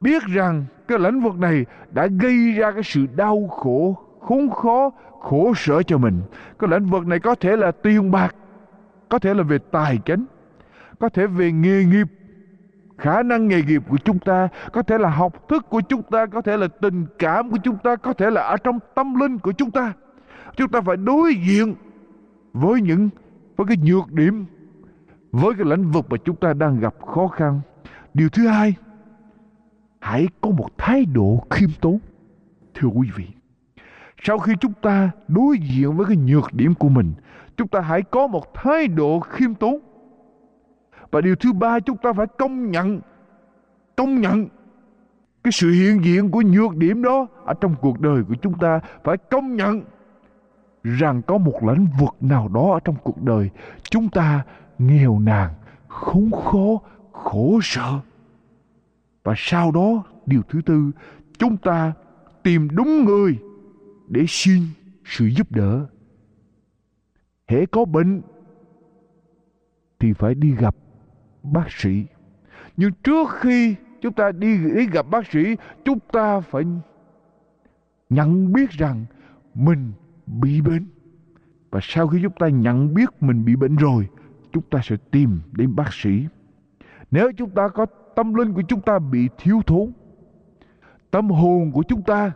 biết 0.00 0.22
rằng 0.22 0.64
cái 0.88 0.98
lĩnh 0.98 1.20
vực 1.20 1.38
này 1.38 1.66
đã 1.90 2.06
gây 2.06 2.52
ra 2.52 2.70
cái 2.70 2.82
sự 2.82 3.06
đau 3.16 3.48
khổ, 3.48 3.96
khốn 4.20 4.50
khó, 4.50 4.90
khổ 5.20 5.52
sở 5.56 5.82
cho 5.82 5.98
mình. 5.98 6.22
Cái 6.58 6.70
lĩnh 6.70 6.86
vực 6.86 7.06
này 7.06 7.18
có 7.18 7.34
thể 7.34 7.56
là 7.56 7.70
tiền 7.70 8.10
bạc, 8.10 8.34
có 9.08 9.18
thể 9.18 9.34
là 9.34 9.42
về 9.42 9.58
tài 9.58 9.98
chính, 10.04 10.24
có 10.98 11.08
thể 11.08 11.26
về 11.26 11.52
nghề 11.52 11.84
nghiệp 11.84 12.06
khả 13.02 13.22
năng 13.22 13.48
nghề 13.48 13.62
nghiệp 13.62 13.82
của 13.88 13.96
chúng 14.04 14.18
ta, 14.18 14.48
có 14.72 14.82
thể 14.82 14.98
là 14.98 15.10
học 15.10 15.48
thức 15.48 15.66
của 15.68 15.80
chúng 15.80 16.02
ta, 16.02 16.26
có 16.26 16.42
thể 16.42 16.56
là 16.56 16.68
tình 16.68 17.06
cảm 17.18 17.50
của 17.50 17.58
chúng 17.64 17.76
ta, 17.84 17.96
có 17.96 18.12
thể 18.12 18.30
là 18.30 18.42
ở 18.42 18.56
trong 18.56 18.78
tâm 18.94 19.14
linh 19.14 19.38
của 19.38 19.52
chúng 19.52 19.70
ta. 19.70 19.92
Chúng 20.56 20.68
ta 20.68 20.80
phải 20.80 20.96
đối 20.96 21.34
diện 21.34 21.74
với 22.52 22.80
những, 22.80 23.08
với 23.56 23.66
cái 23.66 23.76
nhược 23.76 24.12
điểm, 24.12 24.44
với 25.32 25.54
cái 25.54 25.66
lĩnh 25.66 25.90
vực 25.90 26.06
mà 26.10 26.16
chúng 26.24 26.36
ta 26.36 26.52
đang 26.52 26.80
gặp 26.80 26.94
khó 27.14 27.28
khăn. 27.28 27.60
Điều 28.14 28.28
thứ 28.28 28.46
hai, 28.46 28.74
hãy 30.00 30.28
có 30.40 30.50
một 30.50 30.68
thái 30.78 31.04
độ 31.04 31.46
khiêm 31.50 31.70
tốn, 31.80 31.98
thưa 32.74 32.88
quý 32.88 33.08
vị. 33.16 33.26
Sau 34.22 34.38
khi 34.38 34.52
chúng 34.60 34.72
ta 34.82 35.10
đối 35.28 35.58
diện 35.58 35.96
với 35.96 36.06
cái 36.06 36.16
nhược 36.16 36.54
điểm 36.54 36.74
của 36.74 36.88
mình, 36.88 37.12
chúng 37.56 37.68
ta 37.68 37.80
hãy 37.80 38.02
có 38.02 38.26
một 38.26 38.54
thái 38.54 38.86
độ 38.86 39.20
khiêm 39.20 39.54
tốn 39.54 39.78
và 41.12 41.20
điều 41.20 41.36
thứ 41.36 41.52
ba 41.52 41.80
chúng 41.80 41.96
ta 41.96 42.12
phải 42.12 42.26
công 42.26 42.70
nhận. 42.70 43.00
Công 43.96 44.20
nhận 44.20 44.48
cái 45.44 45.52
sự 45.52 45.70
hiện 45.70 46.04
diện 46.04 46.30
của 46.30 46.42
nhược 46.42 46.76
điểm 46.76 47.02
đó 47.02 47.26
ở 47.44 47.54
trong 47.54 47.74
cuộc 47.80 48.00
đời 48.00 48.22
của 48.28 48.34
chúng 48.34 48.58
ta. 48.58 48.80
Phải 49.04 49.16
công 49.16 49.56
nhận 49.56 49.82
rằng 50.82 51.22
có 51.22 51.38
một 51.38 51.58
lĩnh 51.62 51.86
vực 52.00 52.14
nào 52.20 52.48
đó 52.48 52.72
ở 52.72 52.80
trong 52.84 52.96
cuộc 53.02 53.22
đời 53.22 53.50
chúng 53.90 54.08
ta 54.08 54.44
nghèo 54.78 55.18
nàn, 55.18 55.50
khốn 55.88 56.30
khó, 56.32 56.88
khổ 57.12 57.60
sở. 57.62 57.98
Và 59.24 59.34
sau 59.36 59.72
đó, 59.72 60.04
điều 60.26 60.42
thứ 60.48 60.60
tư, 60.66 60.90
chúng 61.38 61.56
ta 61.56 61.92
tìm 62.42 62.68
đúng 62.72 63.04
người 63.04 63.38
để 64.08 64.24
xin 64.28 64.62
sự 65.04 65.26
giúp 65.26 65.52
đỡ. 65.52 65.86
Hễ 67.48 67.66
có 67.66 67.84
bệnh 67.84 68.22
thì 69.98 70.12
phải 70.12 70.34
đi 70.34 70.54
gặp 70.54 70.76
bác 71.42 71.70
sĩ. 71.70 72.04
Nhưng 72.76 72.92
trước 73.04 73.30
khi 73.40 73.74
chúng 74.00 74.12
ta 74.12 74.32
đi 74.32 74.58
đến 74.58 74.90
gặp 74.90 75.06
bác 75.10 75.26
sĩ, 75.26 75.56
chúng 75.84 75.98
ta 76.12 76.40
phải 76.40 76.64
nhận 78.10 78.52
biết 78.52 78.70
rằng 78.70 79.04
mình 79.54 79.92
bị 80.26 80.60
bệnh. 80.60 80.86
Và 81.70 81.80
sau 81.82 82.08
khi 82.08 82.18
chúng 82.22 82.32
ta 82.38 82.48
nhận 82.48 82.94
biết 82.94 83.08
mình 83.20 83.44
bị 83.44 83.56
bệnh 83.56 83.76
rồi, 83.76 84.08
chúng 84.52 84.62
ta 84.70 84.80
sẽ 84.82 84.96
tìm 85.10 85.40
đến 85.52 85.76
bác 85.76 85.92
sĩ. 85.92 86.26
Nếu 87.10 87.32
chúng 87.36 87.50
ta 87.50 87.68
có 87.68 87.86
tâm 88.14 88.34
linh 88.34 88.52
của 88.52 88.62
chúng 88.68 88.80
ta 88.80 88.98
bị 88.98 89.28
thiếu 89.38 89.60
thốn, 89.66 89.92
tâm 91.10 91.30
hồn 91.30 91.72
của 91.72 91.82
chúng 91.88 92.02
ta 92.02 92.32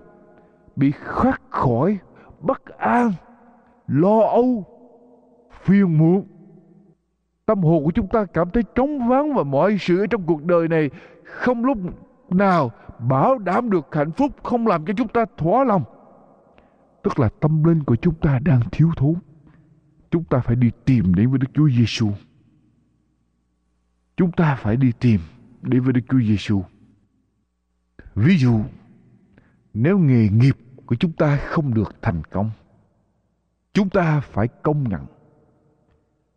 bị 0.76 0.92
khắc 1.04 1.42
khỏi, 1.50 1.98
bất 2.40 2.78
an, 2.78 3.12
lo 3.86 4.20
âu, 4.20 4.64
phiền 5.62 5.98
muộn 5.98 6.24
tâm 7.46 7.62
hồn 7.62 7.84
của 7.84 7.90
chúng 7.90 8.08
ta 8.08 8.24
cảm 8.24 8.50
thấy 8.50 8.62
trống 8.74 9.08
vắng 9.08 9.34
và 9.34 9.42
mọi 9.42 9.76
sự 9.80 10.06
trong 10.06 10.26
cuộc 10.26 10.44
đời 10.44 10.68
này 10.68 10.90
không 11.24 11.64
lúc 11.64 11.78
nào 12.30 12.70
bảo 12.98 13.38
đảm 13.38 13.70
được 13.70 13.86
hạnh 13.92 14.12
phúc, 14.12 14.32
không 14.42 14.66
làm 14.66 14.86
cho 14.86 14.94
chúng 14.96 15.08
ta 15.08 15.24
thỏa 15.36 15.64
lòng. 15.64 15.84
Tức 17.02 17.18
là 17.18 17.28
tâm 17.40 17.64
linh 17.64 17.84
của 17.84 17.96
chúng 17.96 18.14
ta 18.14 18.38
đang 18.44 18.60
thiếu 18.72 18.90
thốn. 18.96 19.14
Chúng 20.10 20.24
ta 20.24 20.38
phải 20.38 20.56
đi 20.56 20.70
tìm 20.84 21.14
đến 21.14 21.30
với 21.30 21.38
Đức 21.38 21.48
Chúa 21.54 21.68
Giêsu 21.68 22.10
chúng 24.16 24.32
ta 24.32 24.56
phải 24.56 24.76
đi 24.76 24.92
tìm 24.92 25.20
đến 25.62 25.82
với 25.82 25.92
Đức 25.92 26.00
Chúa 26.08 26.20
Giêsu 26.20 26.62
ví 28.14 28.38
dụ, 28.38 28.60
nếu 29.74 29.98
nghề 29.98 30.28
nghiệp 30.28 30.56
của 30.86 30.94
chúng 30.94 31.12
ta 31.12 31.36
không 31.36 31.74
được 31.74 31.94
thành 32.02 32.24
công, 32.24 32.50
chúng 33.72 33.90
ta 33.90 34.20
phải 34.20 34.48
công 34.48 34.88
nhận 34.88 35.06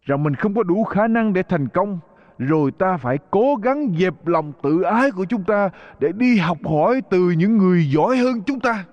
rằng 0.10 0.24
mình 0.24 0.36
không 0.36 0.56
có 0.56 0.64
đủ 0.64 0.84
khả 0.84 1.08
năng 1.08 1.34
để 1.34 1.44
thành 1.44 1.68
công, 1.68 2.00
rồi 2.38 2.72
ta 2.72 2.98
phải 2.98 3.18
cố 3.32 3.56
gắng 3.56 3.94
dẹp 4.00 4.28
lòng 4.28 4.54
tự 4.64 4.82
ái 4.82 5.12
của 5.12 5.26
chúng 5.26 5.44
ta 5.44 5.70
để 6.00 6.12
đi 6.12 6.38
học 6.38 6.58
hỏi 6.64 7.02
từ 7.10 7.32
những 7.32 7.58
người 7.58 7.90
giỏi 7.94 8.18
hơn 8.18 8.42
chúng 8.46 8.60
ta. 8.60 8.86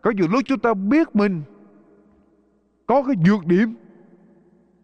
Có 0.00 0.10
nhiều 0.10 0.26
lúc 0.30 0.42
chúng 0.46 0.58
ta 0.58 0.74
biết 0.74 1.16
mình 1.16 1.42
có 2.86 3.02
cái 3.02 3.16
nhược 3.16 3.46
điểm, 3.46 3.74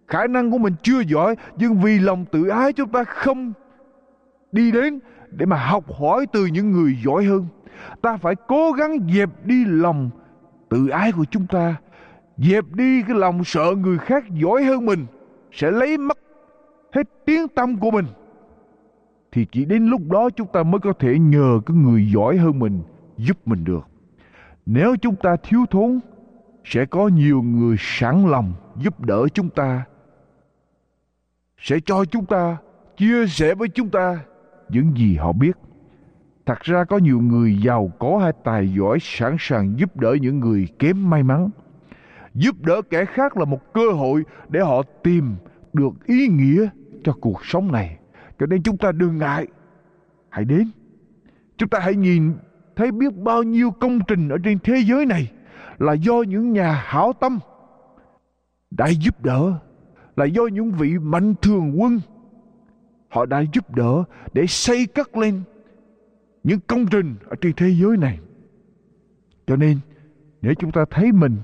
khả 0.08 0.26
năng 0.26 0.50
của 0.50 0.58
mình 0.58 0.74
chưa 0.82 1.00
giỏi, 1.00 1.34
nhưng 1.56 1.74
vì 1.74 1.98
lòng 1.98 2.24
tự 2.32 2.48
ái 2.48 2.72
chúng 2.72 2.88
ta 2.88 3.04
không 3.04 3.52
đi 4.52 4.72
đến 4.72 4.98
để 5.30 5.46
mà 5.46 5.56
học 5.56 5.84
hỏi 6.00 6.26
từ 6.32 6.46
những 6.46 6.70
người 6.70 6.98
giỏi 7.04 7.24
hơn, 7.24 7.46
ta 8.02 8.16
phải 8.16 8.34
cố 8.48 8.72
gắng 8.72 8.98
dẹp 9.14 9.30
đi 9.44 9.64
lòng 9.64 10.10
tự 10.68 10.88
ái 10.88 11.12
của 11.12 11.24
chúng 11.30 11.46
ta, 11.46 11.74
dẹp 12.36 12.64
đi 12.72 13.02
cái 13.02 13.16
lòng 13.16 13.44
sợ 13.44 13.74
người 13.78 13.98
khác 13.98 14.24
giỏi 14.30 14.64
hơn 14.64 14.86
mình 14.86 15.06
sẽ 15.56 15.70
lấy 15.70 15.98
mất 15.98 16.18
hết 16.92 17.08
tiếng 17.24 17.48
tâm 17.48 17.76
của 17.76 17.90
mình. 17.90 18.06
Thì 19.32 19.46
chỉ 19.52 19.64
đến 19.64 19.86
lúc 19.86 20.00
đó 20.10 20.30
chúng 20.30 20.48
ta 20.52 20.62
mới 20.62 20.78
có 20.78 20.92
thể 20.92 21.18
nhờ 21.18 21.60
cái 21.66 21.76
người 21.76 22.10
giỏi 22.14 22.36
hơn 22.36 22.58
mình 22.58 22.82
giúp 23.16 23.36
mình 23.48 23.64
được. 23.64 23.86
Nếu 24.66 24.96
chúng 24.96 25.16
ta 25.16 25.36
thiếu 25.42 25.64
thốn, 25.70 26.00
sẽ 26.64 26.84
có 26.84 27.08
nhiều 27.08 27.42
người 27.42 27.76
sẵn 27.78 28.26
lòng 28.26 28.52
giúp 28.76 29.00
đỡ 29.00 29.28
chúng 29.34 29.48
ta, 29.48 29.84
sẽ 31.58 31.76
cho 31.84 32.04
chúng 32.04 32.26
ta, 32.26 32.56
chia 32.96 33.26
sẻ 33.26 33.54
với 33.54 33.68
chúng 33.68 33.90
ta 33.90 34.18
những 34.68 34.96
gì 34.96 35.16
họ 35.16 35.32
biết. 35.32 35.56
Thật 36.46 36.60
ra 36.60 36.84
có 36.84 36.98
nhiều 36.98 37.20
người 37.20 37.58
giàu 37.62 37.90
có 37.98 38.18
hay 38.18 38.32
tài 38.44 38.74
giỏi 38.74 38.98
sẵn 39.00 39.36
sàng 39.38 39.78
giúp 39.78 39.96
đỡ 39.96 40.16
những 40.20 40.40
người 40.40 40.68
kém 40.78 41.10
may 41.10 41.22
mắn. 41.22 41.50
Giúp 42.34 42.56
đỡ 42.60 42.82
kẻ 42.90 43.04
khác 43.04 43.36
là 43.36 43.44
một 43.44 43.72
cơ 43.72 43.90
hội 43.92 44.24
để 44.48 44.60
họ 44.60 44.82
tìm 45.02 45.36
được 45.76 46.06
ý 46.06 46.28
nghĩa 46.28 46.68
cho 47.04 47.12
cuộc 47.20 47.40
sống 47.44 47.72
này. 47.72 47.98
Cho 48.38 48.46
nên 48.46 48.62
chúng 48.62 48.76
ta 48.76 48.92
đừng 48.92 49.18
ngại. 49.18 49.46
Hãy 50.28 50.44
đến. 50.44 50.70
Chúng 51.56 51.68
ta 51.68 51.78
hãy 51.78 51.94
nhìn 51.94 52.32
thấy 52.76 52.92
biết 52.92 53.16
bao 53.16 53.42
nhiêu 53.42 53.70
công 53.70 53.98
trình 54.08 54.28
ở 54.28 54.36
trên 54.44 54.58
thế 54.64 54.82
giới 54.86 55.06
này 55.06 55.32
là 55.78 55.92
do 55.92 56.22
những 56.22 56.52
nhà 56.52 56.72
hảo 56.72 57.12
tâm 57.20 57.38
đã 58.70 58.88
giúp 58.88 59.24
đỡ, 59.24 59.52
là 60.16 60.24
do 60.24 60.46
những 60.46 60.70
vị 60.70 60.98
mạnh 60.98 61.34
thường 61.42 61.80
quân 61.80 62.00
họ 63.08 63.26
đã 63.26 63.44
giúp 63.52 63.74
đỡ 63.74 64.04
để 64.32 64.46
xây 64.46 64.86
cất 64.86 65.16
lên 65.16 65.42
những 66.44 66.60
công 66.66 66.86
trình 66.90 67.14
ở 67.28 67.36
trên 67.40 67.52
thế 67.56 67.68
giới 67.68 67.96
này. 67.96 68.18
Cho 69.46 69.56
nên, 69.56 69.78
nếu 70.42 70.54
chúng 70.54 70.72
ta 70.72 70.84
thấy 70.90 71.12
mình 71.12 71.36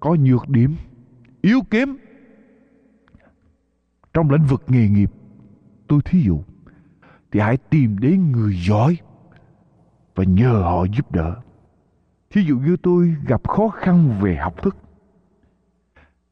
có 0.00 0.14
nhược 0.14 0.48
điểm, 0.48 0.74
yếu 1.40 1.60
kém 1.70 1.96
trong 4.18 4.30
lĩnh 4.30 4.44
vực 4.44 4.62
nghề 4.66 4.88
nghiệp. 4.88 5.10
Tôi 5.88 6.00
thí 6.04 6.20
dụ, 6.20 6.40
thì 7.32 7.40
hãy 7.40 7.56
tìm 7.56 7.98
đến 7.98 8.32
người 8.32 8.54
giỏi 8.66 8.96
và 10.14 10.24
nhờ 10.24 10.52
họ 10.52 10.84
giúp 10.84 11.12
đỡ. 11.12 11.34
Thí 12.30 12.42
dụ 12.42 12.58
như 12.58 12.76
tôi 12.82 13.16
gặp 13.26 13.48
khó 13.48 13.68
khăn 13.68 14.20
về 14.20 14.36
học 14.36 14.62
thức. 14.62 14.76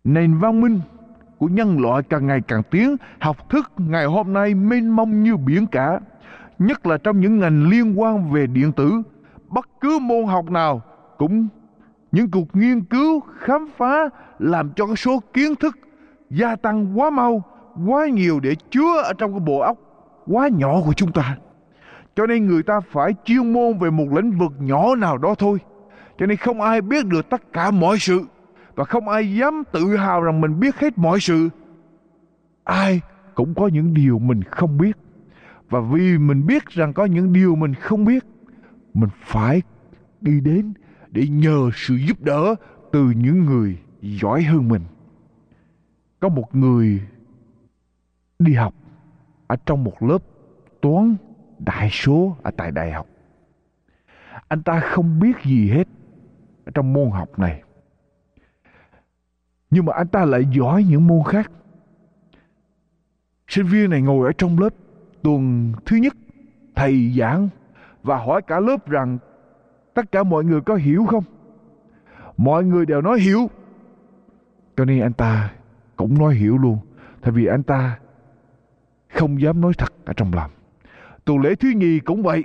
Nền 0.05 0.39
văn 0.39 0.61
minh 0.61 0.81
của 1.39 1.47
nhân 1.47 1.81
loại 1.81 2.03
càng 2.03 2.27
ngày 2.27 2.41
càng 2.41 2.63
tiến, 2.71 2.97
học 3.21 3.51
thức 3.51 3.73
ngày 3.77 4.07
hôm 4.07 4.33
nay 4.33 4.55
mênh 4.55 4.97
mông 4.97 5.23
như 5.23 5.37
biển 5.37 5.67
cả, 5.67 6.01
nhất 6.59 6.87
là 6.87 6.99
trong 6.99 7.21
những 7.21 7.39
ngành 7.39 7.69
liên 7.69 8.01
quan 8.01 8.33
về 8.33 8.47
điện 8.47 8.73
tử. 8.73 9.03
Bất 9.49 9.69
cứ 9.81 9.99
môn 10.03 10.25
học 10.27 10.51
nào 10.51 10.83
cũng, 11.19 11.49
những 12.13 12.31
cuộc 12.31 12.57
nghiên 12.57 12.85
cứu 12.85 13.21
khám 13.39 13.69
phá 13.77 14.09
làm 14.39 14.71
cho 14.77 14.87
số 14.97 15.23
kiến 15.33 15.55
thức 15.55 15.79
gia 16.31 16.57
tăng 16.57 17.01
quá 17.01 17.11
mau 17.11 17.43
quá 17.87 18.07
nhiều 18.07 18.41
để 18.41 18.55
chứa 18.71 19.03
ở 19.03 19.13
trong 19.19 19.33
cái 19.33 19.41
bộ 19.41 19.59
óc 19.59 19.79
quá 20.27 20.49
nhỏ 20.49 20.81
của 20.85 20.93
chúng 20.93 21.13
ta. 21.13 21.37
Cho 22.17 22.27
nên 22.27 22.47
người 22.47 22.63
ta 22.63 22.81
phải 22.81 23.15
chuyên 23.25 23.53
môn 23.53 23.79
về 23.79 23.91
một 23.91 24.07
lĩnh 24.17 24.39
vực 24.39 24.53
nhỏ 24.59 24.95
nào 24.95 25.19
đó 25.19 25.35
thôi. 25.39 25.59
Cho 26.19 26.27
nên 26.27 26.37
không 26.37 26.61
ai 26.61 26.81
biết 26.81 27.07
được 27.07 27.31
tất 27.31 27.53
cả 27.53 27.71
mọi 27.71 27.97
sự. 27.99 28.21
Và 28.75 28.85
không 28.85 29.09
ai 29.09 29.35
dám 29.35 29.63
tự 29.73 29.97
hào 29.97 30.23
rằng 30.23 30.41
mình 30.41 30.61
biết 30.61 30.77
hết 30.77 30.99
mọi 30.99 31.21
sự. 31.21 31.49
Ai 32.65 33.01
cũng 33.35 33.55
có 33.55 33.69
những 33.69 33.95
điều 33.95 34.19
mình 34.19 34.43
không 34.43 34.79
biết. 34.79 34.97
Và 35.71 35.81
vì 35.81 36.19
mình 36.19 36.47
biết 36.47 36.67
rằng 36.67 36.93
có 36.93 37.05
những 37.05 37.33
điều 37.33 37.55
mình 37.55 37.75
không 37.75 38.05
biết, 38.05 38.25
mình 38.95 39.11
phải 39.21 39.63
đi 40.21 40.41
đến 40.41 40.75
để 41.11 41.27
nhờ 41.29 41.71
sự 41.75 41.95
giúp 41.95 42.23
đỡ 42.23 42.55
từ 42.93 43.11
những 43.17 43.45
người 43.45 43.79
giỏi 44.01 44.43
hơn 44.43 44.69
mình. 44.69 44.83
Có 46.21 46.29
một 46.29 46.55
người 46.57 47.01
đi 48.39 48.55
học. 48.55 48.75
Ở 49.47 49.57
trong 49.67 49.85
một 49.85 50.03
lớp 50.03 50.23
toán 50.81 51.17
đại 51.59 51.89
số 51.93 52.37
ở 52.43 52.51
tại 52.57 52.71
đại 52.71 52.93
học. 52.93 53.07
Anh 54.49 54.63
ta 54.63 54.81
không 54.81 55.21
biết 55.21 55.37
gì 55.45 55.71
hết 55.71 55.89
ở 56.65 56.73
trong 56.75 56.93
môn 56.93 57.11
học 57.11 57.39
này. 57.39 57.63
Nhưng 59.71 59.85
mà 59.85 59.93
anh 59.93 60.09
ta 60.09 60.25
lại 60.25 60.45
giỏi 60.53 60.85
những 60.85 61.07
môn 61.07 61.23
khác. 61.25 61.51
Sinh 63.49 63.67
viên 63.67 63.91
này 63.91 64.03
ngồi 64.03 64.27
ở 64.27 64.33
trong 64.39 64.59
lớp 64.59 64.75
tuần 65.23 65.73
thứ 65.87 65.97
nhất, 65.97 66.17
thầy 66.75 67.15
giảng 67.19 67.49
và 68.03 68.19
hỏi 68.19 68.43
cả 68.43 68.61
lớp 68.61 68.89
rằng, 68.89 69.19
tất 69.95 70.13
cả 70.13 70.23
mọi 70.23 70.45
người 70.45 70.61
có 70.61 70.75
hiểu 70.75 71.07
không? 71.07 71.25
Mọi 72.37 72.65
người 72.65 72.87
đều 72.87 73.01
nói 73.01 73.21
hiểu. 73.21 73.51
Cho 74.77 74.85
nên 74.85 75.03
anh 75.03 75.13
ta 75.13 75.53
cũng 75.97 76.19
nói 76.19 76.35
hiểu 76.35 76.59
luôn. 76.59 76.79
Tại 77.21 77.33
vì 77.33 77.47
anh 77.47 77.63
ta 77.63 77.99
không 79.09 79.41
dám 79.41 79.61
nói 79.61 79.73
thật 79.79 79.93
ở 80.05 80.13
trong 80.13 80.35
lòng. 80.35 80.51
Tuần 81.25 81.41
lễ 81.41 81.55
thứ 81.55 81.69
nhì 81.69 82.01
cũng 82.01 82.23
vậy. 82.23 82.45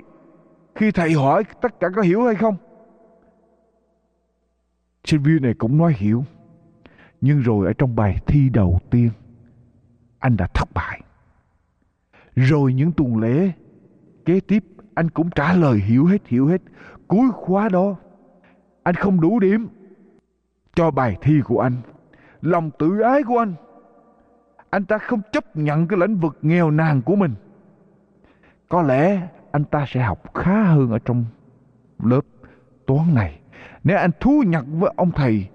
Khi 0.74 0.90
thầy 0.90 1.12
hỏi 1.12 1.44
tất 1.62 1.80
cả 1.80 1.88
có 1.96 2.02
hiểu 2.02 2.22
hay 2.26 2.34
không? 2.34 2.56
Sinh 5.04 5.22
viên 5.22 5.42
này 5.42 5.54
cũng 5.54 5.78
nói 5.78 5.94
hiểu. 5.96 6.24
Nhưng 7.20 7.40
rồi 7.40 7.66
ở 7.66 7.72
trong 7.72 7.96
bài 7.96 8.18
thi 8.26 8.48
đầu 8.48 8.80
tiên, 8.90 9.10
anh 10.18 10.36
đã 10.36 10.46
thất 10.54 10.68
bại. 10.74 11.02
Rồi 12.36 12.72
những 12.72 12.92
tuần 12.92 13.16
lễ 13.16 13.52
kế 14.24 14.40
tiếp, 14.40 14.64
anh 14.94 15.10
cũng 15.10 15.30
trả 15.30 15.52
lời 15.52 15.78
hiểu 15.78 16.06
hết 16.06 16.26
hiểu 16.26 16.46
hết. 16.46 16.62
Cuối 17.08 17.28
khóa 17.32 17.68
đó, 17.68 17.96
anh 18.82 18.94
không 18.94 19.20
đủ 19.20 19.40
điểm 19.40 19.68
cho 20.74 20.90
bài 20.90 21.16
thi 21.20 21.40
của 21.44 21.60
anh. 21.60 21.76
Lòng 22.42 22.70
tự 22.78 23.00
ái 23.00 23.22
của 23.22 23.38
anh 23.38 23.54
anh 24.72 24.84
ta 24.84 24.98
không 24.98 25.20
chấp 25.32 25.56
nhận 25.56 25.86
cái 25.86 25.98
lĩnh 25.98 26.16
vực 26.16 26.38
nghèo 26.42 26.70
nàn 26.70 27.02
của 27.02 27.16
mình. 27.16 27.34
Có 28.68 28.82
lẽ 28.82 29.28
anh 29.50 29.64
ta 29.64 29.84
sẽ 29.88 30.02
học 30.02 30.34
khá 30.34 30.62
hơn 30.62 30.90
ở 30.90 30.98
trong 30.98 31.24
lớp 32.02 32.20
toán 32.86 33.14
này. 33.14 33.40
Nếu 33.84 33.98
anh 33.98 34.10
thú 34.20 34.42
nhận 34.46 34.80
với 34.80 34.92
ông 34.96 35.10
thầy 35.10 35.48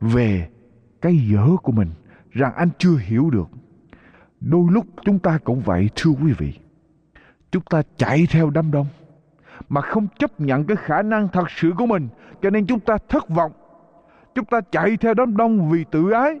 về 0.00 0.48
cái 1.00 1.16
dở 1.16 1.46
của 1.62 1.72
mình, 1.72 1.90
rằng 2.30 2.54
anh 2.54 2.68
chưa 2.78 2.96
hiểu 2.96 3.30
được, 3.30 3.48
đôi 4.40 4.66
lúc 4.70 4.86
chúng 5.04 5.18
ta 5.18 5.38
cũng 5.44 5.60
vậy, 5.60 5.90
thưa 5.96 6.10
quý 6.10 6.32
vị. 6.32 6.58
Chúng 7.50 7.62
ta 7.62 7.82
chạy 7.96 8.26
theo 8.30 8.50
đám 8.50 8.70
đông 8.70 8.86
mà 9.68 9.80
không 9.80 10.06
chấp 10.18 10.40
nhận 10.40 10.64
cái 10.64 10.76
khả 10.76 11.02
năng 11.02 11.28
thật 11.28 11.50
sự 11.50 11.72
của 11.78 11.86
mình, 11.86 12.08
cho 12.42 12.50
nên 12.50 12.66
chúng 12.66 12.80
ta 12.80 12.98
thất 13.08 13.28
vọng. 13.28 13.52
Chúng 14.34 14.44
ta 14.44 14.60
chạy 14.70 14.96
theo 14.96 15.14
đám 15.14 15.36
đông 15.36 15.70
vì 15.70 15.84
tự 15.90 16.10
ái 16.10 16.40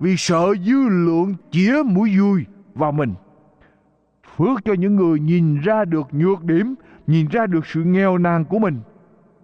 vì 0.00 0.16
sợ 0.16 0.54
dư 0.64 0.88
lượng 0.88 1.34
chĩa 1.50 1.82
mũi 1.84 2.18
vui 2.18 2.44
vào 2.74 2.92
mình 2.92 3.14
phước 4.36 4.64
cho 4.64 4.72
những 4.72 4.96
người 4.96 5.20
nhìn 5.20 5.60
ra 5.60 5.84
được 5.84 6.08
nhược 6.12 6.44
điểm 6.44 6.74
nhìn 7.06 7.26
ra 7.26 7.46
được 7.46 7.66
sự 7.66 7.84
nghèo 7.84 8.18
nàn 8.18 8.44
của 8.44 8.58
mình 8.58 8.80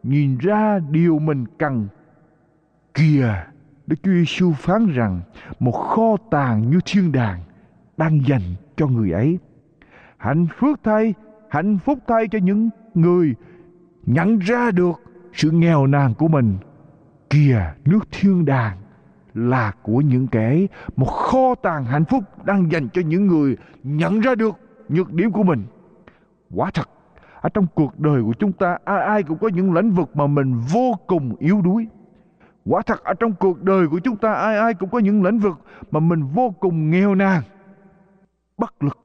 nhìn 0.03 0.39
ra 0.39 0.79
điều 0.91 1.19
mình 1.19 1.45
cần 1.59 1.89
kìa 2.95 3.47
Đức 3.87 3.97
Chúa 4.03 4.13
Giêsu 4.13 4.53
phán 4.53 4.87
rằng 4.87 5.21
một 5.59 5.73
kho 5.73 6.17
tàng 6.31 6.71
như 6.71 6.81
thiên 6.85 7.13
đàng 7.13 7.41
đang 7.97 8.27
dành 8.27 8.43
cho 8.77 8.87
người 8.87 9.11
ấy. 9.11 9.39
Hạnh 10.17 10.47
phước 10.59 10.81
thay, 10.85 11.15
hạnh 11.51 11.79
phúc 11.85 11.99
thay 12.07 12.29
cho 12.29 12.39
những 12.39 12.71
người 12.95 13.35
nhận 14.07 14.39
ra 14.39 14.71
được 14.71 15.01
sự 15.33 15.51
nghèo 15.51 15.87
nàn 15.87 16.15
của 16.15 16.29
mình. 16.29 16.59
Kìa, 17.31 17.61
nước 17.85 18.09
thiên 18.11 18.45
đàng 18.45 18.77
là 19.37 19.73
của 19.83 20.01
những 20.01 20.27
kẻ 20.27 20.67
một 20.97 21.07
kho 21.07 21.55
tàng 21.55 21.85
hạnh 21.85 22.05
phúc 22.05 22.25
đang 22.45 22.73
dành 22.73 22.89
cho 22.89 23.03
những 23.03 23.27
người 23.27 23.57
nhận 23.83 24.21
ra 24.21 24.35
được 24.35 24.57
nhược 24.89 25.13
điểm 25.13 25.33
của 25.33 25.43
mình. 25.43 25.65
Quả 26.55 26.71
thật, 26.75 26.89
ở 27.41 27.49
trong 27.49 27.67
cuộc 27.75 27.99
đời 27.99 28.23
của 28.23 28.33
chúng 28.33 28.53
ta 28.53 28.79
ai 28.85 29.01
ai 29.01 29.23
cũng 29.23 29.39
có 29.39 29.49
những 29.49 29.73
lĩnh 29.75 29.91
vực 29.91 30.17
mà 30.17 30.27
mình 30.27 30.61
vô 30.73 30.95
cùng 31.07 31.37
yếu 31.39 31.63
đuối 31.63 31.87
Quả 32.67 32.83
thật 32.83 33.05
ở 33.05 33.15
trong 33.15 33.33
cuộc 33.33 33.63
đời 33.63 33.89
của 33.89 33.99
chúng 33.99 34.17
ta 34.17 34.33
ai 34.33 34.59
ai 34.59 34.75
cũng 34.75 34.91
có 34.91 34.99
những 34.99 35.23
lĩnh 35.23 35.39
vực 35.39 35.59
mà 35.91 36.01
mình 36.01 36.23
vô 36.35 36.55
cùng 36.61 36.91
nghèo 36.91 37.15
nàn, 37.15 37.43
bất 38.59 38.83
lực. 38.83 38.99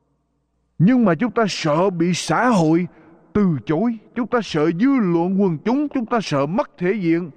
Nhưng 0.79 1.05
mà 1.05 1.15
chúng 1.15 1.31
ta 1.31 1.45
sợ 1.49 1.89
bị 1.89 2.13
xã 2.13 2.47
hội 2.47 2.87
từ 3.33 3.57
chối, 3.65 3.97
chúng 4.15 4.27
ta 4.27 4.39
sợ 4.43 4.71
dư 4.79 4.89
luận 4.99 5.41
quần 5.41 5.57
chúng, 5.65 5.87
chúng 5.89 6.05
ta 6.05 6.19
sợ 6.21 6.45
mất 6.45 6.71
thể 6.77 6.93
diện. 6.93 7.29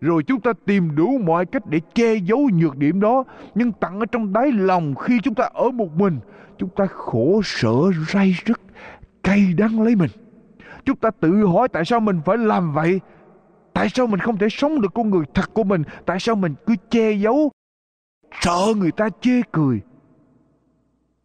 Rồi 0.00 0.22
chúng 0.22 0.40
ta 0.40 0.52
tìm 0.66 0.96
đủ 0.96 1.18
mọi 1.18 1.46
cách 1.46 1.66
để 1.66 1.80
che 1.94 2.14
giấu 2.14 2.50
nhược 2.52 2.76
điểm 2.76 3.00
đó. 3.00 3.24
Nhưng 3.54 3.72
tặng 3.72 4.00
ở 4.00 4.06
trong 4.06 4.32
đáy 4.32 4.52
lòng 4.52 4.94
khi 4.94 5.18
chúng 5.22 5.34
ta 5.34 5.48
ở 5.54 5.70
một 5.70 5.96
mình, 5.96 6.18
chúng 6.58 6.70
ta 6.76 6.86
khổ 6.86 7.40
sở 7.44 7.74
ray 8.08 8.34
rứt, 8.44 8.60
cay 9.22 9.54
đắng 9.56 9.82
lấy 9.82 9.96
mình. 9.96 10.10
Chúng 10.84 10.96
ta 10.96 11.10
tự 11.20 11.46
hỏi 11.46 11.68
tại 11.68 11.84
sao 11.84 12.00
mình 12.00 12.20
phải 12.24 12.38
làm 12.38 12.72
vậy 12.72 13.00
Tại 13.80 13.88
sao 13.88 14.06
mình 14.06 14.20
không 14.20 14.38
thể 14.38 14.48
sống 14.50 14.80
được 14.80 14.94
con 14.94 15.10
người 15.10 15.24
thật 15.34 15.54
của 15.54 15.64
mình? 15.64 15.82
Tại 16.06 16.20
sao 16.20 16.34
mình 16.34 16.54
cứ 16.66 16.74
che 16.90 17.12
giấu? 17.12 17.50
Sợ 18.40 18.74
người 18.76 18.92
ta 18.92 19.08
chê 19.20 19.40
cười. 19.52 19.80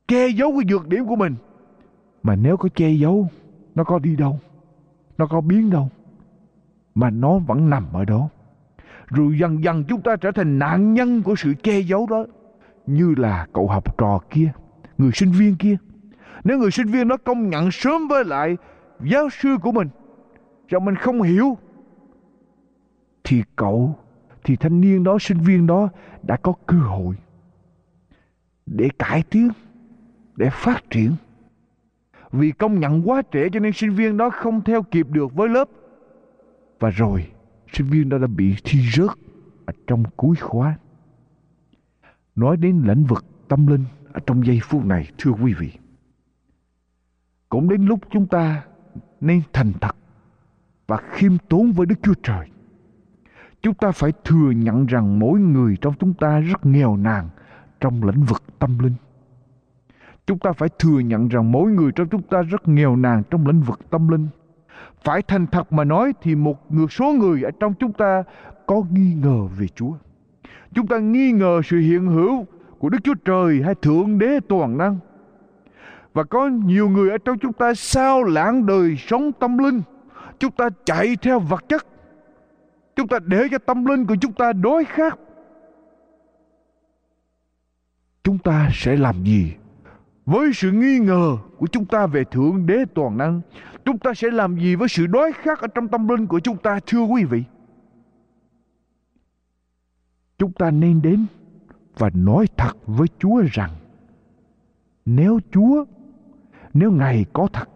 Che 0.07 0.28
giấu 0.28 0.51
cái 0.51 0.65
nhược 0.65 0.88
điểm 0.88 1.05
của 1.05 1.15
mình. 1.15 1.36
Mà 2.23 2.36
nếu 2.36 2.57
có 2.57 2.69
che 2.76 2.89
giấu, 2.89 3.28
nó 3.76 3.84
có 3.84 3.99
đi 3.99 4.15
đâu? 4.15 4.39
Nó 5.17 5.26
có 5.28 5.41
biến 5.41 5.69
đâu? 5.69 5.89
Mà 6.95 7.09
nó 7.09 7.38
vẫn 7.38 7.69
nằm 7.69 7.86
ở 7.93 8.05
đó. 8.05 8.30
Rồi 9.08 9.38
dần 9.39 9.64
dần 9.64 9.84
chúng 9.88 10.01
ta 10.01 10.16
trở 10.16 10.32
thành 10.32 10.60
nạn 10.60 10.93
nhân 10.93 11.24
của 11.24 11.36
sự 11.36 11.53
che 11.64 11.80
giấu 11.80 12.08
đó. 12.10 12.26
Như 12.86 13.16
là 13.18 13.47
cậu 13.53 13.68
học 13.68 13.97
trò 13.97 14.20
kia, 14.30 14.51
người 14.97 15.12
sinh 15.14 15.32
viên 15.32 15.56
kia. 15.56 15.78
Nếu 16.43 16.58
người 16.60 16.72
sinh 16.72 16.88
viên 16.88 17.08
đó 17.08 17.18
công 17.18 17.49
nhận 17.49 17.72
sớm 17.72 18.08
với 18.08 18.26
lại 18.26 18.58
giáo 19.03 19.30
sư 19.30 19.58
của 19.62 19.72
mình, 19.72 19.88
rằng 20.68 20.86
mình 20.86 20.95
không 20.95 21.22
hiểu 21.22 21.58
thì 23.24 23.43
cậu 23.56 23.95
thì 24.43 24.56
thanh 24.56 24.82
niên 24.82 25.03
đó 25.03 25.18
sinh 25.20 25.38
viên 25.38 25.68
đó 25.68 25.89
đã 26.24 26.38
có 26.38 26.53
cơ 26.66 26.78
hội 26.78 27.16
để 28.66 28.89
cải 28.99 29.24
tiến 29.30 29.49
để 30.36 30.49
phát 30.49 30.89
triển 30.89 31.12
vì 32.32 32.51
công 32.51 32.80
nhận 32.80 33.10
quá 33.10 33.22
trễ 33.32 33.49
cho 33.49 33.60
nên 33.60 33.74
sinh 33.74 33.91
viên 33.91 34.18
đó 34.18 34.30
không 34.30 34.62
theo 34.62 34.84
kịp 34.84 35.08
được 35.10 35.34
với 35.34 35.49
lớp 35.49 35.70
và 36.80 36.89
rồi 36.89 37.28
sinh 37.76 37.88
viên 37.88 38.09
đó 38.09 38.17
đã 38.17 38.28
bị 38.28 38.55
thi 38.63 38.80
rớt 38.93 39.09
ở 39.65 39.73
trong 39.88 40.03
cuối 40.15 40.36
khóa. 40.36 40.78
Nói 42.36 42.57
đến 42.57 42.82
lĩnh 42.86 43.03
vực 43.03 43.26
tâm 43.47 43.67
linh 43.67 43.86
ở 44.13 44.19
trong 44.26 44.45
giây 44.45 44.59
phút 44.63 44.86
này, 44.86 45.11
thưa 45.17 45.32
quý 45.32 45.53
vị, 45.53 45.71
cũng 47.49 47.69
đến 47.69 47.86
lúc 47.86 47.99
chúng 48.11 48.28
ta 48.28 48.63
nên 49.21 49.41
thành 49.53 49.73
thật 49.82 49.95
và 50.88 50.97
khiêm 51.11 51.38
tốn 51.49 51.71
với 51.71 51.86
đức 51.86 51.95
chúa 52.03 52.13
trời. 52.23 52.47
Chúng 53.61 53.73
ta 53.73 53.91
phải 53.91 54.11
thừa 54.23 54.51
nhận 54.51 54.86
rằng 54.86 55.19
mỗi 55.19 55.39
người 55.39 55.78
trong 55.82 55.93
chúng 55.99 56.13
ta 56.13 56.39
rất 56.39 56.65
nghèo 56.65 56.97
nàn 56.97 57.30
trong 57.80 58.03
lĩnh 58.03 58.23
vực 58.23 58.43
tâm 58.59 58.80
linh. 58.80 58.93
Chúng 60.28 60.39
ta 60.39 60.51
phải 60.51 60.69
thừa 60.80 60.99
nhận 60.99 61.28
rằng 61.28 61.51
mỗi 61.51 61.71
người 61.71 61.91
trong 61.91 62.07
chúng 62.07 62.21
ta 62.21 62.41
rất 62.41 62.67
nghèo 62.67 62.95
nàn 62.95 63.23
trong 63.30 63.47
lĩnh 63.47 63.61
vực 63.61 63.80
tâm 63.89 64.07
linh 64.07 64.28
phải 65.06 65.22
thành 65.22 65.47
thật 65.47 65.74
mà 65.74 65.84
nói 65.84 66.14
thì 66.22 66.36
một 66.36 66.72
người 66.72 66.88
số 66.88 67.12
người 67.12 67.43
ở 67.43 67.51
trong 67.60 67.74
chúng 67.80 67.93
ta 67.93 68.24
có 68.66 68.84
nghi 68.91 69.14
ngờ 69.24 69.47
về 69.58 69.68
chúa 69.68 69.93
chúng 70.74 70.88
ta 70.88 70.97
nghi 70.97 71.32
ngờ 71.32 71.62
sự 71.66 71.78
hiện 71.78 72.08
hữu 72.08 72.45
của 72.80 72.89
đức 72.89 72.97
chúa 73.03 73.14
trời 73.26 73.62
hay 73.66 73.76
thượng 73.76 74.20
đế 74.20 74.39
toàn 74.49 74.78
năng 74.78 74.97
và 76.14 76.24
có 76.24 76.47
nhiều 76.47 76.89
người 76.89 77.10
ở 77.10 77.18
trong 77.18 77.38
chúng 77.39 77.53
ta 77.53 77.74
sao 77.74 78.24
lãng 78.24 78.66
đời 78.66 78.95
sống 78.97 79.32
tâm 79.32 79.58
linh 79.58 79.82
chúng 80.39 80.51
ta 80.51 80.70
chạy 80.86 81.18
theo 81.22 81.39
vật 81.39 81.70
chất 81.70 81.86
Chúng 82.95 83.08
ta 83.08 83.20
để 83.26 83.47
cho 83.51 83.58
tâm 83.58 83.86
linh 83.86 84.06
của 84.06 84.16
chúng 84.22 84.34
ta 84.34 84.53
đối 84.53 84.86
khác. 84.86 85.20
Chúng 88.24 88.38
ta 88.38 88.70
sẽ 88.74 88.95
làm 88.95 89.24
gì? 89.24 89.53
Với 90.26 90.53
sự 90.53 90.72
nghi 90.72 90.99
ngờ 90.99 91.38
của 91.58 91.68
chúng 91.68 91.86
ta 91.86 92.08
về 92.08 92.24
Thượng 92.24 92.66
Đế 92.66 92.86
Toàn 92.93 93.18
Năng, 93.18 93.41
chúng 93.86 93.99
ta 93.99 94.14
sẽ 94.14 94.32
làm 94.32 94.60
gì 94.60 94.76
với 94.76 94.88
sự 94.88 95.08
đói 95.08 95.32
khác 95.34 95.60
ở 95.60 95.68
trong 95.68 95.88
tâm 95.88 96.08
linh 96.08 96.28
của 96.28 96.39
chúng 96.39 96.58
ta 96.58 96.80
thưa 96.88 97.03
quý 97.03 97.24
vị? 97.24 97.43
Chúng 100.38 100.51
ta 100.51 100.72
nên 100.72 101.01
đến 101.01 101.26
và 101.97 102.10
nói 102.14 102.47
thật 102.58 102.74
với 102.86 103.08
Chúa 103.20 103.41
rằng 103.51 103.72
nếu 105.06 105.39
Chúa, 105.51 105.86
nếu 106.74 106.91
Ngài 106.91 107.26
có 107.34 107.47
thật, 107.53 107.70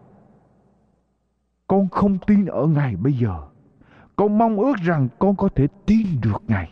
con 1.68 1.90
không 1.90 2.18
tin 2.28 2.46
ở 2.46 2.68
Ngài 2.68 2.96
bây 2.96 3.14
giờ 3.14 3.50
con 4.20 4.38
mong 4.38 4.60
ước 4.60 4.78
rằng 4.78 5.08
con 5.20 5.36
có 5.36 5.50
thể 5.56 5.68
tin 5.86 6.08
được 6.22 6.44
Ngài. 6.48 6.70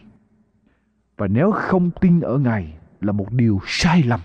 Và 1.17 1.27
nếu 1.27 1.51
không 1.51 1.91
tin 2.01 2.19
ở 2.19 2.37
Ngài 2.37 2.73
là 3.01 3.11
một 3.11 3.31
điều 3.31 3.59
sai 3.65 4.03
lầm. 4.03 4.19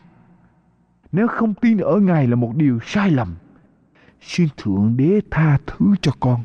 Nếu 1.12 1.28
không 1.28 1.54
tin 1.54 1.78
ở 1.78 2.00
Ngài 2.00 2.26
là 2.26 2.36
một 2.36 2.56
điều 2.56 2.78
sai 2.86 3.10
lầm. 3.10 3.34
Xin 4.20 4.48
Thượng 4.56 4.94
Đế 4.96 5.20
tha 5.30 5.58
thứ 5.66 5.86
cho 6.00 6.12
con 6.20 6.40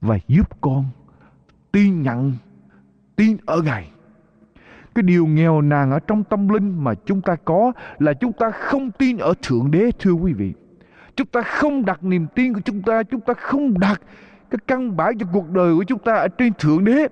và 0.00 0.18
giúp 0.28 0.60
con 0.60 0.84
tin 1.72 2.02
nhận, 2.02 2.32
tin 3.16 3.36
ở 3.46 3.62
Ngài. 3.62 3.90
Cái 4.94 5.02
điều 5.02 5.26
nghèo 5.26 5.60
nàn 5.60 5.90
ở 5.90 5.98
trong 5.98 6.24
tâm 6.24 6.48
linh 6.48 6.84
mà 6.84 6.94
chúng 6.94 7.20
ta 7.20 7.36
có 7.44 7.72
là 7.98 8.12
chúng 8.12 8.32
ta 8.32 8.50
không 8.50 8.90
tin 8.90 9.18
ở 9.18 9.34
Thượng 9.42 9.70
Đế 9.70 9.90
thưa 9.98 10.12
quý 10.12 10.32
vị. 10.32 10.52
Chúng 11.16 11.26
ta 11.26 11.42
không 11.42 11.84
đặt 11.84 12.04
niềm 12.04 12.26
tin 12.34 12.54
của 12.54 12.60
chúng 12.64 12.82
ta, 12.82 13.02
chúng 13.02 13.20
ta 13.20 13.34
không 13.34 13.78
đặt 13.78 14.00
cái 14.50 14.58
căn 14.66 14.96
bản 14.96 15.18
cho 15.18 15.26
cuộc 15.32 15.50
đời 15.50 15.74
của 15.74 15.84
chúng 15.84 15.98
ta 15.98 16.14
ở 16.14 16.28
trên 16.28 16.52
thượng 16.58 16.84
đế 16.84 17.08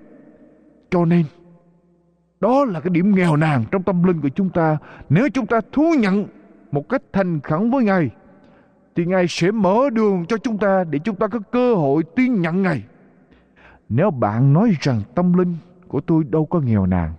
cho 0.91 1.05
nên 1.05 1.25
đó 2.39 2.65
là 2.65 2.79
cái 2.79 2.89
điểm 2.89 3.15
nghèo 3.15 3.35
nàn 3.35 3.63
trong 3.71 3.83
tâm 3.83 4.03
linh 4.03 4.21
của 4.21 4.29
chúng 4.29 4.49
ta 4.49 4.77
nếu 5.09 5.29
chúng 5.29 5.45
ta 5.45 5.61
thú 5.71 5.93
nhận 5.99 6.25
một 6.71 6.89
cách 6.89 7.01
thành 7.13 7.39
khẩn 7.39 7.69
với 7.69 7.83
ngài 7.83 8.09
thì 8.95 9.05
ngài 9.05 9.25
sẽ 9.29 9.51
mở 9.51 9.89
đường 9.93 10.25
cho 10.25 10.37
chúng 10.37 10.57
ta 10.57 10.83
để 10.83 10.99
chúng 10.99 11.15
ta 11.15 11.27
có 11.27 11.39
cơ 11.51 11.75
hội 11.75 12.03
tin 12.15 12.41
nhận 12.41 12.61
ngài 12.61 12.83
nếu 13.89 14.11
bạn 14.11 14.53
nói 14.53 14.75
rằng 14.81 15.01
tâm 15.15 15.33
linh 15.33 15.55
của 15.87 16.01
tôi 16.01 16.23
đâu 16.23 16.45
có 16.45 16.59
nghèo 16.59 16.85
nàn, 16.85 17.13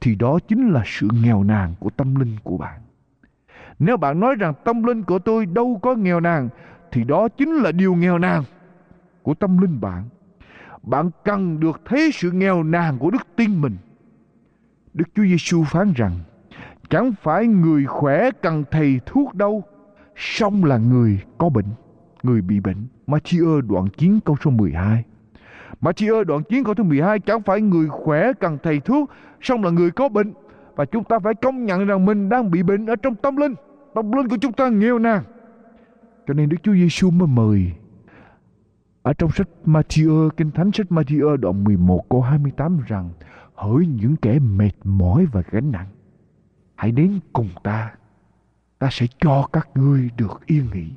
thì 0.00 0.14
đó 0.14 0.38
chính 0.48 0.68
là 0.68 0.82
sự 0.86 1.08
nghèo 1.22 1.42
nàn 1.42 1.74
của 1.78 1.90
tâm 1.90 2.14
linh 2.14 2.36
của 2.42 2.58
bạn 2.58 2.80
Nếu 3.78 3.96
bạn 3.96 4.20
nói 4.20 4.34
rằng 4.34 4.54
tâm 4.64 4.82
linh 4.82 5.02
của 5.02 5.18
tôi 5.18 5.46
đâu 5.46 5.78
có 5.82 5.94
nghèo 5.94 6.20
nàn, 6.20 6.48
thì 6.92 7.04
đó 7.04 7.28
chính 7.28 7.54
là 7.54 7.72
điều 7.72 7.94
nghèo 7.94 8.18
nàn 8.18 8.42
của 9.22 9.34
tâm 9.34 9.58
linh 9.58 9.80
bạn. 9.80 10.04
Bạn 10.82 11.10
cần 11.24 11.60
được 11.60 11.80
thấy 11.84 12.10
sự 12.12 12.30
nghèo 12.30 12.62
nàn 12.62 12.98
của 12.98 13.10
đức 13.10 13.26
tin 13.36 13.60
mình. 13.60 13.76
Đức 14.94 15.04
Chúa 15.14 15.24
Giêsu 15.24 15.64
phán 15.64 15.92
rằng 15.92 16.12
chẳng 16.90 17.12
phải 17.22 17.46
người 17.46 17.86
khỏe 17.86 18.30
cần 18.42 18.64
thầy 18.70 19.00
thuốc 19.06 19.34
đâu, 19.34 19.64
song 20.16 20.64
là 20.64 20.78
người 20.78 21.18
có 21.38 21.48
bệnh, 21.48 21.66
người 22.22 22.42
bị 22.42 22.60
bệnh. 22.60 22.86
Matthew 23.06 23.60
đoạn 23.60 23.88
9 23.96 24.20
câu 24.24 24.36
số 24.44 24.50
12. 24.50 25.04
Matthew 25.80 26.24
đoạn 26.24 26.42
9 26.42 26.64
câu 26.64 26.74
thứ 26.74 26.82
12 26.82 27.18
chẳng 27.18 27.42
phải 27.42 27.60
người 27.60 27.88
khỏe 27.88 28.32
cần 28.40 28.58
thầy 28.62 28.80
thuốc, 28.80 29.10
song 29.40 29.64
là 29.64 29.70
người 29.70 29.90
có 29.90 30.08
bệnh. 30.08 30.32
Và 30.76 30.84
chúng 30.84 31.04
ta 31.04 31.18
phải 31.18 31.34
công 31.34 31.64
nhận 31.64 31.86
rằng 31.86 32.04
mình 32.04 32.28
đang 32.28 32.50
bị 32.50 32.62
bệnh 32.62 32.86
ở 32.86 32.96
trong 32.96 33.14
tâm 33.14 33.36
linh. 33.36 33.54
Tâm 33.94 34.12
linh 34.12 34.28
của 34.28 34.36
chúng 34.40 34.52
ta 34.52 34.68
nghèo 34.68 34.98
nàn. 34.98 35.22
Cho 36.26 36.34
nên 36.34 36.48
Đức 36.48 36.56
Chúa 36.62 36.74
Giêsu 36.74 37.10
mới 37.10 37.28
mời 37.28 37.72
ở 39.02 39.12
trong 39.12 39.30
sách 39.30 39.48
Matthew, 39.64 40.28
Kinh 40.28 40.50
Thánh 40.50 40.72
sách 40.72 40.86
Matthew 40.90 41.36
đoạn 41.36 41.64
11 41.64 42.08
câu 42.08 42.20
28 42.22 42.78
rằng 42.86 43.10
Hỡi 43.54 43.86
những 43.86 44.16
kẻ 44.16 44.38
mệt 44.38 44.72
mỏi 44.84 45.26
và 45.32 45.42
gánh 45.50 45.72
nặng 45.72 45.86
Hãy 46.76 46.92
đến 46.92 47.20
cùng 47.32 47.48
ta. 47.62 47.94
Ta 48.78 48.88
sẽ 48.90 49.06
cho 49.20 49.48
các 49.52 49.68
ngươi 49.74 50.10
được 50.16 50.46
yên 50.46 50.68
nghỉ. 50.72 50.90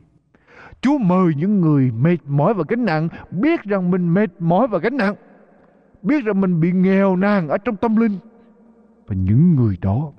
Chúa 0.81 0.97
mời 0.97 1.33
những 1.35 1.61
người 1.61 1.91
mệt 1.91 2.17
mỏi 2.25 2.53
và 2.53 2.63
gánh 2.67 2.85
nặng 2.85 3.09
Biết 3.31 3.63
rằng 3.63 3.91
mình 3.91 4.13
mệt 4.13 4.29
mỏi 4.39 4.67
và 4.67 4.79
gánh 4.79 4.97
nặng, 4.97 5.15
Biết 6.01 6.23
rằng 6.23 6.41
mình 6.41 6.59
bị 6.59 6.71
nghèo 6.71 7.15
nàn 7.15 7.47
ở 7.47 7.57
trong 7.57 7.75
tâm 7.75 7.95
linh. 7.95 8.17
Và 9.07 9.15
những 9.15 9.55
người 9.55 9.77
đó, 9.81 10.11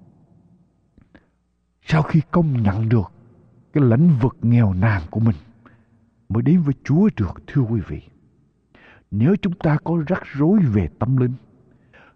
Sau 1.82 2.02
khi 2.02 2.20
công 2.30 2.62
nhận 2.62 2.88
được 2.88 3.12
Cái 3.72 3.84
lãnh 3.84 4.10
vực 4.20 4.36
nghèo 4.42 4.72
nàn 4.72 5.02
của 5.10 5.20
mình, 5.20 5.36
Mới 6.28 6.42
đến 6.42 6.62
với 6.62 6.74
Chúa 6.84 7.08
được, 7.16 7.42
thưa 7.46 7.62
quý 7.62 7.80
vị. 7.88 8.02
Nếu 9.10 9.36
chúng 9.42 9.52
ta 9.52 9.76
có 9.84 10.02
rắc 10.06 10.22
rối 10.32 10.58
về 10.58 10.88
tâm 10.98 11.16
linh, 11.16 11.32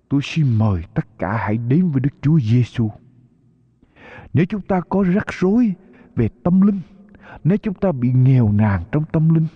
Tôi 0.08 0.20
xin 0.24 0.58
mời 0.58 0.82
tất 0.94 1.18
cả 1.18 1.36
hãy 1.36 1.58
đến 1.58 1.90
với 1.90 2.00
Đức 2.00 2.10
Chúa 2.22 2.40
Giêsu. 2.40 2.90
Nếu 4.34 4.44
chúng 4.44 4.60
ta 4.60 4.80
có 4.88 5.02
rắc 5.02 5.26
rối 5.40 5.74
về 6.16 6.28
tâm 6.42 6.60
linh, 6.60 6.80
nếu 7.44 7.58
chúng 7.58 7.74
ta 7.74 7.92
bị 7.92 8.12
nghèo 8.12 8.52
nàn 8.52 8.82
trong 8.92 9.04
tâm 9.12 9.34
linh, 9.34 9.46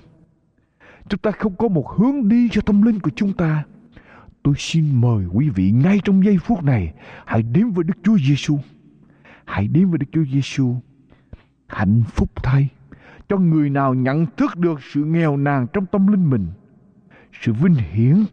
chúng 1.08 1.20
ta 1.20 1.30
không 1.30 1.54
có 1.56 1.68
một 1.68 1.88
hướng 1.88 2.28
đi 2.28 2.48
cho 2.52 2.60
tâm 2.60 2.82
linh 2.82 3.00
của 3.00 3.10
chúng 3.16 3.32
ta, 3.32 3.64
tôi 4.42 4.54
xin 4.58 5.00
mời 5.00 5.24
quý 5.32 5.48
vị 5.48 5.70
ngay 5.70 6.00
trong 6.04 6.24
giây 6.24 6.38
phút 6.38 6.64
này 6.64 6.94
hãy 7.26 7.42
đến 7.42 7.70
với 7.70 7.84
Đức 7.84 7.94
Chúa 8.02 8.18
Giêsu. 8.18 8.58
Hãy 9.44 9.68
đến 9.68 9.90
với 9.90 9.98
Đức 9.98 10.06
Chúa 10.12 10.24
Giêsu. 10.32 10.74
Hạnh 11.66 12.02
phúc 12.06 12.30
thay 12.34 12.68
cho 13.28 13.36
người 13.36 13.70
nào 13.70 13.94
nhận 13.94 14.26
thức 14.36 14.56
được 14.56 14.80
sự 14.92 15.04
nghèo 15.04 15.36
nàn 15.36 15.66
trong 15.72 15.86
tâm 15.86 16.06
linh 16.06 16.30
mình, 16.30 16.46
sự 17.40 17.52
vinh 17.52 17.74
hiển 17.74 18.24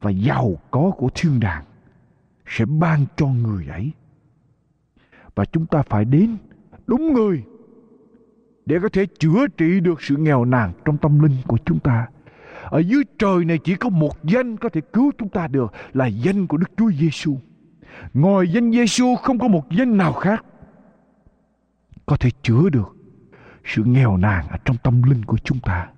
và 0.00 0.10
giàu 0.10 0.56
có 0.70 0.90
của 0.96 1.08
thiên 1.14 1.40
đàng 1.40 1.64
sẽ 2.46 2.64
ban 2.64 3.04
cho 3.16 3.26
người 3.26 3.66
ấy. 3.66 3.92
Và 5.34 5.44
chúng 5.44 5.66
ta 5.66 5.82
phải 5.82 6.04
đến 6.04 6.36
đúng 6.86 7.12
người 7.12 7.44
để 8.66 8.78
có 8.82 8.88
thể 8.88 9.06
chữa 9.18 9.46
trị 9.56 9.80
được 9.80 10.02
sự 10.02 10.16
nghèo 10.16 10.44
nàn 10.44 10.72
trong 10.84 10.98
tâm 10.98 11.20
linh 11.20 11.36
của 11.46 11.58
chúng 11.64 11.78
ta. 11.78 12.06
Ở 12.64 12.78
dưới 12.78 13.02
trời 13.18 13.44
này 13.44 13.58
chỉ 13.58 13.74
có 13.74 13.88
một 13.88 14.24
danh 14.24 14.56
có 14.56 14.68
thể 14.68 14.80
cứu 14.92 15.12
chúng 15.18 15.28
ta 15.28 15.46
được, 15.46 15.72
là 15.92 16.06
danh 16.06 16.46
của 16.46 16.56
Đức 16.56 16.70
Chúa 16.76 16.90
Giêsu. 17.00 17.36
Ngoài 18.14 18.46
danh 18.52 18.72
Giêsu 18.72 19.14
không 19.14 19.38
có 19.38 19.48
một 19.48 19.70
danh 19.70 19.96
nào 19.96 20.12
khác 20.12 20.44
có 22.06 22.16
thể 22.16 22.30
chữa 22.42 22.68
được 22.68 22.96
sự 23.64 23.84
nghèo 23.84 24.16
nàn 24.16 24.48
ở 24.48 24.56
trong 24.64 24.76
tâm 24.82 25.02
linh 25.02 25.24
của 25.24 25.38
chúng 25.44 25.60
ta. 25.60 25.88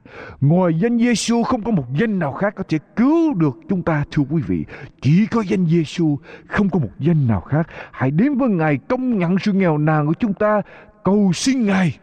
Ngoài 0.41 0.73
danh 0.81 0.99
Giêsu 0.99 1.43
không 1.43 1.63
có 1.63 1.71
một 1.71 1.85
danh 1.99 2.19
nào 2.19 2.33
khác 2.33 2.55
có 2.57 2.65
thể 2.69 2.79
cứu 2.97 3.35
được 3.35 3.57
chúng 3.69 3.83
ta 3.83 4.05
thưa 4.11 4.23
quý 4.31 4.43
vị. 4.43 4.65
Chỉ 5.01 5.27
có 5.27 5.41
danh 5.41 5.67
Giêsu, 5.67 6.19
không 6.47 6.71
có 6.71 6.79
một 6.79 6.91
danh 6.99 7.27
nào 7.27 7.41
khác. 7.41 7.69
Hãy 7.91 8.11
đến 8.11 8.39
với 8.39 8.49
Ngài 8.49 8.79
công 8.79 9.19
nhận 9.19 9.39
sự 9.39 9.53
nghèo 9.53 9.79
nàn 9.79 10.07
của 10.07 10.15
chúng 10.15 10.35
ta, 10.35 10.63
cầu 11.05 11.33
xin 11.33 11.67
Ngài 11.67 11.99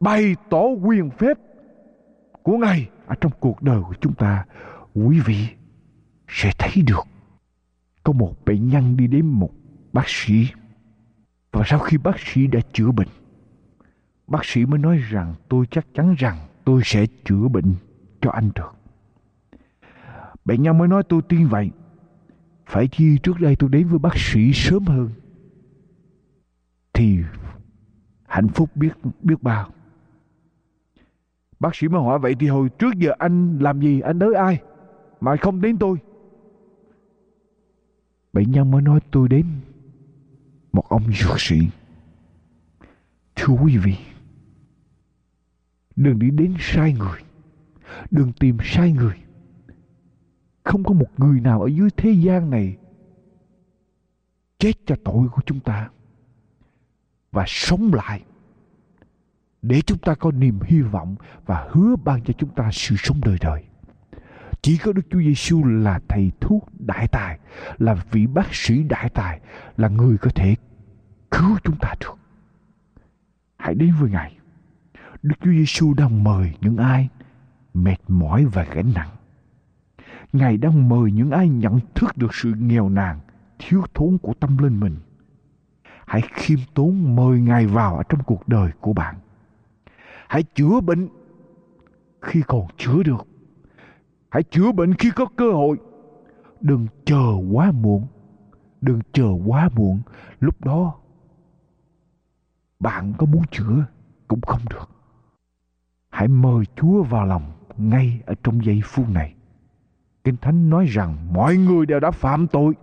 bày 0.00 0.36
tỏ 0.50 0.62
quyền 0.62 1.10
phép 1.10 1.38
của 2.42 2.56
Ngài 2.56 2.88
ở 3.06 3.14
trong 3.20 3.32
cuộc 3.40 3.62
đời 3.62 3.80
của 3.88 3.94
chúng 4.00 4.14
ta. 4.14 4.44
Quý 4.94 5.20
vị 5.20 5.46
sẽ 6.28 6.50
thấy 6.58 6.82
được 6.82 7.06
có 8.02 8.12
một 8.12 8.44
bệnh 8.44 8.68
nhân 8.68 8.96
đi 8.96 9.06
đến 9.06 9.26
một 9.26 9.50
bác 9.92 10.08
sĩ 10.08 10.46
và 11.52 11.62
sau 11.66 11.78
khi 11.78 11.96
bác 11.98 12.20
sĩ 12.20 12.46
đã 12.46 12.60
chữa 12.72 12.90
bệnh 12.90 13.08
bác 14.28 14.44
sĩ 14.44 14.66
mới 14.66 14.78
nói 14.78 14.98
rằng 14.98 15.34
tôi 15.48 15.66
chắc 15.70 15.86
chắn 15.94 16.14
rằng 16.18 16.38
tôi 16.64 16.80
sẽ 16.84 17.06
chữa 17.24 17.48
bệnh 17.48 17.74
cho 18.20 18.30
anh 18.30 18.50
được. 18.54 18.74
Bệnh 20.44 20.62
nhân 20.62 20.78
mới 20.78 20.88
nói 20.88 21.02
tôi 21.02 21.22
tin 21.28 21.48
vậy. 21.48 21.70
Phải 22.66 22.88
chi 22.88 23.18
trước 23.22 23.40
đây 23.40 23.56
tôi 23.56 23.70
đến 23.70 23.88
với 23.88 23.98
bác 23.98 24.16
sĩ 24.16 24.52
sớm 24.54 24.84
hơn. 24.84 25.10
Thì 26.92 27.18
hạnh 28.26 28.48
phúc 28.48 28.70
biết 28.74 28.92
biết 29.22 29.42
bao. 29.42 29.70
Bác 31.60 31.76
sĩ 31.76 31.88
mới 31.88 32.02
hỏi 32.02 32.18
vậy 32.18 32.34
thì 32.40 32.46
hồi 32.46 32.68
trước 32.68 32.94
giờ 32.96 33.12
anh 33.18 33.58
làm 33.58 33.80
gì, 33.80 34.00
anh 34.00 34.18
đới 34.18 34.34
ai 34.34 34.62
mà 35.20 35.36
không 35.36 35.60
đến 35.60 35.78
tôi? 35.78 35.98
Bệnh 38.32 38.50
nhân 38.50 38.70
mới 38.70 38.82
nói 38.82 39.00
tôi 39.10 39.28
đến 39.28 39.46
một 40.72 40.88
ông 40.88 41.02
dược 41.12 41.40
sĩ. 41.40 41.58
Thưa 43.36 43.54
quý 43.54 43.76
vị, 43.76 43.96
đừng 45.98 46.18
đi 46.18 46.30
đến 46.30 46.54
sai 46.60 46.92
người 46.92 47.20
đừng 48.10 48.32
tìm 48.32 48.58
sai 48.62 48.92
người 48.92 49.16
không 50.64 50.84
có 50.84 50.94
một 50.94 51.08
người 51.16 51.40
nào 51.40 51.62
ở 51.62 51.66
dưới 51.66 51.88
thế 51.96 52.10
gian 52.10 52.50
này 52.50 52.76
chết 54.58 54.72
cho 54.86 54.96
tội 55.04 55.28
của 55.28 55.42
chúng 55.46 55.60
ta 55.60 55.90
và 57.32 57.44
sống 57.46 57.90
lại 57.94 58.22
để 59.62 59.80
chúng 59.80 59.98
ta 59.98 60.14
có 60.14 60.30
niềm 60.30 60.58
hy 60.64 60.80
vọng 60.80 61.16
và 61.46 61.68
hứa 61.70 61.96
ban 61.96 62.24
cho 62.24 62.32
chúng 62.38 62.50
ta 62.50 62.70
sự 62.72 62.96
sống 62.98 63.20
đời 63.24 63.38
đời. 63.40 63.64
Chỉ 64.62 64.78
có 64.78 64.92
Đức 64.92 65.02
Chúa 65.10 65.20
Giêsu 65.20 65.64
là 65.64 66.00
thầy 66.08 66.32
thuốc 66.40 66.68
đại 66.78 67.08
tài, 67.08 67.38
là 67.78 67.94
vị 68.10 68.26
bác 68.26 68.54
sĩ 68.54 68.82
đại 68.82 69.08
tài, 69.08 69.40
là 69.76 69.88
người 69.88 70.18
có 70.18 70.30
thể 70.34 70.54
cứu 71.30 71.58
chúng 71.64 71.76
ta 71.80 71.94
được. 72.00 72.14
Hãy 73.56 73.74
đến 73.74 73.92
với 74.00 74.10
Ngài. 74.10 74.37
Đức 75.28 75.36
Chúa 75.40 75.50
Giêsu 75.50 75.94
đang 75.94 76.24
mời 76.24 76.54
những 76.60 76.76
ai 76.76 77.08
mệt 77.74 77.96
mỏi 78.08 78.44
và 78.44 78.64
gánh 78.64 78.92
nặng. 78.94 79.08
Ngài 80.32 80.56
đang 80.56 80.88
mời 80.88 81.12
những 81.12 81.30
ai 81.30 81.48
nhận 81.48 81.80
thức 81.94 82.16
được 82.16 82.34
sự 82.34 82.52
nghèo 82.58 82.88
nàn, 82.88 83.20
thiếu 83.58 83.82
thốn 83.94 84.18
của 84.18 84.34
tâm 84.34 84.58
linh 84.58 84.80
mình. 84.80 84.96
Hãy 86.06 86.22
khiêm 86.32 86.58
tốn 86.74 87.16
mời 87.16 87.40
Ngài 87.40 87.66
vào 87.66 87.96
ở 87.96 88.02
trong 88.08 88.22
cuộc 88.22 88.48
đời 88.48 88.70
của 88.80 88.92
bạn. 88.92 89.16
Hãy 90.28 90.42
chữa 90.42 90.80
bệnh 90.80 91.08
khi 92.22 92.42
còn 92.46 92.66
chữa 92.76 93.02
được. 93.02 93.26
Hãy 94.30 94.42
chữa 94.42 94.72
bệnh 94.72 94.94
khi 94.94 95.10
có 95.10 95.26
cơ 95.36 95.52
hội. 95.52 95.76
Đừng 96.60 96.86
chờ 97.04 97.32
quá 97.52 97.72
muộn. 97.72 98.06
Đừng 98.80 99.00
chờ 99.12 99.28
quá 99.46 99.68
muộn. 99.74 100.00
Lúc 100.40 100.64
đó 100.64 100.94
bạn 102.80 103.12
có 103.18 103.26
muốn 103.26 103.42
chữa 103.50 103.84
cũng 104.28 104.40
không 104.40 104.60
được 104.70 104.97
hãy 106.18 106.28
mời 106.28 106.64
Chúa 106.76 107.02
vào 107.02 107.26
lòng 107.26 107.52
ngay 107.76 108.20
ở 108.26 108.34
trong 108.42 108.64
giây 108.64 108.80
phút 108.84 109.08
này. 109.08 109.34
Kinh 110.24 110.36
Thánh 110.36 110.70
nói 110.70 110.86
rằng 110.86 111.32
mọi 111.32 111.56
người 111.56 111.86
đều 111.86 112.00
đã 112.00 112.10
phạm 112.10 112.46
tội 112.46 112.74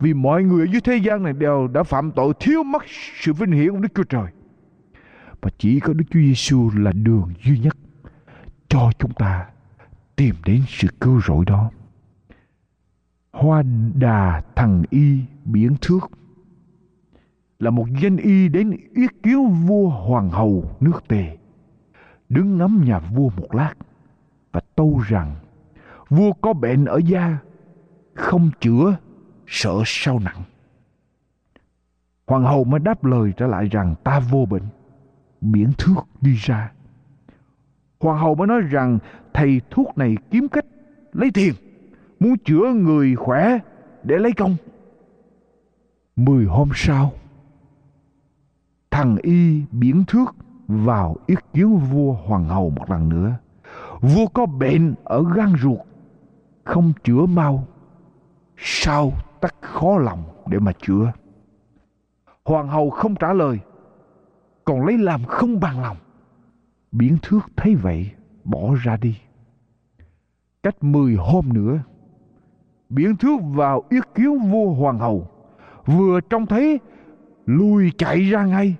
vì 0.00 0.14
mọi 0.14 0.42
người 0.42 0.66
ở 0.66 0.72
dưới 0.72 0.80
thế 0.80 0.96
gian 0.96 1.22
này 1.22 1.32
đều 1.32 1.68
đã 1.68 1.82
phạm 1.82 2.12
tội, 2.12 2.32
thiếu 2.40 2.62
mất 2.62 2.82
sự 3.20 3.32
vinh 3.32 3.50
hiển 3.50 3.70
của 3.70 3.78
Đức 3.78 3.88
Chúa 3.94 4.04
Trời. 4.04 4.26
Và 5.40 5.50
chỉ 5.58 5.80
có 5.80 5.92
Đức 5.92 6.04
Chúa 6.10 6.20
Giêsu 6.20 6.70
là 6.76 6.92
đường 6.92 7.32
duy 7.44 7.58
nhất 7.58 7.76
cho 8.68 8.90
chúng 8.98 9.12
ta 9.12 9.46
tìm 10.16 10.34
đến 10.44 10.62
sự 10.68 10.88
cứu 11.00 11.20
rỗi 11.20 11.44
đó. 11.44 11.70
Hoa 13.32 13.62
đà 13.94 14.42
Thằng 14.56 14.82
y 14.90 15.18
biển 15.44 15.76
thước 15.80 16.10
là 17.58 17.70
một 17.70 17.86
danh 18.02 18.16
y 18.16 18.48
đến 18.48 18.76
yết 18.94 19.10
cứu 19.22 19.46
vua 19.48 19.88
hoàng 19.88 20.30
hầu 20.30 20.76
nước 20.80 21.08
tề 21.08 21.36
đứng 22.28 22.58
ngắm 22.58 22.84
nhà 22.84 22.98
vua 22.98 23.30
một 23.36 23.54
lát 23.54 23.74
và 24.52 24.60
tâu 24.74 25.02
rằng, 25.08 25.34
vua 26.08 26.32
có 26.32 26.52
bệnh 26.52 26.84
ở 26.84 27.00
da, 27.04 27.38
không 28.14 28.50
chữa, 28.60 28.96
sợ 29.46 29.82
sao 29.86 30.18
nặng. 30.18 30.42
Hoàng 32.26 32.44
hậu 32.44 32.64
mới 32.64 32.80
đáp 32.80 33.04
lời 33.04 33.32
trở 33.36 33.46
lại 33.46 33.68
rằng, 33.68 33.94
ta 34.04 34.20
vô 34.20 34.46
bệnh 34.50 34.62
biển 35.40 35.72
thước 35.78 35.94
đi 36.20 36.34
ra. 36.34 36.72
Hoàng 38.00 38.18
hậu 38.18 38.34
mới 38.34 38.46
nói 38.46 38.60
rằng, 38.60 38.98
thầy 39.32 39.60
thuốc 39.70 39.98
này 39.98 40.16
kiếm 40.30 40.48
cách 40.48 40.64
lấy 41.12 41.30
tiền, 41.34 41.54
muốn 42.20 42.36
chữa 42.44 42.72
người 42.72 43.16
khỏe 43.16 43.58
để 44.02 44.16
lấy 44.18 44.32
công. 44.32 44.56
Mười 46.16 46.44
hôm 46.44 46.70
sau, 46.74 47.12
thằng 48.90 49.16
y 49.22 49.62
biến 49.70 50.04
thước 50.06 50.36
vào 50.68 51.16
ý 51.26 51.34
kiến 51.52 51.76
vua 51.76 52.12
hoàng 52.12 52.48
hậu 52.48 52.70
một 52.70 52.90
lần 52.90 53.08
nữa. 53.08 53.32
Vua 54.00 54.26
có 54.26 54.46
bệnh 54.46 54.94
ở 55.04 55.24
gan 55.34 55.52
ruột, 55.62 55.78
không 56.64 56.92
chữa 57.04 57.26
mau. 57.26 57.64
Sao 58.56 59.12
tắc 59.40 59.54
khó 59.60 59.98
lòng 59.98 60.22
để 60.46 60.58
mà 60.58 60.72
chữa. 60.72 61.12
Hoàng 62.44 62.68
hậu 62.68 62.90
không 62.90 63.14
trả 63.14 63.32
lời, 63.32 63.58
còn 64.64 64.86
lấy 64.86 64.98
làm 64.98 65.24
không 65.24 65.60
bằng 65.60 65.82
lòng. 65.82 65.96
Biến 66.92 67.16
thước 67.22 67.40
thấy 67.56 67.74
vậy, 67.74 68.10
bỏ 68.44 68.74
ra 68.84 68.96
đi. 68.96 69.18
Cách 70.62 70.82
mười 70.84 71.14
hôm 71.14 71.52
nữa, 71.52 71.78
biến 72.88 73.16
thước 73.16 73.36
vào 73.54 73.82
ý 73.90 73.98
kiến 74.14 74.38
vua 74.38 74.74
hoàng 74.74 74.98
hậu, 74.98 75.28
vừa 75.86 76.20
trông 76.20 76.46
thấy 76.46 76.80
lùi 77.46 77.92
chạy 77.98 78.30
ra 78.30 78.44
ngay 78.44 78.76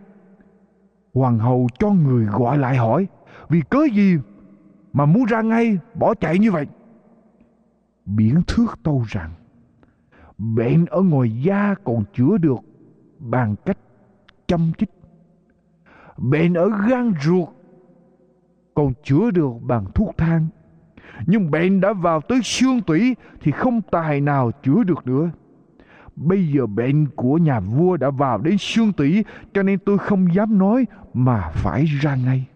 hoàng 1.14 1.38
hậu 1.38 1.68
cho 1.78 1.90
người 1.90 2.24
gọi 2.24 2.58
lại 2.58 2.76
hỏi, 2.76 3.06
vì 3.48 3.60
cớ 3.70 3.78
gì 3.94 4.16
mà 4.92 5.06
muốn 5.06 5.24
ra 5.24 5.42
ngay 5.42 5.78
bỏ 5.94 6.14
chạy 6.14 6.38
như 6.38 6.52
vậy? 6.52 6.66
Biển 8.06 8.42
thước 8.46 8.78
tâu 8.82 9.04
rằng 9.08 9.30
bệnh 10.38 10.86
ở 10.86 11.02
ngoài 11.02 11.42
da 11.42 11.74
còn 11.84 12.04
chữa 12.14 12.38
được 12.38 12.58
bằng 13.18 13.54
cách 13.64 13.78
chăm 14.46 14.72
chích. 14.78 14.90
Bệnh 16.16 16.54
ở 16.54 16.70
gan 16.88 17.12
ruột 17.22 17.48
còn 18.74 18.92
chữa 19.04 19.30
được 19.30 19.52
bằng 19.62 19.84
thuốc 19.94 20.14
thang. 20.16 20.46
Nhưng 21.26 21.50
bệnh 21.50 21.80
đã 21.80 21.92
vào 21.92 22.20
tới 22.20 22.40
xương 22.42 22.80
tủy 22.80 23.16
thì 23.40 23.52
không 23.52 23.80
tài 23.90 24.20
nào 24.20 24.50
chữa 24.62 24.82
được 24.82 25.06
nữa 25.06 25.30
bây 26.16 26.48
giờ 26.48 26.66
bệnh 26.66 27.06
của 27.06 27.38
nhà 27.38 27.60
vua 27.60 27.96
đã 27.96 28.10
vào 28.10 28.38
đến 28.38 28.56
xương 28.58 28.92
tủy, 28.92 29.24
cho 29.54 29.62
nên 29.62 29.78
tôi 29.78 29.98
không 29.98 30.34
dám 30.34 30.58
nói 30.58 30.86
mà 31.14 31.50
phải 31.54 31.84
ra 31.84 32.16
ngay. 32.16 32.46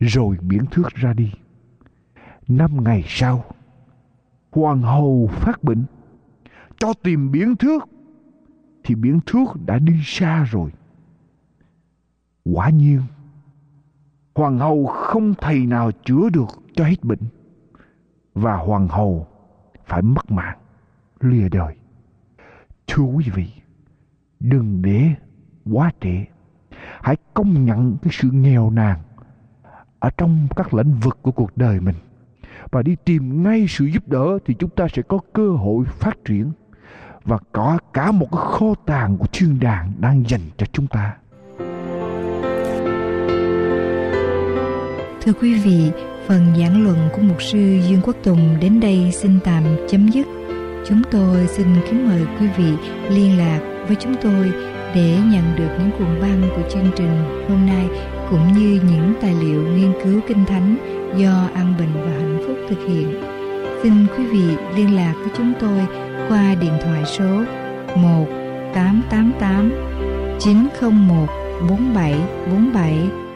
Rồi 0.00 0.36
biển 0.40 0.64
thước 0.70 0.94
ra 0.94 1.12
đi. 1.12 1.32
Năm 2.48 2.84
ngày 2.84 3.04
sau, 3.06 3.44
hoàng 4.50 4.82
hậu 4.82 5.30
phát 5.32 5.64
bệnh. 5.64 5.84
Cho 6.78 6.92
tìm 6.92 7.32
biển 7.32 7.56
thước, 7.56 7.88
thì 8.84 8.94
biển 8.94 9.20
thước 9.26 9.46
đã 9.66 9.78
đi 9.78 9.94
xa 10.04 10.44
rồi. 10.50 10.70
Quả 12.44 12.70
nhiên, 12.70 13.00
hoàng 14.34 14.58
hậu 14.58 14.86
không 14.86 15.34
thầy 15.34 15.66
nào 15.66 15.90
chữa 16.04 16.28
được 16.32 16.48
cho 16.74 16.84
hết 16.84 17.04
bệnh. 17.04 17.22
Và 18.34 18.56
hoàng 18.56 18.88
hậu 18.88 19.26
phải 19.86 20.02
mất 20.02 20.30
mạng 20.30 20.59
lìa 21.20 21.48
đời 21.48 21.74
thưa 22.86 23.02
quý 23.02 23.24
vị 23.34 23.46
đừng 24.40 24.82
để 24.82 25.08
quá 25.72 25.92
trễ 26.00 26.24
hãy 27.02 27.16
công 27.34 27.64
nhận 27.64 27.96
cái 28.02 28.12
sự 28.12 28.28
nghèo 28.30 28.70
nàn 28.70 28.98
ở 29.98 30.10
trong 30.16 30.48
các 30.56 30.74
lĩnh 30.74 30.92
vực 30.92 31.18
của 31.22 31.32
cuộc 31.32 31.56
đời 31.56 31.80
mình 31.80 31.96
và 32.70 32.82
đi 32.82 32.96
tìm 33.04 33.42
ngay 33.42 33.66
sự 33.68 33.84
giúp 33.84 34.08
đỡ 34.08 34.38
thì 34.46 34.54
chúng 34.54 34.70
ta 34.70 34.86
sẽ 34.92 35.02
có 35.02 35.18
cơ 35.32 35.50
hội 35.50 35.84
phát 35.84 36.24
triển 36.24 36.52
và 37.24 37.38
có 37.52 37.78
cả 37.92 38.10
một 38.10 38.26
cái 38.32 38.40
kho 38.44 38.74
tàng 38.86 39.18
của 39.18 39.26
thiên 39.32 39.60
đàng 39.60 39.92
đang 39.98 40.24
dành 40.28 40.40
cho 40.56 40.66
chúng 40.72 40.86
ta. 40.86 41.16
Thưa 45.22 45.32
quý 45.40 45.54
vị, 45.54 45.90
phần 46.26 46.54
giảng 46.58 46.84
luận 46.84 47.08
của 47.12 47.22
mục 47.22 47.42
sư 47.42 47.80
Dương 47.88 48.00
Quốc 48.04 48.16
Tùng 48.22 48.56
đến 48.60 48.80
đây 48.80 49.12
xin 49.12 49.38
tạm 49.44 49.62
chấm 49.88 50.08
dứt. 50.08 50.39
Chúng 50.90 51.02
tôi 51.10 51.46
xin 51.46 51.66
kính 51.90 52.08
mời 52.08 52.26
quý 52.40 52.46
vị 52.56 52.72
liên 53.08 53.38
lạc 53.38 53.60
với 53.86 53.96
chúng 54.00 54.14
tôi 54.22 54.52
để 54.94 55.18
nhận 55.24 55.56
được 55.56 55.68
những 55.78 55.90
cuộn 55.98 56.20
băng 56.20 56.42
của 56.56 56.70
chương 56.70 56.90
trình 56.96 57.44
hôm 57.48 57.66
nay 57.66 57.88
cũng 58.30 58.52
như 58.52 58.80
những 58.88 59.12
tài 59.20 59.34
liệu 59.34 59.62
nghiên 59.62 59.92
cứu 60.04 60.20
kinh 60.28 60.44
thánh 60.46 60.76
do 61.16 61.48
An 61.54 61.74
Bình 61.78 61.90
và 61.94 62.10
Hạnh 62.10 62.42
Phúc 62.46 62.56
thực 62.68 62.88
hiện. 62.88 63.22
Xin 63.82 63.92
quý 64.16 64.26
vị 64.26 64.56
liên 64.76 64.96
lạc 64.96 65.14
với 65.20 65.30
chúng 65.36 65.52
tôi 65.60 65.86
qua 66.28 66.54
điện 66.60 66.72
thoại 66.84 67.02
số 67.06 67.44
1 67.96 68.26
888 68.74 69.72
901 70.40 71.26
4747 71.68 73.29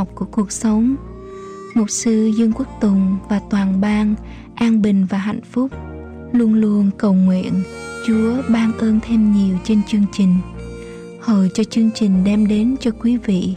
nhọc 0.00 0.14
của 0.14 0.26
cuộc 0.30 0.52
sống. 0.52 0.96
Mục 1.74 1.90
sư 1.90 2.30
dương 2.36 2.52
quốc 2.52 2.66
tùng 2.80 3.18
và 3.28 3.40
toàn 3.50 3.80
ban 3.80 4.14
an 4.54 4.82
bình 4.82 5.06
và 5.10 5.18
hạnh 5.18 5.40
phúc 5.52 5.70
luôn 6.32 6.54
luôn 6.54 6.90
cầu 6.98 7.12
nguyện 7.12 7.52
chúa 8.06 8.42
ban 8.48 8.78
ơn 8.78 9.00
thêm 9.00 9.32
nhiều 9.32 9.56
trên 9.64 9.82
chương 9.88 10.04
trình. 10.12 10.34
Hầu 11.20 11.48
cho 11.54 11.64
chương 11.64 11.90
trình 11.94 12.24
đem 12.24 12.48
đến 12.48 12.76
cho 12.80 12.90
quý 12.90 13.16
vị 13.16 13.54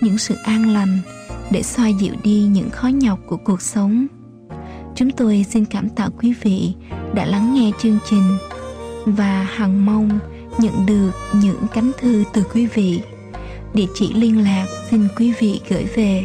những 0.00 0.18
sự 0.18 0.34
an 0.44 0.72
lành 0.74 0.98
để 1.50 1.62
xoa 1.62 1.88
dịu 1.88 2.14
đi 2.22 2.42
những 2.52 2.70
khó 2.70 2.88
nhọc 2.88 3.18
của 3.26 3.36
cuộc 3.36 3.62
sống. 3.62 4.06
Chúng 4.94 5.10
tôi 5.10 5.46
xin 5.50 5.64
cảm 5.64 5.88
tạ 5.88 6.08
quý 6.22 6.34
vị 6.42 6.74
đã 7.14 7.26
lắng 7.26 7.54
nghe 7.54 7.70
chương 7.78 7.98
trình 8.10 8.36
và 9.04 9.46
hằng 9.50 9.86
mong 9.86 10.18
nhận 10.58 10.86
được 10.86 11.10
những 11.34 11.66
cánh 11.72 11.92
thư 11.98 12.24
từ 12.32 12.42
quý 12.54 12.66
vị. 12.66 13.00
Địa 13.74 13.86
chỉ 13.94 14.12
liên 14.14 14.44
lạc 14.44 14.66
xin 14.94 15.08
quý 15.16 15.32
vị 15.40 15.60
gửi 15.68 15.84
về 15.96 16.24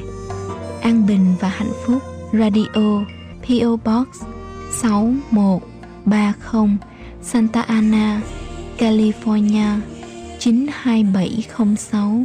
An 0.82 1.06
Bình 1.08 1.36
và 1.40 1.48
Hạnh 1.48 1.72
Phúc 1.86 2.02
Radio 2.34 3.04
PO 3.42 3.76
Box 3.86 4.08
6130 4.82 6.78
Santa 7.22 7.62
Ana, 7.62 8.22
California 8.78 9.80
92706 10.40 12.24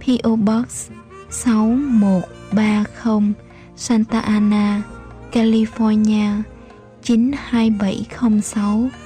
PO 0.00 0.36
Box 0.36 0.90
6130 1.30 3.32
Santa 3.76 4.20
Ana, 4.20 4.82
California 5.32 6.42
92706 7.02 9.03